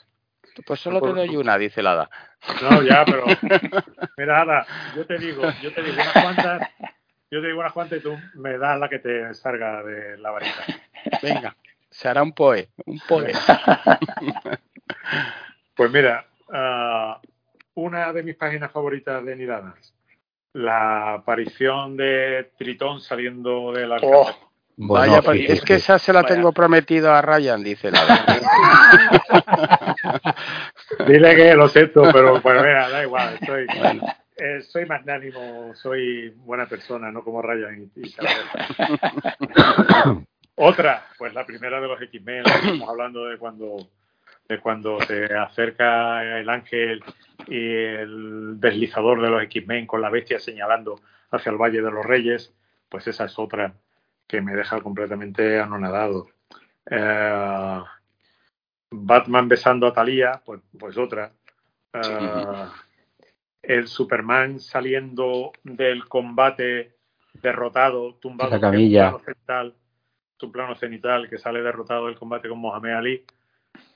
[0.67, 2.11] Pues solo te doy una, dice la hada.
[2.61, 3.25] No, ya, pero.
[4.19, 6.69] Mira, Ada, yo te digo, yo te digo unas cuantas
[7.33, 10.31] yo te digo una cuanta y tú me das la que te salga de la
[10.31, 10.67] varita.
[11.23, 11.57] Venga,
[11.89, 13.33] se hará un poe, un poe.
[15.75, 17.15] pues mira, uh,
[17.81, 19.95] una de mis páginas favoritas de Nidanas,
[20.53, 24.31] la aparición de Tritón saliendo de la oh.
[24.77, 26.35] Bueno, Vaya, es que esa se la Vaya.
[26.35, 28.01] tengo prometido a Ryan, dice la
[31.07, 33.67] Dile que lo siento, pero bueno, mira, da igual, estoy.
[33.79, 34.03] Bueno
[34.43, 38.15] eh, soy magnánimo, soy buena persona, no como Ryan y, y
[40.57, 43.89] Otra, pues la primera de los X-Men, estamos hablando de cuando
[44.49, 47.05] de cuando se acerca el ángel
[47.47, 51.01] y el deslizador de los X-Men con la bestia señalando
[51.31, 52.53] hacia el Valle de los Reyes,
[52.89, 53.75] pues esa es otra
[54.27, 56.29] que me deja completamente anonadado.
[56.91, 57.83] Eh,
[58.91, 61.33] Batman besando a Talía, pues, pues otra.
[61.95, 62.67] Eh,
[63.63, 66.97] el Superman saliendo del combate
[67.35, 69.17] derrotado, tumbado en camilla.
[70.37, 73.25] su plano cenital, que sale derrotado del combate con Mohamed Ali,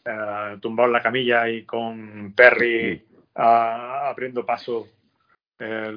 [0.07, 4.89] uh, tumbado en la camilla y con Perry uh, abriendo paso
[5.59, 5.91] en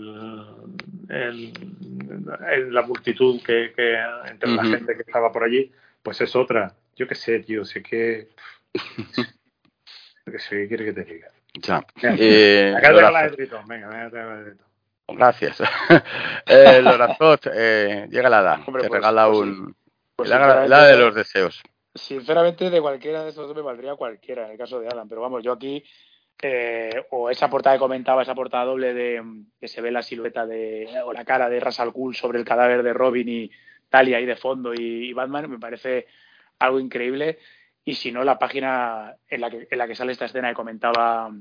[2.74, 3.98] la multitud que, que
[4.30, 5.72] entre la gente que estaba por allí,
[6.02, 6.74] pues es otra.
[6.96, 8.30] Yo qué sé, tío, sé que.
[10.26, 11.28] que sé, ¿qué quiere que te diga?
[11.54, 11.86] Ya.
[12.02, 14.68] Eh, Acá te la de Tritón, venga, venga, te de Tritón.
[15.08, 15.62] Gracias.
[16.46, 19.76] eh, Lorazot, eh, llega la edad, Hombre, te pues- regala pues un.
[20.16, 21.62] Pues la, de los deseos.
[21.96, 25.08] Sinceramente, de cualquiera de estos dos me valdría cualquiera, en el caso de Adam.
[25.08, 25.82] Pero vamos, yo aquí,
[26.42, 29.24] eh, o esa portada que comentaba, esa portada doble de
[29.60, 32.44] que se ve la silueta de, o la cara de Ras al Ghul sobre el
[32.44, 33.52] cadáver de Robin y
[33.88, 36.08] Talia ahí de fondo y, y Batman, me parece
[36.60, 37.40] algo increíble.
[37.86, 40.56] Y si no, la página en la que, en la que sale esta escena que
[40.56, 41.32] comentaba,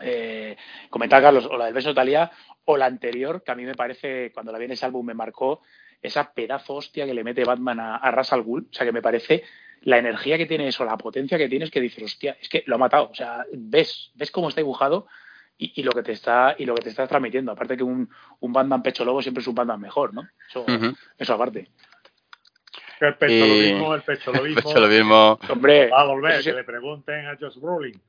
[0.00, 0.56] eh,
[0.90, 2.30] comentaba Carlos, o la del beso de Talia,
[2.64, 5.14] o la anterior, que a mí me parece, cuando la vi en ese álbum, me
[5.14, 5.62] marcó
[6.02, 8.68] esa pedazo hostia que le mete Batman a, a Ras al Ghul.
[8.70, 9.44] O sea, que me parece
[9.82, 12.62] la energía que tiene eso, la potencia que tiene, es que dices, hostia, es que
[12.66, 13.08] lo ha matado.
[13.10, 15.06] O sea, ves, ves cómo está dibujado
[15.56, 17.52] y, y lo que te está y lo que te está transmitiendo.
[17.52, 18.08] Aparte que un,
[18.40, 20.28] un Batman pecho lobo siempre es un Batman mejor, ¿no?
[21.18, 21.70] Eso aparte.
[23.00, 24.62] El pecho Y- lo mismo, el pecho lo mismo.
[24.62, 25.38] Pecho lo mismo.
[25.48, 28.00] Hombre, Va a volver, que le pregunten a Josh Brolin.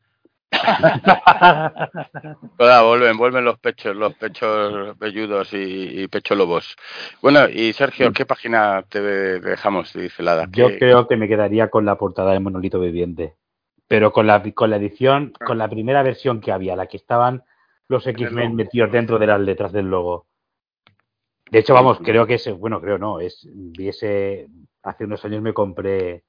[2.57, 6.75] Toda, vuelven, vuelven los pechos, los pechos velludos y, y pecho lobos.
[7.21, 9.93] Bueno, y Sergio, ¿qué página te dejamos?
[9.93, 13.35] Dice la Yo creo que me quedaría con la portada de Monolito Viviente.
[13.87, 17.43] Pero con la, con la edición, con la primera versión que había, la que estaban
[17.89, 20.27] los X-Men metidos dentro de las letras del logo.
[21.51, 24.47] De hecho, vamos, creo que ese, bueno, creo no, es, vi ese,
[24.83, 26.23] hace unos años me compré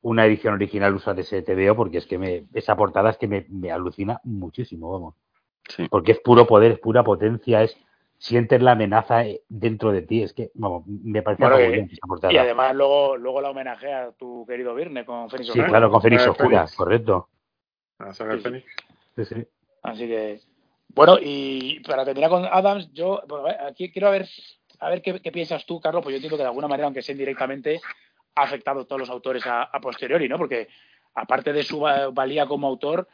[0.00, 3.28] una edición original usada de ese TVO porque es que me, esa portada es que
[3.28, 5.14] me, me alucina muchísimo, vamos.
[5.68, 5.86] Sí.
[5.90, 7.76] Porque es puro poder, es pura potencia, es
[8.16, 11.96] sientes la amenaza eh, dentro de ti, es que, vamos, me parece Bueno, apabullante y-
[11.96, 12.32] esa portada.
[12.32, 16.00] y además luego, luego la homenajea a tu querido Virne con Fénix Sí, claro, con
[16.00, 17.28] Fénix Oscura, correcto.
[17.98, 18.44] A sacar Sí, sí.
[18.48, 18.66] Fénix.
[19.16, 19.48] Sí, sí.
[19.82, 20.40] Así que,
[20.94, 24.26] bueno, y para terminar con Adams, yo, bueno, a ver, aquí quiero ver,
[24.80, 27.02] a ver qué, qué piensas tú, Carlos, pues yo entiendo que de alguna manera, aunque
[27.02, 27.80] sea indirectamente,
[28.36, 30.38] ha afectado a todos los autores a, a posteriori, ¿no?
[30.38, 30.68] Porque
[31.14, 33.08] aparte de su va- valía como autor,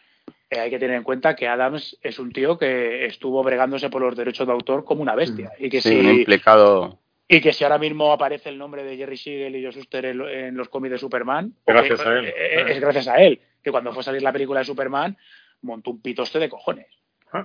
[0.49, 4.03] eh, hay que tener en cuenta que Adams es un tío que estuvo bregándose por
[4.03, 5.53] los derechos de autor como una bestia.
[5.59, 6.99] Y que Sí, si, implicado.
[7.29, 10.19] y que si ahora mismo aparece el nombre de Jerry Siegel y Joe Shuster en,
[10.19, 12.27] lo- en los cómics de Superman, Gracias porque, a él.
[12.27, 15.17] eh, eh, es gracias a él, que cuando fue a salir la película de Superman,
[15.63, 16.87] montó un pitoste de cojones.
[17.33, 17.45] Ah.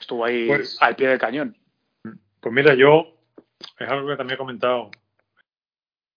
[0.00, 1.56] Estuvo ahí Pues- al pie del cañón.
[2.40, 3.16] Pues mira, yo
[3.78, 4.90] es algo que también he comentado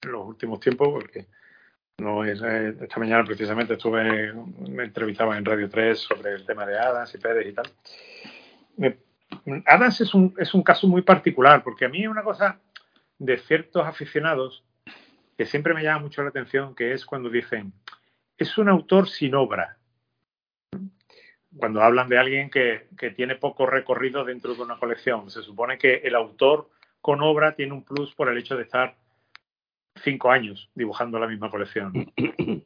[0.02, 1.28] en los últimos tiempos, porque
[1.98, 6.66] no es, eh, esta mañana precisamente estuve, me entrevistaba en Radio 3 sobre el tema
[6.66, 7.70] de Adams y Pérez y tal.
[8.78, 8.98] Me-
[9.66, 12.60] Adams es un, es un caso muy particular, porque a mí es una cosa
[13.20, 14.64] de ciertos aficionados
[15.38, 17.74] que siempre me llama mucho la atención, que es cuando dicen,
[18.38, 19.78] es un autor sin obra.
[21.58, 25.78] Cuando hablan de alguien que, que tiene poco recorrido dentro de una colección, se supone
[25.78, 26.70] que el autor
[27.02, 28.96] con obra tiene un plus por el hecho de estar
[30.04, 32.12] cinco años dibujando la misma colección.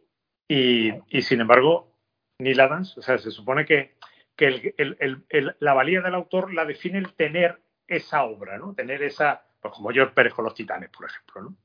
[0.50, 1.92] Y, y sin embargo,
[2.40, 3.96] Neil Adams, o sea, se supone que,
[4.38, 8.58] que el- el- el- el- la valía del autor la define el tener esa obra,
[8.58, 8.74] ¿no?
[8.74, 11.58] Tener esa, pues como George Pérez con los titanes, por ejemplo, ¿no?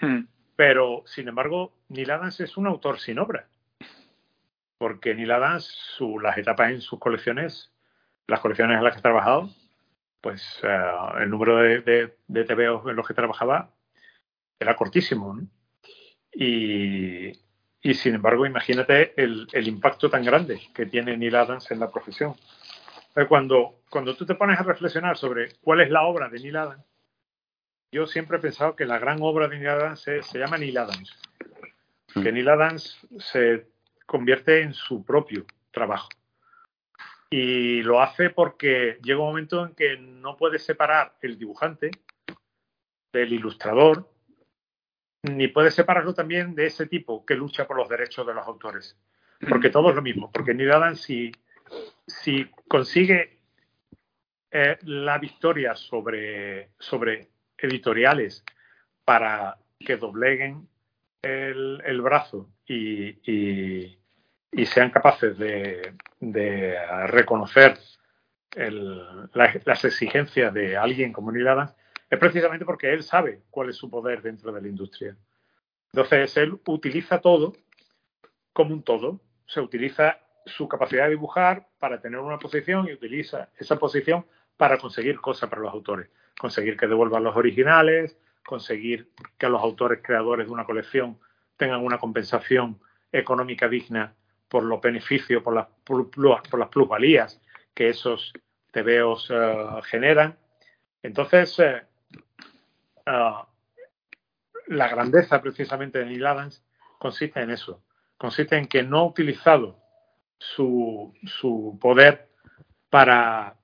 [0.00, 0.26] Hmm.
[0.56, 3.46] Pero, sin embargo, Neil Adams es un autor sin obra.
[4.80, 7.70] Porque Neil Adams, su, las etapas en sus colecciones,
[8.26, 9.50] las colecciones en las que ha trabajado,
[10.22, 13.74] pues eh, el número de, de, de TVOs en los que trabajaba
[14.58, 15.34] era cortísimo.
[15.34, 15.46] ¿no?
[16.32, 17.30] Y,
[17.82, 21.90] y, sin embargo, imagínate el, el impacto tan grande que tiene Neil Adams en la
[21.90, 22.34] profesión.
[23.16, 26.56] Eh, Cuando, cuando tú te pones a reflexionar sobre cuál es la obra de Neil
[26.56, 26.86] Adams,
[27.92, 30.78] yo siempre he pensado que la gran obra de Neil Adams se, se llama Neil
[30.78, 31.18] Adams.
[32.14, 33.69] Que Neil Adams se
[34.10, 36.08] convierte en su propio trabajo.
[37.30, 41.92] Y lo hace porque llega un momento en que no puede separar el dibujante
[43.12, 44.12] del ilustrador,
[45.22, 48.98] ni puede separarlo también de ese tipo que lucha por los derechos de los autores.
[49.48, 50.32] Porque todo es lo mismo.
[50.32, 51.30] Porque Neil Adams, si,
[52.08, 53.38] si consigue
[54.50, 58.44] eh, la victoria sobre, sobre editoriales
[59.04, 60.68] para que dobleguen
[61.22, 63.99] el, el brazo y, y,
[64.52, 65.94] y sean capaces de,
[67.06, 67.78] reconocer
[68.54, 71.74] las exigencias de alguien como Neil Adams,
[72.08, 75.16] es precisamente porque él sabe cuál es su poder dentro de la industria.
[75.92, 77.52] Entonces, él utiliza todo
[78.52, 79.20] como un todo.
[79.46, 84.78] Se utiliza su capacidad de dibujar para tener una posición y utiliza esa posición para
[84.78, 86.10] conseguir cosas para los autores.
[86.38, 91.20] Conseguir que devuelvan los originales, conseguir que los autores creadores de una colección
[91.56, 92.80] tengan una compensación
[93.12, 94.14] económica digna
[94.50, 97.40] por los beneficios, por las, por las plusvalías
[97.72, 98.32] que esos
[98.72, 100.36] TVOs eh, generan.
[101.02, 101.82] Entonces, eh,
[103.06, 103.32] eh,
[104.66, 106.64] la grandeza precisamente de Neil Adams
[106.98, 107.82] consiste en eso,
[108.18, 109.78] consiste en que no ha utilizado
[110.36, 112.28] su, su poder
[112.90, 113.56] para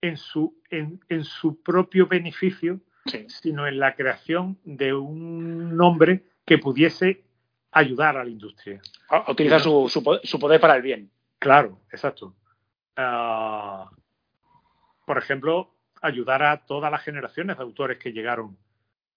[0.00, 2.80] en su, en, en su propio beneficio,
[3.28, 7.23] sino en la creación de un nombre que pudiese
[7.74, 8.80] ayudar a la industria.
[9.28, 11.10] Utilizar su, su, poder para el bien.
[11.38, 12.34] Claro, exacto.
[12.96, 13.90] Ah,
[15.04, 18.56] por ejemplo, ayudar a todas las generaciones de autores que llegaron,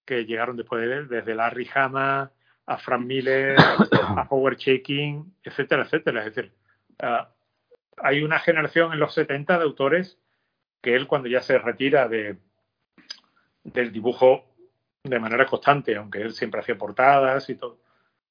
[0.04, 2.32] que llegaron después de él, desde Larry Hama
[2.66, 6.26] a Frank Miller, a Howard Shaking, etcétera, etcétera.
[6.26, 6.52] Es decir,
[6.98, 7.30] ah,
[7.96, 10.18] hay una generación en los 70 de autores
[10.82, 12.36] que él cuando ya se retira de,
[13.62, 14.44] del dibujo
[15.04, 17.78] de manera constante, aunque él siempre hacía portadas y todo,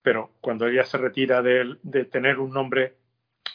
[0.07, 2.95] pero cuando ella se retira de, tener un nombre,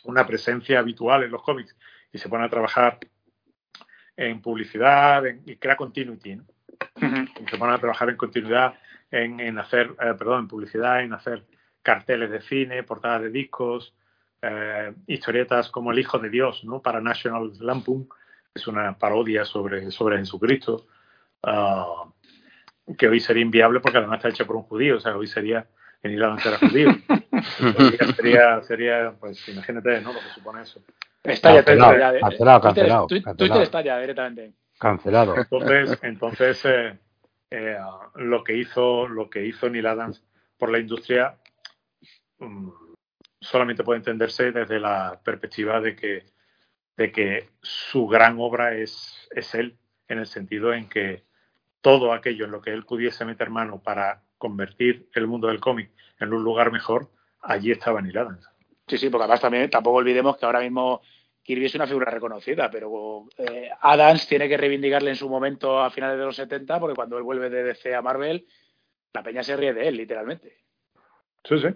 [0.04, 1.74] una presencia habitual en los cómics
[2.12, 2.98] y se pone a trabajar
[4.18, 6.42] en publicidad y crea continuity,
[7.48, 8.74] se pone a trabajar en continuidad,
[9.10, 11.46] en, hacer, eh, perdón, en publicidad, en hacer
[11.80, 13.94] carteles de cine, portadas de discos,
[14.42, 16.82] eh, historietas como El Hijo de Dios, ¿no?
[16.82, 18.10] Para National Lampoon,
[18.54, 20.86] es una parodia sobre, sobre Jesucristo,
[21.44, 22.12] ah,
[22.98, 25.66] que hoy sería inviable porque además está hecha por un judío, o sea, hoy sería
[26.02, 26.90] en Irlanda era judío.
[28.16, 30.12] sería, sería, pues imagínate, ¿no?
[30.12, 30.82] Lo que supone eso.
[31.22, 34.54] Está ya cancelado, cancelado, cancelado, Twitter, está ya directamente.
[34.78, 35.36] Cancelado.
[35.36, 36.98] Entonces, entonces eh,
[37.50, 37.76] eh,
[38.16, 40.24] lo que hizo, lo que hizo Neil Adams
[40.58, 41.36] por la industria
[42.38, 42.72] um,
[43.40, 46.24] solamente puede entenderse desde la perspectiva de que,
[46.96, 49.76] de que su gran obra es, es él,
[50.08, 51.24] en el sentido en que
[51.80, 55.92] todo aquello en lo que él pudiese meter mano para convertir el mundo del cómic
[56.18, 57.08] en un lugar mejor,
[57.42, 58.44] allí estaba Neil Adams.
[58.88, 61.00] Sí, sí, porque además también tampoco olvidemos que ahora mismo
[61.44, 65.90] Kirby es una figura reconocida, pero eh, Adams tiene que reivindicarle en su momento a
[65.90, 68.44] finales de los 70, porque cuando él vuelve de DC a Marvel,
[69.14, 70.56] la peña se ríe de él, literalmente.
[71.44, 71.68] Sí, sí.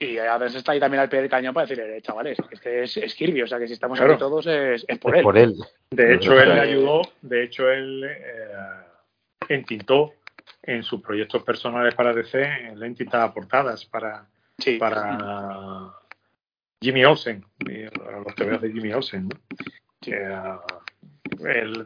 [0.00, 3.14] Y Adams está ahí también al pie del cañón para decirle, eh, chavales, este es,
[3.14, 5.22] Kirby, o sea que si estamos aquí todos es, por, él.
[5.22, 5.54] por él.
[5.90, 8.48] De hecho, él le ayudó, de hecho, él eh,
[9.48, 10.14] entintó
[10.62, 14.26] en sus proyectos personales para DC, le entintaba portadas para,
[14.78, 15.92] para
[16.80, 17.44] Jimmy Olsen,
[18.24, 19.28] los tebeos de Jimmy Olsen.
[19.28, 20.60] ¿no?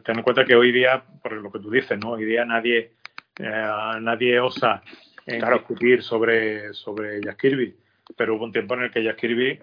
[0.03, 2.11] ten en cuenta que hoy día, por lo que tú dices, ¿no?
[2.11, 2.93] hoy día nadie,
[3.39, 3.71] eh,
[4.01, 4.81] nadie osa
[5.25, 7.75] en discutir sobre, sobre Jack Kirby,
[8.15, 9.59] pero hubo un tiempo en el que Jack Kirby,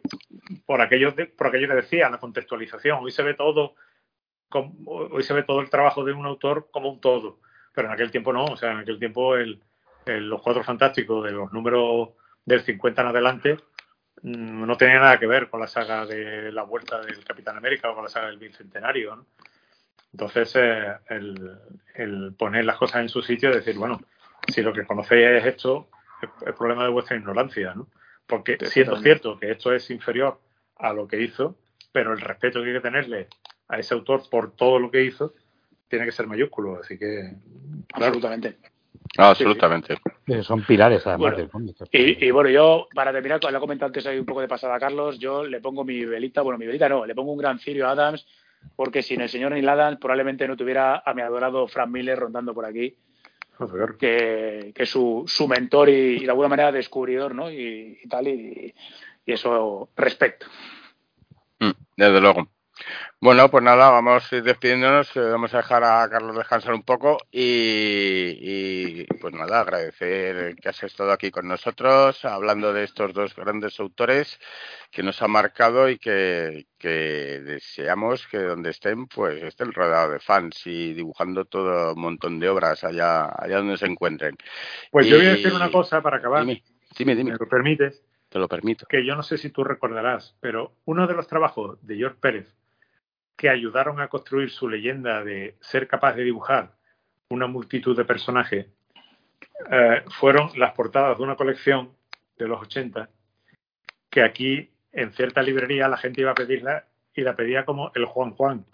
[0.67, 3.75] por aquello, por aquello que decía, la contextualización, hoy se ve todo,
[4.87, 7.39] hoy se ve todo el trabajo de un autor como un todo
[7.73, 9.61] pero en aquel tiempo no, o sea, en aquel tiempo el,
[10.07, 12.11] los cuatro fantásticos de los números
[12.45, 13.57] del 50 en adelante
[14.23, 17.91] mm, no tenía nada que ver con la saga de la vuelta del Capitán América
[17.91, 19.17] o con la saga del Bicentenario.
[19.17, 19.27] ¿no?
[20.13, 24.01] Entonces, eh, el, poner las cosas en su sitio y decir, bueno,
[24.49, 25.89] si lo que conocéis es esto,
[26.21, 27.89] es, problema de vuestra ignorancia, ¿no?
[28.27, 30.39] Porque siendo cierto que esto es inferior
[30.77, 31.57] a lo que hizo,
[31.93, 33.29] pero el respeto que hay que tenerle
[33.69, 35.35] a ese autor por todo lo que hizo
[35.93, 37.35] tiene que ser mayúsculo, así que.
[37.93, 38.57] Absolutamente.
[39.19, 39.99] absolutamente.
[40.41, 41.35] Son pilares, además
[41.91, 45.19] Y, bueno, yo, para terminar, lo he comentado antes hay un poco de pasada Carlos,
[45.19, 47.91] yo le pongo mi velita, bueno, mi velita no, le pongo un gran cirio a
[47.91, 48.27] Adams,
[48.75, 52.55] porque sin el señor Neil Adams probablemente no tuviera a mi adorado Frank Miller rondando
[52.55, 52.97] por aquí,
[53.99, 57.51] que, que su, su mentor y, de alguna manera descubridor, ¿no?
[57.51, 58.75] Y, tal, y,
[59.27, 60.47] y eso respecto.
[61.61, 62.49] Mm, desde luego.
[63.23, 66.83] Bueno, pues nada, vamos a ir despidiéndonos, eh, vamos a dejar a Carlos descansar un
[66.83, 73.37] poco y, pues nada, agradecer que has estado aquí con nosotros hablando de estos dos
[73.37, 74.41] grandes autores
[74.91, 80.67] que nos han marcado y que, deseamos que donde estén, pues estén rodeados de fans
[80.67, 84.37] y dibujando todo un montón de obras allá, allá donde se encuentren.
[84.91, 86.45] Pues yo voy a decir una cosa para acabar.
[86.45, 86.65] Dime,
[86.99, 87.31] dime, dime.
[87.31, 88.03] ¿Me lo permites?
[88.29, 88.85] Te lo permito.
[88.87, 92.57] Que yo no sé si tú recordarás, pero uno de los trabajos de George Pérez
[93.43, 96.77] que ayudaron a construir su leyenda de ser capaz de dibujar
[97.29, 98.69] una multitud de personajes
[99.69, 101.91] eh, fueron las portadas de una colección
[102.39, 103.11] de los 80
[104.11, 106.87] que aquí en cierta librería la gente iba a pedirla
[107.17, 108.65] y la pedía como el Juan Juan.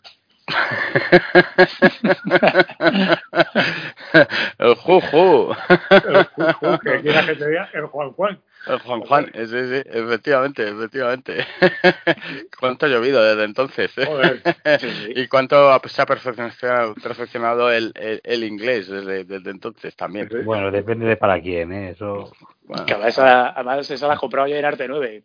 [4.59, 5.55] El Juju.
[5.91, 8.41] El Juju, que aquí la gente veía el Juan Juan.
[8.66, 11.47] El Juan Juan, sí, sí, efectivamente, efectivamente.
[12.61, 13.97] ¿Cuánto ha llovido desde entonces?
[13.97, 14.07] Eh?
[14.07, 14.43] Joder,
[14.81, 15.12] sí, sí.
[15.15, 20.29] ¿Y cuánto se ha perfeccionado, perfeccionado el, el, el, inglés desde, desde entonces también?
[20.45, 21.91] Bueno, depende de para quién, ¿eh?
[21.91, 22.33] Eso...
[22.62, 22.85] Bueno.
[22.85, 25.23] Que además, esa, además esa la has comprado ya en Arte 9.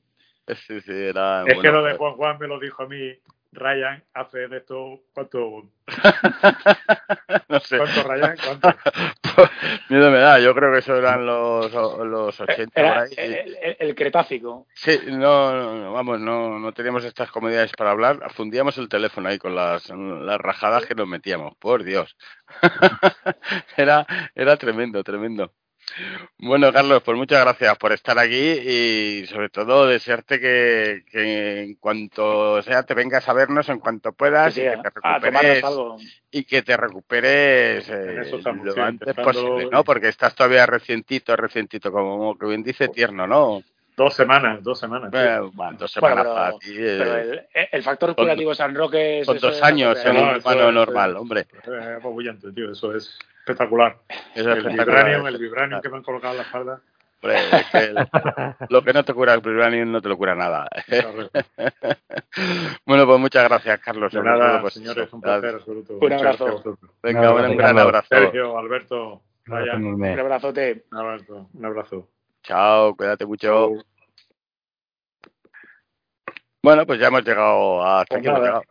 [0.48, 3.18] Sí, sí, era, es bueno, que lo de Juan Juan me lo dijo a mí
[3.53, 5.69] Ryan hace de esto, ¿cuánto?
[7.49, 7.77] no sé.
[7.77, 8.35] ¿Cuánto, Ryan?
[8.43, 8.69] ¿Cuánto?
[9.89, 13.13] Miedo me da, yo creo que eso eran los, los 80 Era por ahí.
[13.17, 14.67] el, el, el, Cretácico.
[14.73, 18.31] Sí, no, no, vamos, no, no teníamos estas comodidades para hablar.
[18.34, 22.15] Fundíamos el teléfono ahí con las, las rajadas que nos metíamos, por Dios.
[23.77, 24.05] era,
[24.35, 25.53] era tremendo, tremendo.
[26.38, 31.76] Bueno, Carlos, pues muchas gracias por estar aquí y sobre todo desearte que, que en
[31.76, 35.64] cuanto sea te vengas a vernos en cuanto puedas Sí, y que te recuperes
[36.32, 39.84] y que te recuperes eh, lo antes posible, ¿no?
[39.84, 43.64] Porque estás todavía recientito, recientito, como que bien dice, tierno, ¿no?
[43.95, 45.10] Dos semanas, dos semanas.
[45.11, 45.18] sí.
[45.20, 46.72] Eh, bueno, dos Bueno, semanas pero, para ti.
[46.78, 49.28] eh, pero el, el factor curativo de San Roque es.
[49.28, 51.48] con dos es años bastante en No, un humano es, normal, eh, hombre.
[51.68, 53.98] Eh, apabullante, tío, eso es espectacular.
[54.10, 54.88] Eso es el espectacular.
[55.06, 56.82] vibranium, el vibranium que me han colocado en la espalda.
[57.22, 58.07] Hombre, es que el-
[58.70, 60.68] lo que no te cura el Vibranium no te lo cura nada.
[60.88, 61.40] correcto.
[62.86, 64.11] bueno, pues muchas gracias, Carlos.
[64.11, 65.98] De nada, todo, pues, señores, un placer absoluto.
[66.02, 66.78] Un abrazo.
[67.02, 68.07] Venga, Un gran abrazo.
[68.10, 69.86] Sergio, Alberto, Ryan.
[69.86, 70.84] Un abrazote.
[70.91, 71.49] un abrazo.
[71.53, 72.10] Un abrazo.
[72.44, 73.72] Chao, cuídate mucho.
[76.61, 78.28] Bueno, pues ya hemos llegado hasta Pues aquí.
[78.28, 78.60] hemos nada.
[78.60, 78.64] llegado.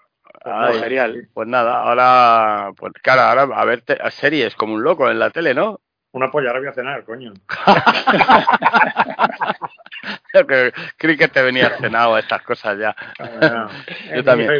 [0.43, 0.85] Pues Ay, nada.
[0.85, 1.29] genial.
[1.35, 5.19] Pues nada, ahora, pues claro, ahora a ver te- a series como un loco en
[5.19, 5.81] la tele, ¿no?
[6.13, 7.33] Una polla, ahora voy a cenar, coño.
[10.99, 12.95] creí que te venías cenado a estas cosas ya.
[13.19, 13.69] Ah,
[14.15, 14.51] Yo también.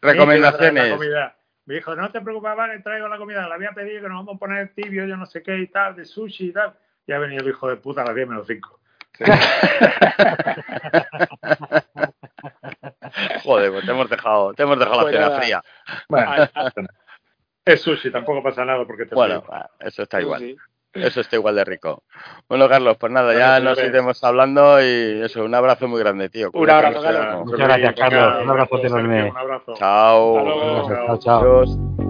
[0.00, 0.98] Recomendaciones.
[1.64, 3.46] Me dijo, no te preocupes, vale, traigo la comida.
[3.48, 5.94] La había pedido que nos vamos a poner tibio, yo no sé qué y tal,
[5.94, 6.74] de sushi y tal.
[7.06, 8.78] Y ha venido el hijo de puta a las 10 menos 5.
[13.44, 15.62] Joder, pues te hemos dejado, te hemos dejado la Pues cena fría.
[16.08, 16.32] Bueno,
[17.64, 19.54] es sushi, tampoco pasa nada porque te Bueno, frío.
[19.54, 20.40] ah, eso está igual.
[20.40, 20.56] sí.
[20.94, 22.02] Eso está igual de rico.
[22.50, 23.94] Bueno, Carlos, pues nada, ya nos señores.
[23.94, 26.50] iremos hablando y eso, un abrazo muy grande, tío.
[26.52, 27.46] Un abrazo, Carlos.
[27.46, 28.42] Muchas gracias, Carlos.
[28.42, 29.30] Un Sergio, enorme.
[29.30, 29.74] Un abrazo.
[29.74, 30.36] Chao.
[30.38, 31.18] Hasta luego.
[31.18, 32.01] Chao, chao.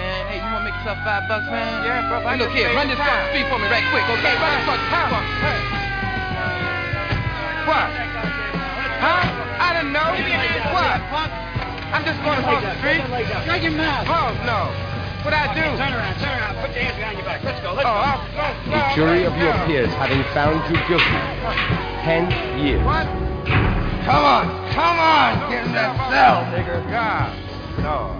[0.00, 0.20] Man.
[0.32, 1.84] Hey, you wanna make yourself five bucks, man?
[1.84, 3.04] Yeah, brother, I Hey, look here, run this time.
[3.04, 4.34] across the street for me right quick, okay?
[4.40, 5.28] Run this across the for me.
[5.44, 5.60] Hey.
[7.68, 7.86] What?
[9.00, 9.22] Huh?
[9.60, 10.08] I didn't know.
[10.72, 10.98] What?
[11.92, 13.02] I'm just going across the street.
[13.44, 14.06] Shut your mouth.
[14.08, 14.60] Oh, no.
[15.24, 15.60] What I do?
[15.76, 16.56] Turn around, turn around.
[16.64, 17.44] Put your hands behind your back.
[17.44, 18.00] Let's go, let's Oh, go.
[18.00, 21.20] I'll, The jury of your peers having found you guilty.
[22.04, 22.24] Ten
[22.58, 22.80] years.
[22.84, 23.04] What?
[24.08, 26.80] Come on, come on, get in that cell, nigga.
[26.90, 27.36] God,
[27.84, 28.19] Lord.